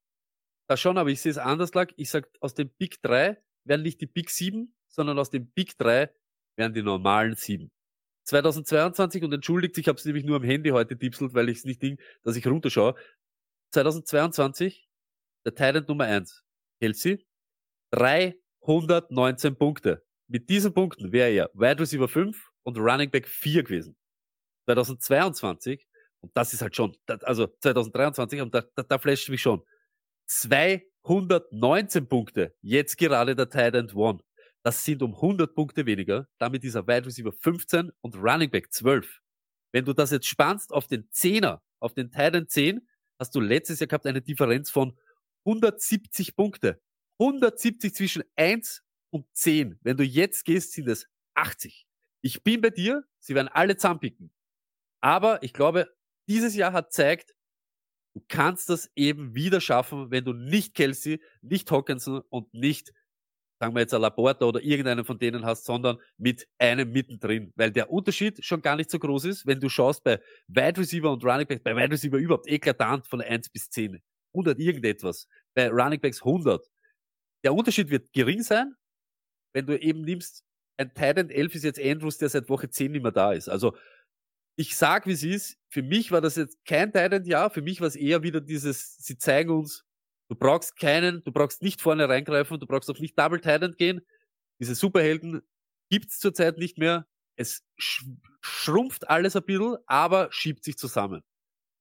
[0.68, 1.92] Da schon, aber ich sehe es anders, lag.
[1.96, 5.78] Ich sag, aus den Big 3 werden nicht die Big 7, sondern aus den Big
[5.78, 6.14] 3
[6.58, 7.72] werden die normalen 7.
[8.26, 11.66] 2022, und entschuldigt, ich habe es nämlich nur am Handy heute tipselt, weil ich es
[11.66, 12.96] nicht ding, dass ich runterschaue.
[13.72, 14.90] 2022,
[15.46, 16.44] der Titan Nummer 1,
[16.82, 17.26] Kelsey,
[17.92, 20.06] 319 Punkte.
[20.34, 23.96] Mit diesen Punkten wäre er Wide Receiver 5 und Running Back 4 gewesen.
[24.66, 25.86] 2022,
[26.22, 29.62] und das ist halt schon, also 2023, und da, da, da flasht mich schon,
[30.26, 34.22] 219 Punkte, jetzt gerade der Titan One.
[34.64, 36.28] Das sind um 100 Punkte weniger.
[36.40, 39.20] Damit ist er Wide Receiver 15 und Running Back 12.
[39.72, 42.88] Wenn du das jetzt spannst auf den Zehner, auf den Titan 10,
[43.20, 44.98] hast du letztes Jahr gehabt eine Differenz von
[45.46, 46.82] 170 Punkte.
[47.20, 48.83] 170 zwischen 1
[49.14, 49.80] und 10.
[49.84, 51.86] Wenn du jetzt gehst, sind es 80.
[52.22, 54.32] Ich bin bei dir, sie werden alle zusammenpicken.
[55.02, 55.94] Aber ich glaube,
[56.28, 57.36] dieses Jahr hat zeigt,
[58.16, 62.92] du kannst das eben wieder schaffen, wenn du nicht Kelsey, nicht Hawkinson und nicht,
[63.60, 67.54] sagen wir jetzt, Laporta oder irgendeinen von denen hast, sondern mit einem mittendrin.
[67.56, 71.12] Weil der Unterschied schon gar nicht so groß ist, wenn du schaust bei Wide Receiver
[71.12, 74.02] und Running Backs, bei Wide Receiver überhaupt eklatant von 1 bis 10.
[74.34, 75.28] 100 irgendetwas.
[75.54, 76.66] Bei Running Backs 100.
[77.44, 78.74] Der Unterschied wird gering sein,
[79.54, 80.44] wenn du eben nimmst,
[80.78, 83.48] ein Titan 11 ist jetzt Andrews, der seit Woche 10 nicht mehr da ist.
[83.50, 83.76] Also,
[84.56, 85.58] ich sag, wie es ist.
[85.70, 87.50] Für mich war das jetzt kein Titan-Jahr.
[87.50, 89.84] Für mich war es eher wieder dieses, sie zeigen uns,
[90.30, 94.02] du brauchst keinen, du brauchst nicht vorne reingreifen, du brauchst auch nicht Double Titan gehen.
[94.60, 95.42] Diese Superhelden
[95.90, 97.08] gibt's zurzeit nicht mehr.
[97.36, 98.06] Es sch
[98.42, 101.24] schrumpft alles ein bisschen, aber schiebt sich zusammen.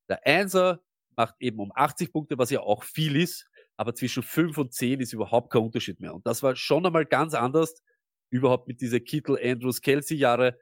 [0.09, 0.83] Der Einser
[1.17, 5.01] macht eben um 80 Punkte, was ja auch viel ist, aber zwischen 5 und 10
[5.01, 6.15] ist überhaupt kein Unterschied mehr.
[6.15, 7.83] Und das war schon einmal ganz anders,
[8.31, 10.59] überhaupt mit dieser Kittel, Andrews, Kelsey Jahre.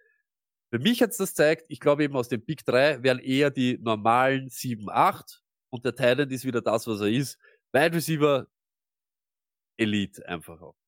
[0.73, 3.79] Für mich hat's das zeigt, ich glaube eben aus den Big 3 wären eher die
[3.79, 7.39] normalen 7, 8 und der Titan ist wieder das, was er ist.
[7.73, 8.47] Wide Receiver
[9.77, 10.80] Elite einfach auch.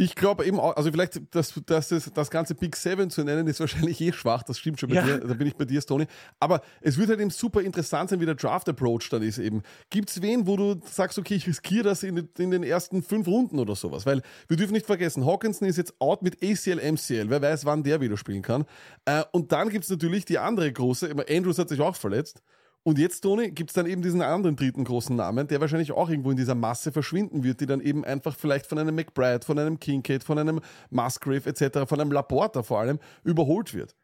[0.00, 3.48] Ich glaube eben auch, also vielleicht das, das, das, das ganze Big Seven zu nennen,
[3.48, 5.02] ist wahrscheinlich eh schwach, das stimmt schon bei Ja.
[5.04, 6.06] dir, da bin ich bei dir, Tony.
[6.38, 9.62] Aber es wird halt eben super interessant sein, wie der Draft-Approach dann ist eben.
[9.90, 13.02] Gibt es wen, wo du sagst, okay, ich riskiere das in, den- in den ersten
[13.02, 14.06] fünf Runden oder sowas?
[14.06, 17.82] Weil wir dürfen nicht vergessen, Hawkinson ist jetzt out mit ACL, MCL, wer weiß, wann
[17.82, 18.66] der wieder spielen kann.
[19.04, 22.40] Äh, und dann gibt es natürlich die andere große, Andrews hat sich auch verletzt.
[22.88, 26.08] Und jetzt, Toni, gibt es dann eben diesen anderen dritten großen Namen, der wahrscheinlich auch
[26.08, 29.58] irgendwo in dieser Masse verschwinden wird, die dann eben einfach vielleicht von einem McBride, von
[29.58, 33.94] einem Kincaid, von einem Musgrave etc., von einem Laporta vor allem überholt wird.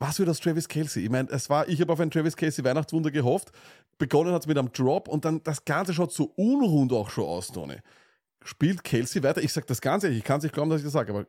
[0.00, 1.04] Was wird aus Travis Kelsey?
[1.04, 3.52] Ich meine, es war, ich habe auf ein Travis Kelsey Weihnachtswunder gehofft.
[3.98, 7.26] Begonnen hat es mit einem Drop und dann das Ganze schaut so unrund auch schon
[7.26, 7.76] aus, Toni.
[8.42, 9.44] Spielt Kelsey weiter?
[9.44, 11.28] Ich sage das Ganze, ich kann es nicht glauben, dass ich das sage, aber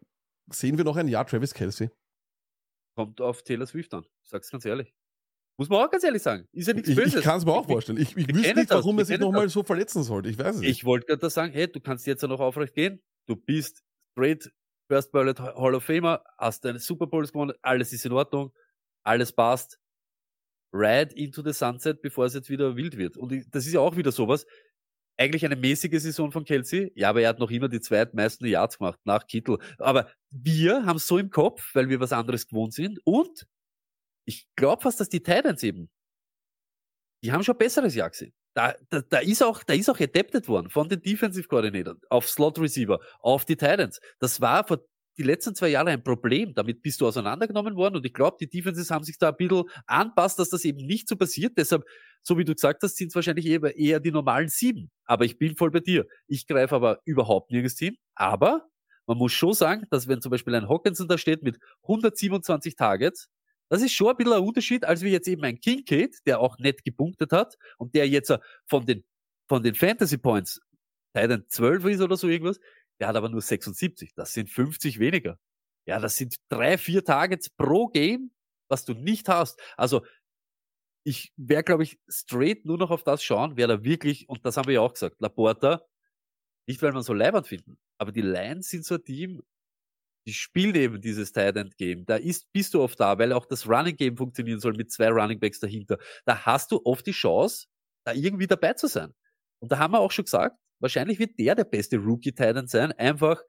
[0.52, 1.92] sehen wir noch ein Jahr Travis Kelsey?
[2.96, 4.08] Kommt auf Taylor Swift an.
[4.24, 4.92] Ich sag's ganz ehrlich.
[5.58, 6.46] Muss man auch ganz ehrlich sagen.
[6.52, 7.16] Ist ja nichts Ich, Böses.
[7.16, 7.98] ich kann es mir auch vorstellen.
[7.98, 10.30] Ich, ich wüsste nicht, warum er sich nochmal so verletzen sollte.
[10.30, 10.70] Ich weiß es nicht.
[10.70, 13.02] Ich wollte gerade sagen, hey, du kannst jetzt ja noch aufrecht gehen.
[13.28, 14.52] Du bist straight
[14.88, 18.52] First Ballot Hall of Famer, hast deine Super Bowls gewonnen, alles ist in Ordnung,
[19.04, 19.80] alles passt.
[20.74, 23.18] Ride into the sunset, bevor es jetzt wieder wild wird.
[23.18, 24.46] Und das ist ja auch wieder sowas.
[25.18, 26.92] Eigentlich eine mäßige Saison von Kelsey.
[26.96, 29.58] Ja, aber er hat noch immer die zweitmeisten Yards gemacht nach Kittel.
[29.80, 33.00] Aber wir haben es so im Kopf, weil wir was anderes gewohnt sind.
[33.06, 33.48] Und
[34.26, 35.90] ich glaube fast, dass die Titans eben,
[37.24, 38.34] die haben schon besseres Jahr gesehen.
[38.54, 42.30] Da, da, da ist auch, da ist auch adapted worden von den Defensive Coordinatoren auf
[42.30, 44.00] Slot Receiver, auf die Titans.
[44.20, 44.80] Das war vor
[45.18, 46.54] die letzten zwei Jahre ein Problem.
[46.54, 49.64] Damit bist du auseinandergenommen worden und ich glaube, die Defenses haben sich da ein bisschen
[49.86, 51.58] anpasst, dass das eben nicht so passiert.
[51.58, 51.84] Deshalb,
[52.22, 54.92] so wie du gesagt hast, sind es wahrscheinlich eher, eher die normalen sieben.
[55.06, 56.06] Aber ich bin voll bei dir.
[56.28, 57.98] Ich greife aber überhaupt nirgends hin.
[58.16, 58.68] Aber
[59.06, 63.30] man muss schon sagen, dass wenn zum Beispiel ein Hawkinson da steht mit 127 Targets,
[63.70, 66.58] das ist schon ein bisschen ein Unterschied, als wie jetzt eben ein Kincaid, der auch
[66.60, 69.04] nett gepunktet hat und der jetzt äh, von den,
[69.48, 70.62] von den Fantasy Points
[71.16, 72.60] Titan 12 ist oder so irgendwas,
[73.00, 74.14] der hat aber nur 76.
[74.16, 75.40] Das sind 50 weniger.
[75.86, 78.32] Ja, das sind drei, vier Targets pro Game,
[78.68, 79.60] was du nicht hast.
[79.78, 80.06] Also,
[81.04, 84.58] ich wäre, glaube ich, straight nur noch auf das schauen, wer da wirklich, und das
[84.58, 85.86] haben wir ja auch gesagt, Laporta,
[86.68, 89.44] nicht weil man so leibend finden, aber die Lions sind so ein Team,
[90.26, 92.06] die spielen eben dieses Tight End Game.
[92.06, 95.10] Da ist, bist du oft da, weil auch das Running Game funktionieren soll mit zwei
[95.10, 95.98] Running Backs dahinter.
[96.26, 97.68] Da hast du oft die Chance,
[98.04, 99.14] da irgendwie dabei zu sein.
[99.60, 102.70] Und da haben wir auch schon gesagt, wahrscheinlich wird der der beste Rookie Tight End
[102.70, 103.42] sein, einfach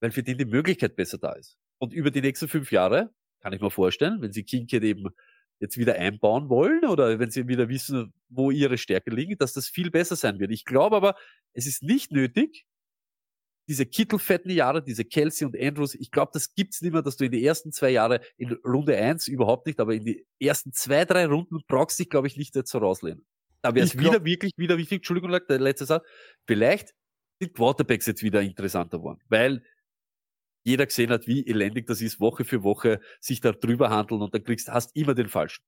[0.00, 1.56] weil für den die Möglichkeit besser da ist.
[1.78, 3.10] Und über die nächsten fünf Jahre
[3.40, 5.08] kann ich mir vorstellen, wenn sie Kincaid eben
[5.60, 9.68] jetzt wieder einbauen wollen oder wenn sie wieder wissen, wo ihre Stärke liegen, dass das
[9.68, 10.52] viel besser sein wird.
[10.52, 11.16] Ich glaube aber,
[11.52, 12.64] es ist nicht nötig,
[13.68, 17.26] diese kittelfetten Jahre, diese Kelsey und Andrews, ich glaube, das gibt's nicht mehr, dass du
[17.26, 21.04] in die ersten zwei Jahre, in Runde eins überhaupt nicht, aber in die ersten zwei,
[21.04, 23.26] drei Runden brauchst du dich, glaube ich, nicht so rauslehnen.
[23.62, 26.06] Da wäre es wieder wirklich, wieder wichtig, Entschuldigung, der letzte Satz,
[26.46, 26.94] vielleicht
[27.40, 29.62] sind Quarterbacks jetzt wieder interessanter geworden, weil
[30.64, 34.34] jeder gesehen hat, wie elendig das ist, Woche für Woche sich da drüber handeln und
[34.34, 35.62] dann kriegst, hast immer den falschen.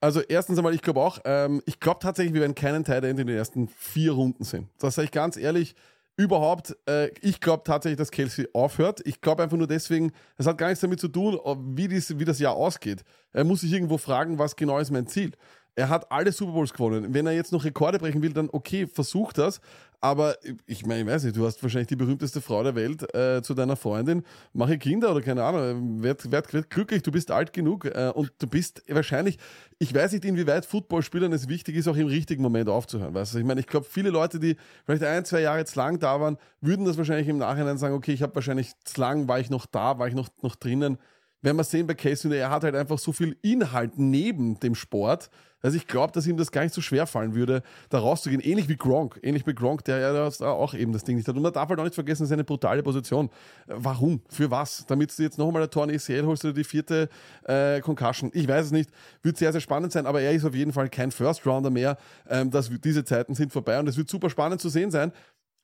[0.00, 3.16] Also erstens einmal, ich glaube auch, ähm, ich glaube tatsächlich, wir werden keinen End in
[3.16, 4.68] den ersten vier Runden sehen.
[4.78, 5.76] Das sage ich ganz ehrlich.
[6.16, 9.00] Überhaupt, äh, ich glaube tatsächlich, dass Kelsey aufhört.
[9.06, 11.38] Ich glaube einfach nur deswegen, es hat gar nichts damit zu tun,
[11.74, 13.02] wie, dies, wie das Jahr ausgeht.
[13.32, 15.32] Er muss sich irgendwo fragen, was genau ist mein Ziel.
[15.74, 17.14] Er hat alle Super Bowls gewonnen.
[17.14, 19.60] Wenn er jetzt noch Rekorde brechen will, dann okay, versuch das.
[20.04, 23.40] Aber ich meine, ich weiß nicht, du hast wahrscheinlich die berühmteste Frau der Welt äh,
[23.40, 24.24] zu deiner Freundin.
[24.52, 26.02] Mache Kinder oder keine Ahnung.
[26.02, 29.38] Werd, werd, werd glücklich, du bist alt genug äh, und du bist wahrscheinlich,
[29.78, 33.14] ich weiß nicht, inwieweit Footballspielern es wichtig ist, auch im richtigen Moment aufzuhören.
[33.14, 33.38] Weißt du?
[33.38, 36.36] Ich meine, ich glaube, viele Leute, die vielleicht ein, zwei Jahre zu lang da waren,
[36.60, 39.66] würden das wahrscheinlich im Nachhinein sagen, okay, ich habe wahrscheinlich zu lang, war ich noch
[39.66, 40.98] da, war ich noch, noch drinnen.
[41.42, 45.30] Wenn wir sehen bei Casey, er hat halt einfach so viel Inhalt neben dem Sport,
[45.62, 48.42] also ich glaube, dass ihm das gar nicht so schwer fallen würde, da rauszugehen.
[48.42, 49.20] Ähnlich wie Gronk.
[49.22, 51.36] Ähnlich wie Gronk, der ja da auch eben das Ding nicht hat.
[51.36, 53.30] Und man darf halt auch nicht vergessen, seine brutale Position.
[53.68, 54.20] Äh, Warum?
[54.28, 54.84] Für was?
[54.86, 57.08] Damit du jetzt nochmal ein Tor in ECL holst oder die vierte
[57.44, 58.30] äh, Concussion.
[58.34, 58.90] Ich weiß es nicht.
[59.22, 61.96] Wird sehr, sehr spannend sein, aber er ist auf jeden Fall kein First Rounder mehr.
[62.28, 65.12] Ähm, das, diese Zeiten sind vorbei und es wird super spannend zu sehen sein.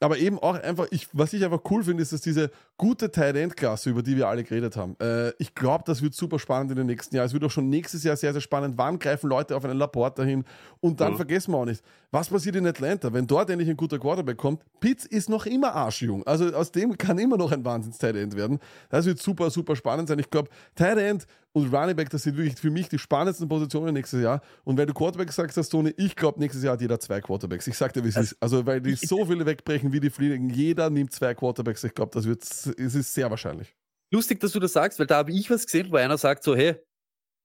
[0.01, 3.35] Aber eben auch einfach, ich, was ich einfach cool finde, ist, dass diese gute Tight
[3.35, 6.71] End Klasse, über die wir alle geredet haben, äh, ich glaube, das wird super spannend
[6.71, 7.27] in den nächsten Jahren.
[7.27, 8.79] Es wird auch schon nächstes Jahr sehr, sehr spannend.
[8.79, 10.45] Wann greifen Leute auf einen Laporta hin?
[10.81, 11.17] Und dann Ja.
[11.17, 14.63] vergessen wir auch nicht, was passiert in Atlanta, wenn dort endlich ein guter Quarterback kommt?
[14.79, 16.25] Pitts ist noch immer arschjung.
[16.29, 18.61] Also aus dem kann immer noch ein Wahnsinns-Tight End werden.
[18.91, 20.21] Das wird super, super spannend sein.
[20.21, 21.27] Ich glaube, Tight End
[21.59, 24.41] und Running Back, das sind wirklich für mich die spannendsten Positionen nächstes Jahr.
[24.65, 27.67] Und wenn du Quarterback sagst, hast Toni, ich glaube, nächstes Jahr hat jeder zwei Quarterbacks.
[27.67, 28.37] Ich sag dir, wie es ist.
[28.41, 30.51] Also, weil die so viele wegbrechen wie die Fliegen.
[30.51, 31.85] Jeder nimmt zwei Quarterbacks.
[31.85, 33.75] Ich glaube, das wird, es ist sehr wahrscheinlich.
[34.11, 36.57] Lustig, dass du das sagst, weil da habe ich was gesehen, wo einer sagt so,
[36.57, 36.77] hey,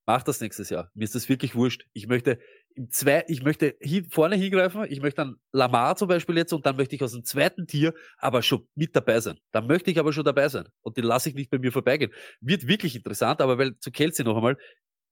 [0.06, 0.92] Mach das nächstes Jahr.
[0.94, 1.86] Mir ist das wirklich wurscht.
[1.94, 2.40] Ich möchte
[2.76, 4.86] im zwei, ich möchte hin, vorne hingreifen.
[4.90, 7.94] Ich möchte dann Lamar zum Beispiel jetzt und dann möchte ich aus dem zweiten Tier
[8.18, 9.40] aber schon mit dabei sein.
[9.52, 12.12] Dann möchte ich aber schon dabei sein und den lasse ich nicht bei mir vorbeigehen.
[12.42, 14.58] Wird wirklich interessant, aber weil zu Kelsey noch einmal,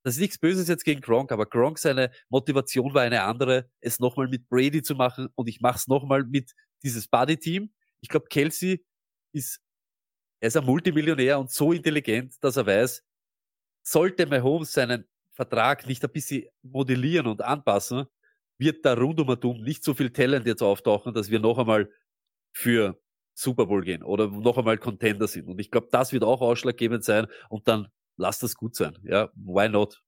[0.03, 3.99] das ist nichts Böses jetzt gegen Gronk, aber Gronk seine Motivation war eine andere, es
[3.99, 6.51] nochmal mit Brady zu machen und ich mache es nochmal mit
[6.83, 7.71] dieses Buddy-Team.
[8.01, 8.83] Ich glaube, Kelsey
[9.31, 9.61] ist,
[10.41, 13.03] er ist ein Multimillionär und so intelligent, dass er weiß,
[13.81, 18.05] sollte Mahomes seinen Vertrag nicht ein bisschen modellieren und anpassen,
[18.57, 21.89] wird da rundum nicht so viel Talent jetzt auftauchen, dass wir noch einmal
[22.53, 23.01] für
[23.33, 25.47] Super Bowl gehen oder noch einmal Contender sind.
[25.47, 27.87] Und ich glaube, das wird auch ausschlaggebend sein und dann
[28.17, 28.97] lass das gut sein.
[29.03, 30.03] Ja, why not?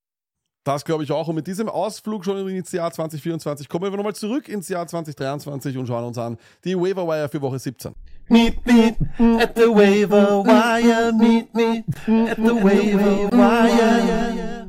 [0.63, 1.27] Das glaube ich auch.
[1.27, 5.77] Und mit diesem Ausflug schon ins Jahr 2024 kommen wir nochmal zurück ins Jahr 2023
[5.77, 7.93] und schauen uns an die Waiver Wire für Woche 17.
[8.29, 8.95] Meet me
[9.41, 11.11] at the waiver wire.
[11.11, 11.83] Meet me
[12.29, 14.63] at the waiver wire.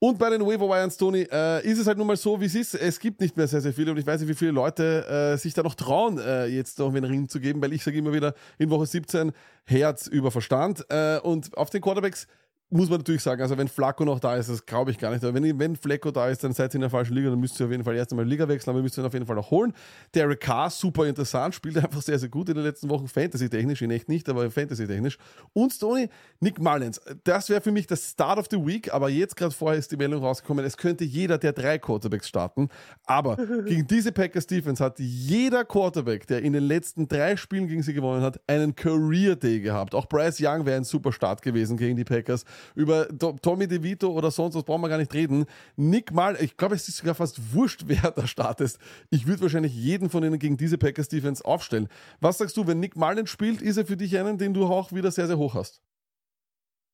[0.00, 2.54] Und bei den Waiver Wires, Tony, äh, ist es halt nun mal so, wie es
[2.54, 2.74] ist.
[2.74, 5.36] Es gibt nicht mehr sehr, sehr viele und ich weiß nicht, wie viele Leute äh,
[5.36, 8.12] sich da noch trauen, äh, jetzt noch einen Ring zu geben, weil ich sage immer
[8.12, 9.32] wieder in Woche 17
[9.64, 10.86] Herz über Verstand.
[10.88, 12.28] Äh, und auf den Quarterbacks
[12.70, 15.24] muss man natürlich sagen, also wenn Flacco noch da ist, das glaube ich gar nicht.
[15.24, 17.58] Aber wenn, wenn Flecko da ist, dann seid ihr in der falschen Liga, dann müsst
[17.58, 19.36] ihr auf jeden Fall erst einmal Liga wechseln, aber ihr müsst ihn auf jeden Fall
[19.36, 19.72] noch holen.
[20.14, 23.90] Derek Carr, super interessant, spielt einfach sehr, sehr gut in den letzten Wochen, Fantasy-technisch, in
[23.90, 25.16] echt nicht, aber Fantasy-technisch.
[25.54, 29.36] Und Stoney, Nick Mullins, das wäre für mich das Start of the Week, aber jetzt
[29.36, 32.68] gerade vorher ist die Meldung rausgekommen, es könnte jeder der drei Quarterbacks starten,
[33.06, 33.36] aber
[33.66, 37.94] gegen diese Packers Defense hat jeder Quarterback, der in den letzten drei Spielen gegen sie
[37.94, 39.94] gewonnen hat, einen Career Day gehabt.
[39.94, 44.10] Auch Bryce Young wäre ein super Start gewesen gegen die Packers über To- Tommy DeVito
[44.10, 45.46] oder sonst was brauchen wir gar nicht reden.
[45.76, 48.78] Nick Mal, ich glaube, es ist sogar fast wurscht, wer da startet.
[49.10, 51.88] Ich würde wahrscheinlich jeden von ihnen gegen diese Packers Defense aufstellen.
[52.20, 54.92] Was sagst du, wenn Nick Mullen spielt, ist er für dich einen, den du auch
[54.92, 55.82] wieder sehr, sehr hoch hast?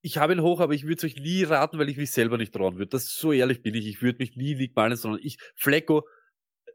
[0.03, 2.36] Ich habe ihn hoch, aber ich würde es euch nie raten, weil ich mich selber
[2.36, 2.91] nicht trauen würde.
[2.91, 3.86] Das so ehrlich bin ich.
[3.86, 6.07] Ich würde mich nie Nick Mullins, sondern ich, Flecko,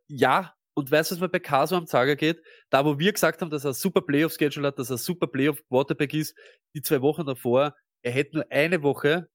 [0.07, 2.41] ja, und weißt du, was mir bei Caso am Zager geht?
[2.69, 5.27] Da, wo wir gesagt haben, dass er ein super Playoff-Schedule hat, dass er ein super
[5.27, 6.35] Playoff-Quarterback ist,
[6.73, 9.29] die zwei Wochen davor, er hätte nur eine Woche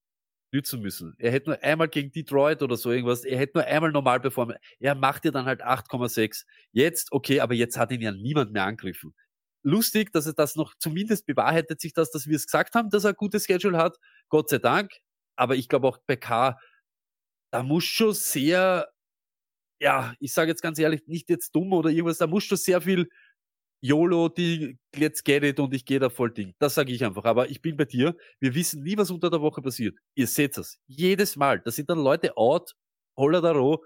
[0.53, 1.15] nützen müssen.
[1.19, 4.57] Er hätte nur einmal gegen Detroit oder so irgendwas, er hätte nur einmal normal performen.
[4.79, 6.45] Er macht ja dann halt 8,6.
[6.73, 9.15] Jetzt, okay, aber jetzt hat ihn ja niemand mehr angegriffen.
[9.63, 13.05] Lustig, dass er das noch, zumindest bewahrheitet sich das, dass wir es gesagt haben, dass
[13.05, 13.99] er ein gutes Schedule hat.
[14.29, 14.93] Gott sei Dank.
[15.37, 16.57] Aber ich glaube auch bei K,
[17.51, 18.89] da muss schon sehr,
[19.81, 22.81] ja, ich sage jetzt ganz ehrlich, nicht jetzt dumm oder irgendwas, da muss schon sehr
[22.81, 23.09] viel
[23.85, 26.55] YOLO, die let's get it und ich gehe da voll Ding.
[26.59, 27.25] Das sage ich einfach.
[27.25, 28.17] Aber ich bin bei dir.
[28.41, 29.99] Wir wissen nie, was unter der Woche passiert.
[30.15, 30.79] Ihr seht es.
[30.87, 31.61] Jedes Mal.
[31.61, 32.75] Da sind dann Leute out,
[33.15, 33.85] holla da roh.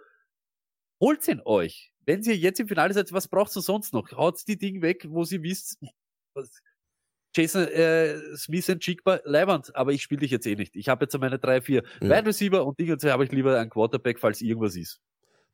[1.01, 1.93] Holt ihn euch.
[2.07, 4.09] Wenn ihr jetzt im Finale seid, was braucht ihr sonst noch?
[4.13, 5.79] Haut die Ding weg, wo sie wisst,
[6.35, 6.63] was,
[7.35, 10.77] Jason äh, Smith und Chigba, Leiband, aber ich spiele dich jetzt eh nicht.
[10.77, 12.09] Ich habe jetzt meine drei, vier Ja.
[12.09, 15.01] Wide Receiver und Dinge und so habe ich lieber einen Quarterback, falls irgendwas ist.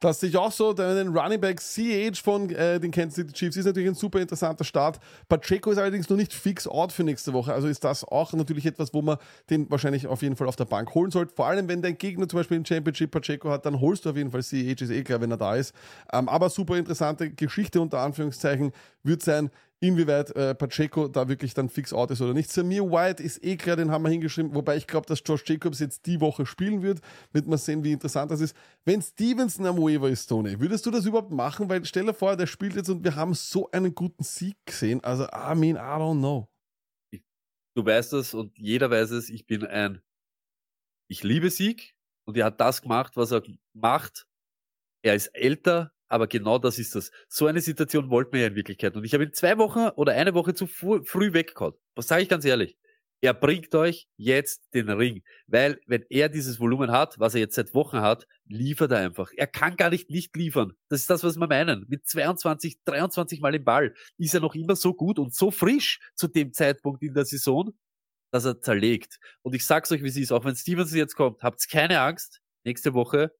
[0.00, 0.72] Das sehe ich auch so.
[0.72, 4.64] Den Running Back CH von äh, den Kansas City Chiefs ist natürlich ein super interessanter
[4.64, 4.98] Start.
[5.28, 7.54] Pacheco ist allerdings noch nicht fix out für nächste Woche.
[7.54, 9.16] Also ist das auch natürlich etwas, wo man
[9.48, 11.34] den wahrscheinlich auf jeden Fall auf der Bank holen sollte.
[11.34, 14.16] Vor allem, wenn dein Gegner zum Beispiel im Championship Pacheco hat, dann holst du auf
[14.16, 15.74] jeden Fall CH, ist eh klar, wenn er da ist.
[16.12, 18.72] Ähm, aber super interessante Geschichte unter Anführungszeichen
[19.02, 19.50] wird sein,
[19.88, 22.50] inwieweit äh, Pacheco da wirklich dann fix out ist oder nicht.
[22.50, 25.80] Samir White ist eh klar, den haben wir hingeschrieben, wobei ich glaube, dass Josh Jacobs
[25.80, 27.00] jetzt die Woche spielen wird.
[27.32, 28.56] Wird man sehen, wie interessant das ist.
[28.84, 31.68] Wenn Stevenson am Waiver ist, Tony, würdest du das überhaupt machen?
[31.68, 35.02] Weil stell dir vor, der spielt jetzt und wir haben so einen guten Sieg gesehen.
[35.04, 36.48] Also, I mean, I don't know.
[37.76, 40.00] Du weißt es und jeder weiß es, ich bin ein,
[41.10, 43.42] ich liebe Sieg und er hat das gemacht, was er
[43.72, 44.26] macht.
[45.02, 47.10] Er ist älter, aber genau das ist das.
[47.28, 48.94] So eine Situation wollten wir ja in Wirklichkeit.
[48.94, 51.74] Und ich habe ihn zwei Wochen oder eine Woche zu früh weggehauen.
[51.96, 52.78] Was sage ich ganz ehrlich?
[53.20, 55.24] Er bringt euch jetzt den Ring.
[55.48, 59.32] Weil, wenn er dieses Volumen hat, was er jetzt seit Wochen hat, liefert er einfach.
[59.36, 60.74] Er kann gar nicht nicht liefern.
[60.88, 61.84] Das ist das, was wir meinen.
[61.88, 65.98] Mit 22, 23 Mal im Ball ist er noch immer so gut und so frisch
[66.14, 67.72] zu dem Zeitpunkt in der Saison,
[68.30, 69.18] dass er zerlegt.
[69.42, 70.30] Und ich sag's euch, wie es ist.
[70.30, 73.32] Auch wenn Stevenson jetzt kommt, habt keine Angst, nächste Woche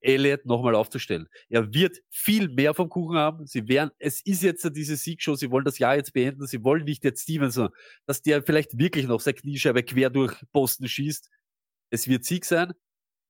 [0.00, 1.28] Elliott nochmal aufzustellen.
[1.48, 3.46] Er wird viel mehr vom Kuchen haben.
[3.46, 6.84] Sie werden, es ist jetzt diese Siegshow, sie wollen das Jahr jetzt beenden, sie wollen
[6.84, 7.70] nicht jetzt Stevenson,
[8.06, 11.30] dass der vielleicht wirklich noch seine Kniescheibe quer durch Posten schießt.
[11.90, 12.72] Es wird Sieg sein.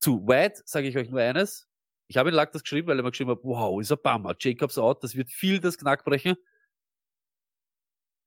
[0.01, 1.69] Zu White sage ich euch nur eines.
[2.09, 4.35] Ich habe in Lack das geschrieben, weil er mir geschrieben hat, wow, ist ein Bummer.
[4.39, 6.37] Jacobs out, das wird viel das Knack brechen.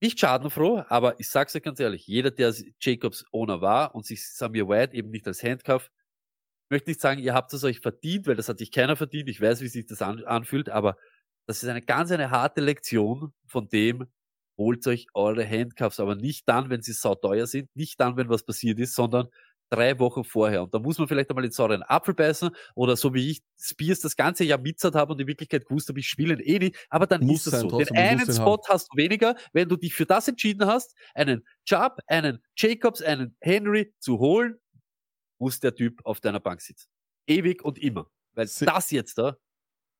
[0.01, 4.27] Nicht schadenfroh, aber ich sag's euch ganz ehrlich, jeder, der Jacobs Owner war und sich
[4.29, 5.89] Samir White eben nicht als Handcuff
[6.69, 9.29] möchte nicht sagen, ihr habt es euch verdient, weil das hat sich keiner verdient.
[9.29, 10.97] Ich weiß, wie sich das an, anfühlt, aber
[11.45, 14.07] das ist eine ganz eine harte Lektion von dem,
[14.57, 18.45] holt euch eure Handcuffs, aber nicht dann, wenn sie sauteuer sind, nicht dann, wenn was
[18.45, 19.27] passiert ist, sondern
[19.69, 20.63] drei Wochen vorher.
[20.63, 24.01] Und da muss man vielleicht einmal den sauren Apfel beißen oder so wie ich Spears
[24.01, 26.75] das ganze Jahr mitzert habe und in Wirklichkeit gewusst habe, ich spiele eh nicht.
[26.89, 27.69] Aber dann Muss ist es so.
[27.69, 28.61] trotzdem, den einen Spot haben.
[28.69, 33.35] hast du weniger, wenn du dich für das entschieden hast, einen Chubb, einen Jacobs, einen
[33.41, 34.59] Henry zu holen,
[35.43, 36.89] muss der Typ auf deiner Bank sitzen.
[37.27, 38.09] Ewig und immer.
[38.33, 39.37] Weil Se- das jetzt da,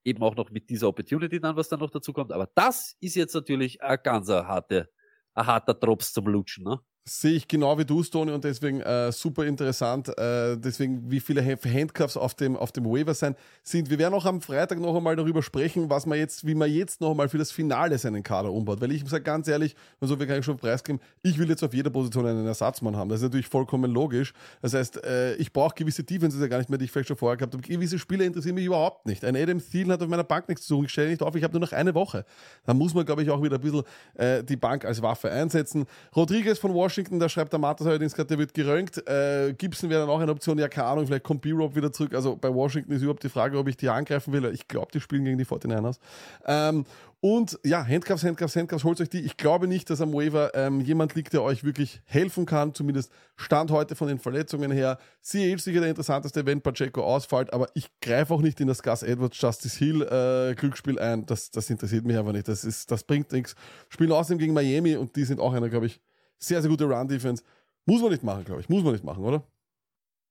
[0.04, 3.14] eben auch noch mit dieser Opportunity dann, was dann noch dazu kommt, aber das ist
[3.14, 4.90] jetzt natürlich ein ganz ein harte,
[5.34, 6.80] ein harter Drops zum Lutschen, ne?
[7.06, 11.44] Sehe ich genau wie du, Tony, und deswegen äh, super interessant, äh, deswegen wie viele
[11.44, 13.90] Ha- Handcuffs auf dem, auf dem Waiver sein sind.
[13.90, 17.02] Wir werden auch am Freitag noch einmal darüber sprechen, was man jetzt, wie man jetzt
[17.02, 18.80] noch einmal für das Finale seinen Kader umbaut.
[18.80, 21.62] Weil ich sage ganz ehrlich, und so wir kann ich schon preisgeben, ich will jetzt
[21.62, 23.10] auf jeder Position einen Ersatzmann haben.
[23.10, 24.32] Das ist natürlich vollkommen logisch.
[24.62, 27.18] Das heißt, äh, ich brauche gewisse Defenses ja gar nicht mehr, die ich vielleicht schon
[27.18, 27.62] vorher gehabt habe.
[27.62, 29.26] Gewisse Spieler interessieren mich überhaupt nicht.
[29.26, 30.86] Ein Adam Thielen hat auf meiner Bank nichts zu suchen.
[30.86, 32.24] Ich stelle nicht auf, ich habe nur noch eine Woche.
[32.64, 33.82] Da muss man, glaube ich, auch wieder ein bisschen
[34.14, 35.84] äh, die Bank als Waffe einsetzen.
[36.16, 39.06] Rodriguez von Washington, da schreibt der Matas allerdings gerade, der wird gerönt.
[39.08, 42.14] Äh, Gibson wäre dann auch eine Option, ja, keine Ahnung, vielleicht kommt B-Rob wieder zurück.
[42.14, 44.44] Also bei Washington ist überhaupt die Frage, ob ich die angreifen will.
[44.52, 45.98] Ich glaube, die spielen gegen die 49ers.
[46.46, 46.84] Ähm,
[47.24, 49.20] und ja, Handcuffs, Handcuffs, Handcuffs, holt euch die.
[49.20, 52.74] Ich glaube nicht, dass am Waiver ähm, jemand liegt, der euch wirklich helfen kann.
[52.74, 54.98] Zumindest Stand heute von den Verletzungen her.
[55.22, 59.02] CH sicher der interessanteste, wenn Pacheco ausfällt, aber ich greife auch nicht in das Gus
[59.02, 61.24] Edwards, Justice Hill äh, Glücksspiel ein.
[61.24, 62.46] Das, das interessiert mich einfach nicht.
[62.46, 63.54] Das, ist, das bringt nichts.
[63.88, 66.02] Spielen außerdem gegen Miami und die sind auch einer, glaube ich,
[66.46, 67.42] sehr, sehr gute Run-Defense.
[67.86, 68.68] Muss man nicht machen, glaube ich.
[68.68, 69.46] Muss man nicht machen, oder?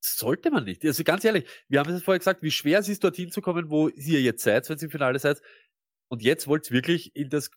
[0.02, 0.84] Sollte man nicht.
[0.84, 3.70] Also ganz ehrlich, wir haben es vorher gesagt, wie schwer es ist, dorthin zu kommen,
[3.70, 5.42] wo ihr jetzt seid, wenn ihr im Finale seid.
[6.10, 7.50] Und jetzt wollt ihr wirklich in das,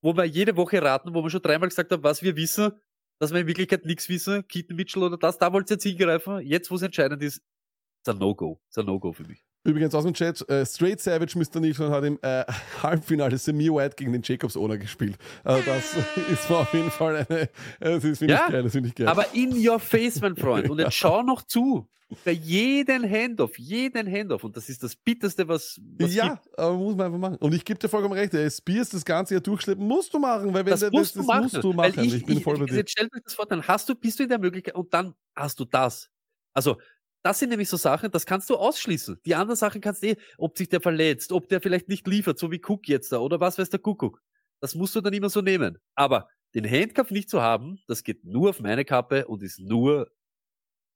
[0.00, 2.72] wo wir jede Woche raten, wo wir schon dreimal gesagt haben, was wir wissen,
[3.20, 6.40] dass wir in Wirklichkeit nichts wissen, Keaton Mitchell oder das, da wollt ihr jetzt hingreifen.
[6.40, 8.60] Jetzt, wo es entscheidend ist, ist ein No-Go.
[8.68, 9.44] Ist ein No-Go für mich.
[9.64, 11.60] Übrigens aus dem Chat, äh, Straight Savage Mr.
[11.60, 12.44] Nilsson hat im äh,
[12.82, 15.16] Halbfinale Samir White gegen den Jacobs Owner gespielt.
[15.44, 15.94] Also das
[16.32, 17.48] ist auf jeden Fall eine, äh,
[17.78, 19.06] das ist- finde Ja, ich geil, das finde ich geil.
[19.08, 20.68] Aber in your face, mein Freund.
[20.68, 21.88] Und jetzt schau noch zu.
[22.26, 24.44] Bei jeden Handoff, jeden Handoff.
[24.44, 26.58] Und das ist das Bitterste, was, was ja, gibt.
[26.58, 27.36] aber muss man einfach machen.
[27.36, 30.52] Und ich gebe dir vollkommen recht, ey, Spears das ganze Jahr durchschleppen, musst du machen,
[30.52, 31.42] weil wenn Das, der- musst, das, du machen.
[31.44, 32.04] musst du machen.
[32.04, 32.74] Ich, ich bin voll bei dir.
[32.76, 35.14] Jetzt stell dir das vor, dann hast du, bist du in der Möglichkeit und dann
[35.34, 36.10] hast du das.
[36.52, 36.76] Also,
[37.22, 39.20] das sind nämlich so Sachen, das kannst du ausschließen.
[39.24, 42.38] Die anderen Sachen kannst du eh, ob sich der verletzt, ob der vielleicht nicht liefert,
[42.38, 44.20] so wie Cook jetzt da, oder was weiß der Kuckuck.
[44.60, 45.78] Das musst du dann immer so nehmen.
[45.94, 50.10] Aber den Handcuff nicht zu haben, das geht nur auf meine Kappe und ist nur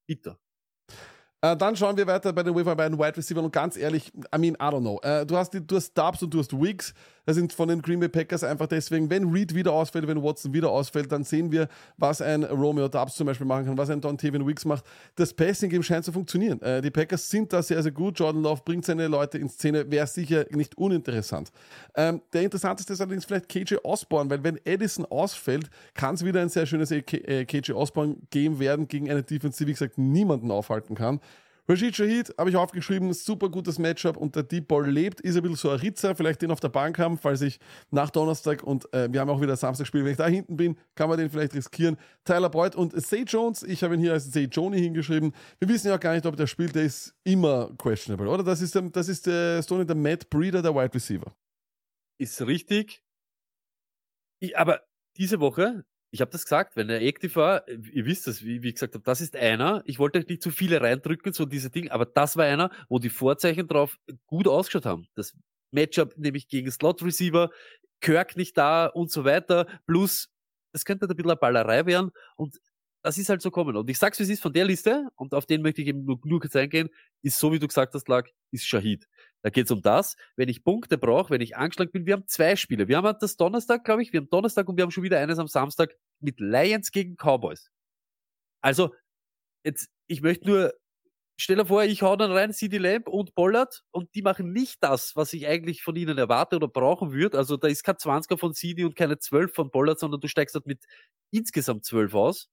[0.07, 0.39] bitter.
[1.43, 4.13] Äh, dann schauen wir weiter bei den Waiver bei den Wide Receiver und ganz ehrlich,
[4.35, 5.01] I mean, I don't know.
[5.03, 6.95] Äh, du hast du hast Dubs und du hast Wiggs.
[7.27, 10.55] Das sind von den Green Bay Packers einfach deswegen, wenn Reed wieder ausfällt, wenn Watson
[10.55, 14.01] wieder ausfällt, dann sehen wir, was ein Romeo Dubs zum Beispiel machen kann, was ein
[14.01, 14.85] Don Tevin Wiggs macht.
[15.17, 16.63] Das Passing Game scheint zu funktionieren.
[16.63, 18.19] Äh, die Packers sind da sehr, sehr gut.
[18.19, 21.51] Jordan Love bringt seine Leute in Szene, wäre sicher nicht uninteressant.
[21.97, 26.41] Ähm, der interessanteste ist allerdings vielleicht KJ Osborne, weil wenn Edison ausfällt, kann es wieder
[26.41, 30.53] ein sehr schönes äh, KJ Osborne Game werden gegen eine Defense, die wie gesagt niemanden
[30.53, 31.21] aufhalten kann.
[31.69, 35.43] Rashid Shahid habe ich aufgeschrieben, super gutes Matchup und der Deep Ball lebt, ist ein
[35.43, 37.59] bisschen so ein Ritzer, vielleicht den auf der Bank haben, falls ich
[37.91, 41.09] nach Donnerstag und äh, wir haben auch wieder Samstagspiel, wenn ich da hinten bin, kann
[41.09, 41.97] man den vielleicht riskieren.
[42.25, 45.33] Tyler Boyd und Zay Jones, ich habe ihn hier als Zay Joni hingeschrieben.
[45.59, 48.45] Wir wissen ja auch gar nicht, ob der spielt, der ist immer questionable, oder?
[48.45, 51.35] Das ist, der, das ist der Stoney, der Matt Breeder, der Wide Receiver.
[52.19, 53.03] Ist richtig.
[54.39, 54.83] Ich, aber
[55.17, 58.69] diese Woche, ich habe das gesagt, wenn er active war, ihr wisst das, wie, wie
[58.69, 61.93] ich gesagt habe, das ist einer, ich wollte nicht zu viele reindrücken, so diese Dinge,
[61.93, 65.09] aber das war einer, wo die Vorzeichen drauf gut ausgeschaut haben.
[65.15, 65.35] Das
[65.73, 67.51] Matchup nämlich gegen Slot Receiver,
[68.01, 70.29] Kirk nicht da und so weiter, plus
[70.73, 72.57] es könnte ein bisschen eine Ballerei werden und
[73.03, 73.77] das ist halt so kommen.
[73.77, 76.05] Und ich sag's, wie es ist von der Liste, und auf den möchte ich eben
[76.05, 76.89] nur, nur kurz eingehen,
[77.23, 79.07] ist so, wie du gesagt hast, Lag, ist Shahid.
[79.47, 82.05] Da geht's um das, wenn ich Punkte brauche, wenn ich angeschlagen bin.
[82.05, 82.89] Wir haben zwei Spiele.
[82.89, 85.39] Wir haben das Donnerstag, glaube ich, wir haben Donnerstag und wir haben schon wieder eines
[85.39, 87.71] am Samstag mit Lions gegen Cowboys.
[88.61, 88.93] Also,
[89.63, 90.75] jetzt, ich möchte nur,
[91.37, 94.83] stell dir vor, ich hau dann rein CD Lamb und Pollard und die machen nicht
[94.83, 97.39] das, was ich eigentlich von ihnen erwarte oder brauchen würde.
[97.39, 100.57] Also, da ist kein 20er von CD und keine 12 von Pollard, sondern du steigst
[100.57, 100.83] halt mit
[101.31, 102.49] insgesamt 12 aus.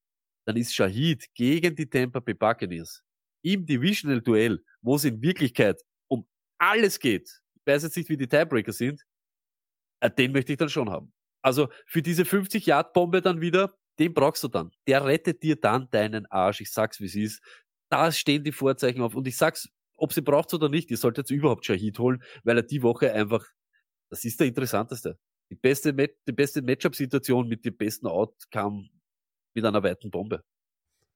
[0.46, 3.02] Dann ist Shahid gegen die Tampa Bay Buccaneers
[3.42, 5.82] im Divisional Duell, wo es in Wirklichkeit
[6.64, 7.30] alles geht.
[7.56, 9.02] Ich weiß jetzt nicht, wie die Tiebreaker sind.
[10.02, 11.14] äh, Den möchte ich dann schon haben.
[11.42, 14.72] Also für diese 50 Yard Bombe dann wieder, den brauchst du dann.
[14.88, 16.62] Der rettet dir dann deinen Arsch.
[16.62, 17.44] Ich sag's, wie es ist.
[17.90, 19.16] Da stehen die Vorzeichen auf.
[19.16, 22.64] Und ich sag's, ob sie braucht oder nicht, ihr solltet überhaupt Shahid holen, weil er
[22.64, 23.46] die Woche einfach,
[24.10, 25.20] das ist der interessanteste.
[25.52, 28.90] Die beste, die beste Matchup-Situation mit dem besten Outcome
[29.54, 30.44] mit einer weiten Bombe.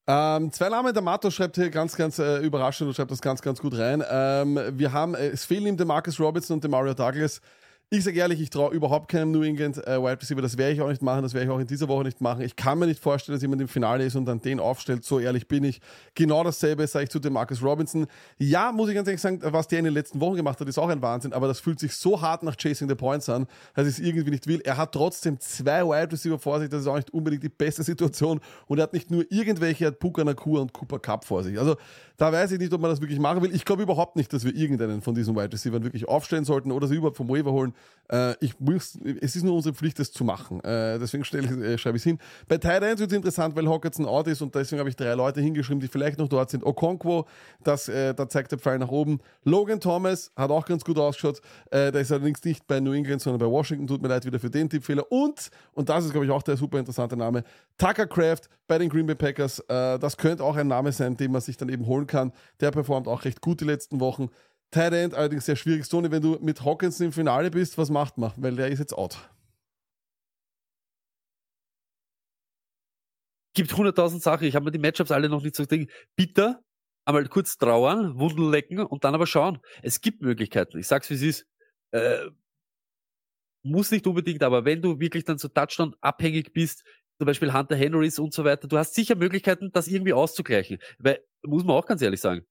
[0.09, 3.41] Ähm, zwei Namen, der Mato schreibt hier ganz, ganz äh, überraschend und schreibt das ganz,
[3.41, 4.01] ganz gut rein.
[4.09, 7.41] Ähm, wir haben, äh, es fehlen ihm der Marcus Robinson und der Mario Douglas.
[7.89, 10.41] Ich sage ehrlich, ich traue überhaupt keinem New England äh, Wide Receiver.
[10.41, 11.23] Das werde ich auch nicht machen.
[11.23, 12.41] Das werde ich auch in dieser Woche nicht machen.
[12.41, 15.05] Ich kann mir nicht vorstellen, dass jemand im Finale ist und dann den aufstellt.
[15.05, 15.79] So ehrlich bin ich.
[16.13, 18.07] Genau dasselbe sage ich zu dem Marcus Robinson.
[18.39, 20.77] Ja, muss ich ganz ehrlich sagen, was der in den letzten Wochen gemacht hat, ist
[20.77, 21.31] auch ein Wahnsinn.
[21.31, 24.31] Aber das fühlt sich so hart nach Chasing the Points an, dass ich es irgendwie
[24.31, 24.59] nicht will.
[24.65, 26.67] Er hat trotzdem zwei Wide Receiver vor sich.
[26.67, 28.41] Das ist auch nicht unbedingt die beste Situation.
[28.65, 31.57] Und er hat nicht nur irgendwelche, er hat Puka Nakua und Cooper Cup vor sich.
[31.57, 31.77] Also
[32.17, 33.55] da weiß ich nicht, ob man das wirklich machen will.
[33.55, 36.87] Ich glaube überhaupt nicht, dass wir irgendeinen von diesen Wide Receivers wirklich aufstellen sollten oder
[36.87, 37.73] sie überhaupt vom Waiver holen.
[38.09, 40.63] Äh, ich muss, es ist nur unsere Pflicht, das zu machen.
[40.63, 42.19] Äh, deswegen stelle äh, schreibe ich es hin.
[42.47, 45.13] Bei Tight Ends wird es interessant, weil Hawkinson out ist und deswegen habe ich drei
[45.13, 46.63] Leute hingeschrieben, die vielleicht noch dort sind.
[46.63, 47.25] Okonkwo,
[47.63, 49.19] das, äh, da zeigt der Pfeil nach oben.
[49.43, 51.41] Logan Thomas hat auch ganz gut ausgeschaut.
[51.69, 53.87] Äh, der ist allerdings nicht bei New England, sondern bei Washington.
[53.87, 55.11] Tut mir leid wieder für den Tippfehler.
[55.11, 57.43] Und, und das ist, glaube ich, auch der super interessante Name,
[57.77, 59.59] Tucker Craft bei den Green Bay Packers.
[59.67, 62.31] Äh, das könnte auch ein Name sein, den man sich dann eben holen kann.
[62.59, 64.29] Der performt auch recht gut die letzten Wochen.
[64.71, 65.85] Tight End allerdings sehr schwierig.
[65.85, 68.33] Sony, wenn du mit Hawkinson im Finale bist, was macht man?
[68.35, 69.17] Weil der ist jetzt out.
[73.53, 74.45] Gibt 100.000 Sachen.
[74.45, 75.89] Ich habe mir die Matchups alle noch nicht so gedacht.
[76.15, 76.61] Bitter,
[77.05, 79.59] einmal kurz trauern, Wunden lecken und dann aber schauen.
[79.81, 80.77] Es gibt Möglichkeiten.
[80.77, 81.47] Ich sag's wie es ist.
[81.91, 82.29] Äh,
[83.63, 86.83] muss nicht unbedingt, aber wenn du wirklich dann so Touchdown abhängig bist,
[87.17, 90.77] zum Beispiel Hunter Henrys und so weiter, du hast sicher Möglichkeiten, das irgendwie auszugleichen.
[90.99, 92.45] Weil, muss man auch ganz ehrlich sagen,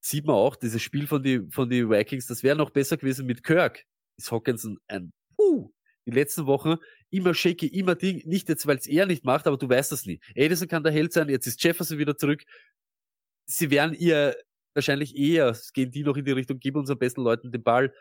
[0.00, 3.26] sieht man auch, dieses Spiel von die, von die Vikings, das wäre noch besser gewesen
[3.26, 3.84] mit Kirk.
[4.16, 5.70] Ist Hawkinson ein, uh,
[6.06, 6.76] die letzten Wochen
[7.10, 10.06] immer shaky, immer Ding, nicht jetzt, weil es er nicht macht, aber du weißt das
[10.06, 10.20] nie.
[10.34, 12.44] Edison kann der Held sein, jetzt ist Jefferson wieder zurück.
[13.46, 14.36] Sie werden ihr
[14.74, 17.92] wahrscheinlich eher, gehen die noch in die Richtung, gib unseren besten Leuten den Ball,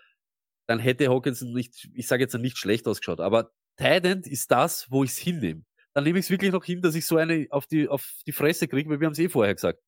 [0.68, 5.04] dann hätte Hawkinson nicht, ich sage jetzt nicht schlecht ausgeschaut, aber Tident ist das, wo
[5.04, 5.64] ich es hinnehme.
[5.94, 8.32] Dann nehme ich es wirklich noch hin, dass ich so eine auf die, auf die
[8.32, 9.80] Fresse kriege, weil wir haben es eh vorher gesagt.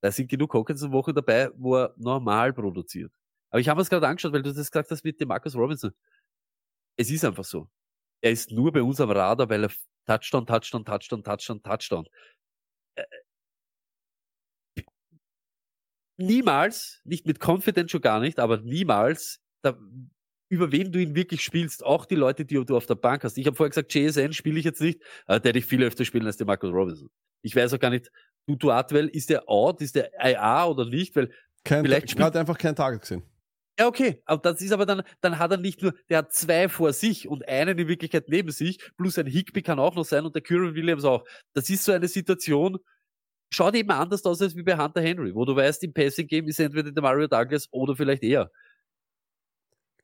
[0.00, 3.12] Da sind genug Hawkinson-Wochen dabei, wo er normal produziert.
[3.50, 5.92] Aber ich habe es gerade angeschaut, weil du das gesagt hast mit dem Marcus Robinson.
[6.96, 7.68] Es ist einfach so.
[8.20, 9.70] Er ist nur bei uns am Radar, weil er
[10.06, 12.08] Touchdown, Touchdown, Touchdown, Touchdown, Touchdown.
[12.96, 13.04] Äh,
[16.16, 19.78] niemals, nicht mit Confidence schon gar nicht, aber niemals, da,
[20.48, 23.38] über wen du ihn wirklich spielst, auch die Leute, die du auf der Bank hast.
[23.38, 26.04] Ich habe vorher gesagt, JSN spiele ich jetzt nicht, aber der hätte ich viel öfter
[26.04, 27.10] spielen als der Marcus Robinson.
[27.42, 28.10] Ich weiß auch gar nicht,
[28.48, 31.14] Tutu Atwell, ist der out, ist der IA oder nicht?
[31.14, 31.30] Weil
[31.64, 33.22] kein, vielleicht spielt, hat einfach kein Target gesehen.
[33.78, 34.22] Ja, okay.
[34.24, 37.28] Aber das ist aber dann, dann hat er nicht nur, der hat zwei vor sich
[37.28, 40.42] und einen in Wirklichkeit neben sich, plus ein Higby kann auch noch sein und der
[40.42, 41.24] Kyron Williams auch.
[41.52, 42.78] Das ist so eine Situation,
[43.50, 46.48] schaut eben anders aus als wie bei Hunter Henry, wo du weißt, im Passing Game
[46.48, 48.50] ist entweder der Mario Douglas oder vielleicht er.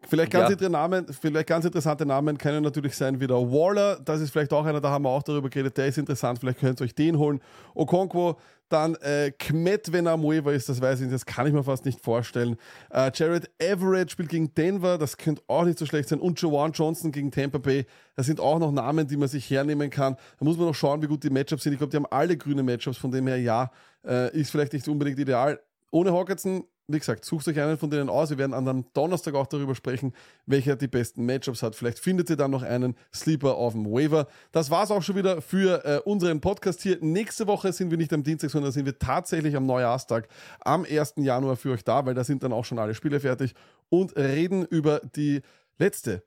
[0.09, 0.69] Vielleicht ganz, ja.
[0.69, 4.65] Namen, vielleicht ganz interessante Namen können natürlich sein wie der Waller, das ist vielleicht auch
[4.65, 7.19] einer, da haben wir auch darüber geredet, der ist interessant, vielleicht könnt ihr euch den
[7.19, 7.41] holen.
[7.75, 8.37] Okonkwo,
[8.69, 11.85] dann äh, Kmet, er Waiver ist, das weiß ich nicht, das kann ich mir fast
[11.85, 12.57] nicht vorstellen.
[12.91, 16.19] Äh, Jared Everett spielt gegen Denver, das könnte auch nicht so schlecht sein.
[16.19, 17.87] Und Joanne Johnson gegen Tampa Bay,
[18.17, 20.17] das sind auch noch Namen, die man sich hernehmen kann.
[20.39, 21.73] Da muss man noch schauen, wie gut die Matchups sind.
[21.75, 23.71] Ich glaube, die haben alle grüne Matchups, von dem her ja,
[24.05, 25.61] äh, ist vielleicht nicht unbedingt ideal.
[25.91, 28.31] Ohne Hawkinson wie gesagt, sucht euch einen von denen aus.
[28.31, 30.13] Wir werden am Donnerstag auch darüber sprechen,
[30.45, 31.75] welcher die besten Matchups hat.
[31.75, 34.27] Vielleicht findet ihr dann noch einen Sleeper auf dem Waiver.
[34.53, 36.99] Das war es auch schon wieder für äh, unseren Podcast hier.
[37.01, 40.29] Nächste Woche sind wir nicht am Dienstag, sondern sind wir tatsächlich am Neujahrstag
[40.61, 41.15] am 1.
[41.17, 43.55] Januar für euch da, weil da sind dann auch schon alle Spiele fertig
[43.89, 45.41] und reden über die
[45.79, 46.23] letzte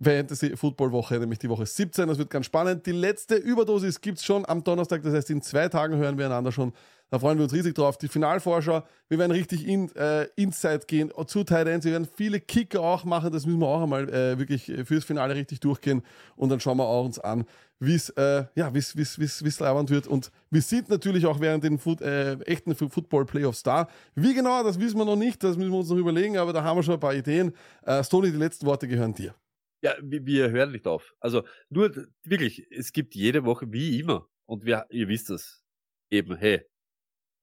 [0.00, 2.06] Fantasy Football Woche, nämlich die Woche 17.
[2.06, 2.86] Das wird ganz spannend.
[2.86, 6.26] Die letzte Überdosis gibt es schon am Donnerstag, das heißt, in zwei Tagen hören wir
[6.26, 6.72] einander schon
[7.10, 7.96] da freuen wir uns riesig drauf.
[7.96, 11.86] Die Finalvorschau, wir werden richtig in, äh, Inside gehen zu Tight Ends.
[11.86, 13.32] Wir werden viele Kicker auch machen.
[13.32, 16.02] Das müssen wir auch einmal äh, wirklich fürs Finale richtig durchgehen.
[16.36, 17.46] Und dann schauen wir auch uns an,
[17.80, 20.06] wie es äh, ja, wie's, wie's, wie's, wie's leibend wird.
[20.06, 23.88] Und wir sind natürlich auch während den Foot, äh, echten Football Playoffs da.
[24.14, 25.42] Wie genau, das wissen wir noch nicht.
[25.42, 26.36] Das müssen wir uns noch überlegen.
[26.36, 27.54] Aber da haben wir schon ein paar Ideen.
[27.86, 29.34] Äh, Stony, die letzten Worte gehören dir.
[29.82, 31.14] Ja, wir, wir hören nicht auf.
[31.20, 31.92] Also nur
[32.24, 34.28] wirklich, es gibt jede Woche wie immer.
[34.46, 35.62] Und wir, ihr wisst das.
[36.10, 36.62] Eben, hey,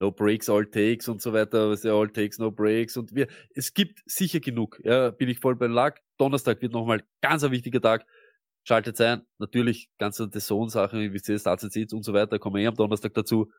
[0.02, 4.02] No Breaks, All Takes und so weiter, All Takes, No Breaks und wir, es gibt
[4.06, 6.02] sicher genug, ja, bin ich voll bei Lack.
[6.18, 8.06] Donnerstag wird nochmal ganz ein wichtiger Tag.
[8.68, 12.76] Schaltet ein, natürlich ganze Saison-Sachen, wie es Starts sieht und so weiter, kommen eh am
[12.76, 13.52] Donnerstag dazu.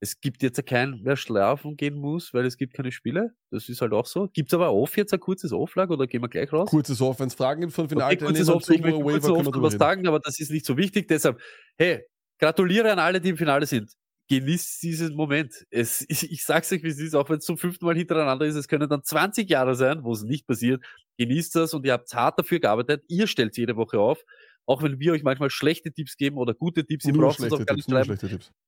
[0.00, 3.34] Es gibt jetzt keinen, wer schlafen gehen muss, weil es gibt keine Spiele.
[3.50, 4.28] Das ist halt auch so.
[4.32, 6.70] Gibt's aber off jetzt ein kurzes Auflag oder gehen wir gleich raus?
[6.70, 9.46] Kurzes Off, wenn es Fragen gibt von Final okay, kurzes Off, ich möchte kurz off
[9.46, 11.06] was sagen, aber das ist nicht so wichtig.
[11.06, 11.38] Deshalb,
[11.76, 12.02] hey,
[12.38, 13.94] gratuliere an alle, die im Finale sind
[14.30, 15.66] genießt diesen Moment.
[15.70, 18.46] Es, ich, ich sag's euch, wie es ist, auch wenn es zum fünften Mal hintereinander
[18.46, 20.82] ist, es können dann 20 Jahre sein, wo es nicht passiert.
[21.18, 23.04] Genießt das und ihr habt hart dafür gearbeitet.
[23.08, 24.24] Ihr stellt jede Woche auf.
[24.66, 27.64] Auch wenn wir euch manchmal schlechte Tipps geben oder gute Tipps, ihr braucht uns auch
[27.64, 28.18] gar nicht schreiben.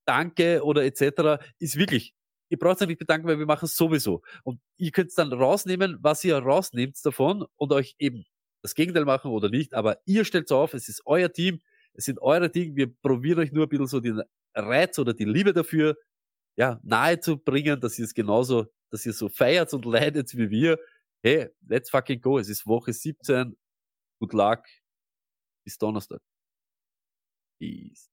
[0.05, 1.43] Danke oder etc.
[1.59, 2.15] Ist wirklich,
[2.49, 4.23] ihr braucht euch nicht bedanken, weil wir machen es sowieso.
[4.43, 8.25] Und ihr könnt dann rausnehmen, was ihr rausnehmt davon und euch eben
[8.63, 11.61] das Gegenteil machen oder nicht, aber ihr stellt's auf, es ist euer Team,
[11.95, 14.23] es sind eure Dinge, wir probieren euch nur ein bisschen so den
[14.55, 15.97] Reiz oder die Liebe dafür,
[16.57, 20.51] ja, nahe zu bringen, dass ihr es genauso, dass ihr so feiert und leidet wie
[20.51, 20.79] wir.
[21.23, 22.39] Hey, let's fucking go.
[22.39, 23.57] Es ist Woche 17.
[24.21, 24.65] Good luck.
[25.65, 26.21] Bis Donnerstag.
[27.61, 28.12] Peace.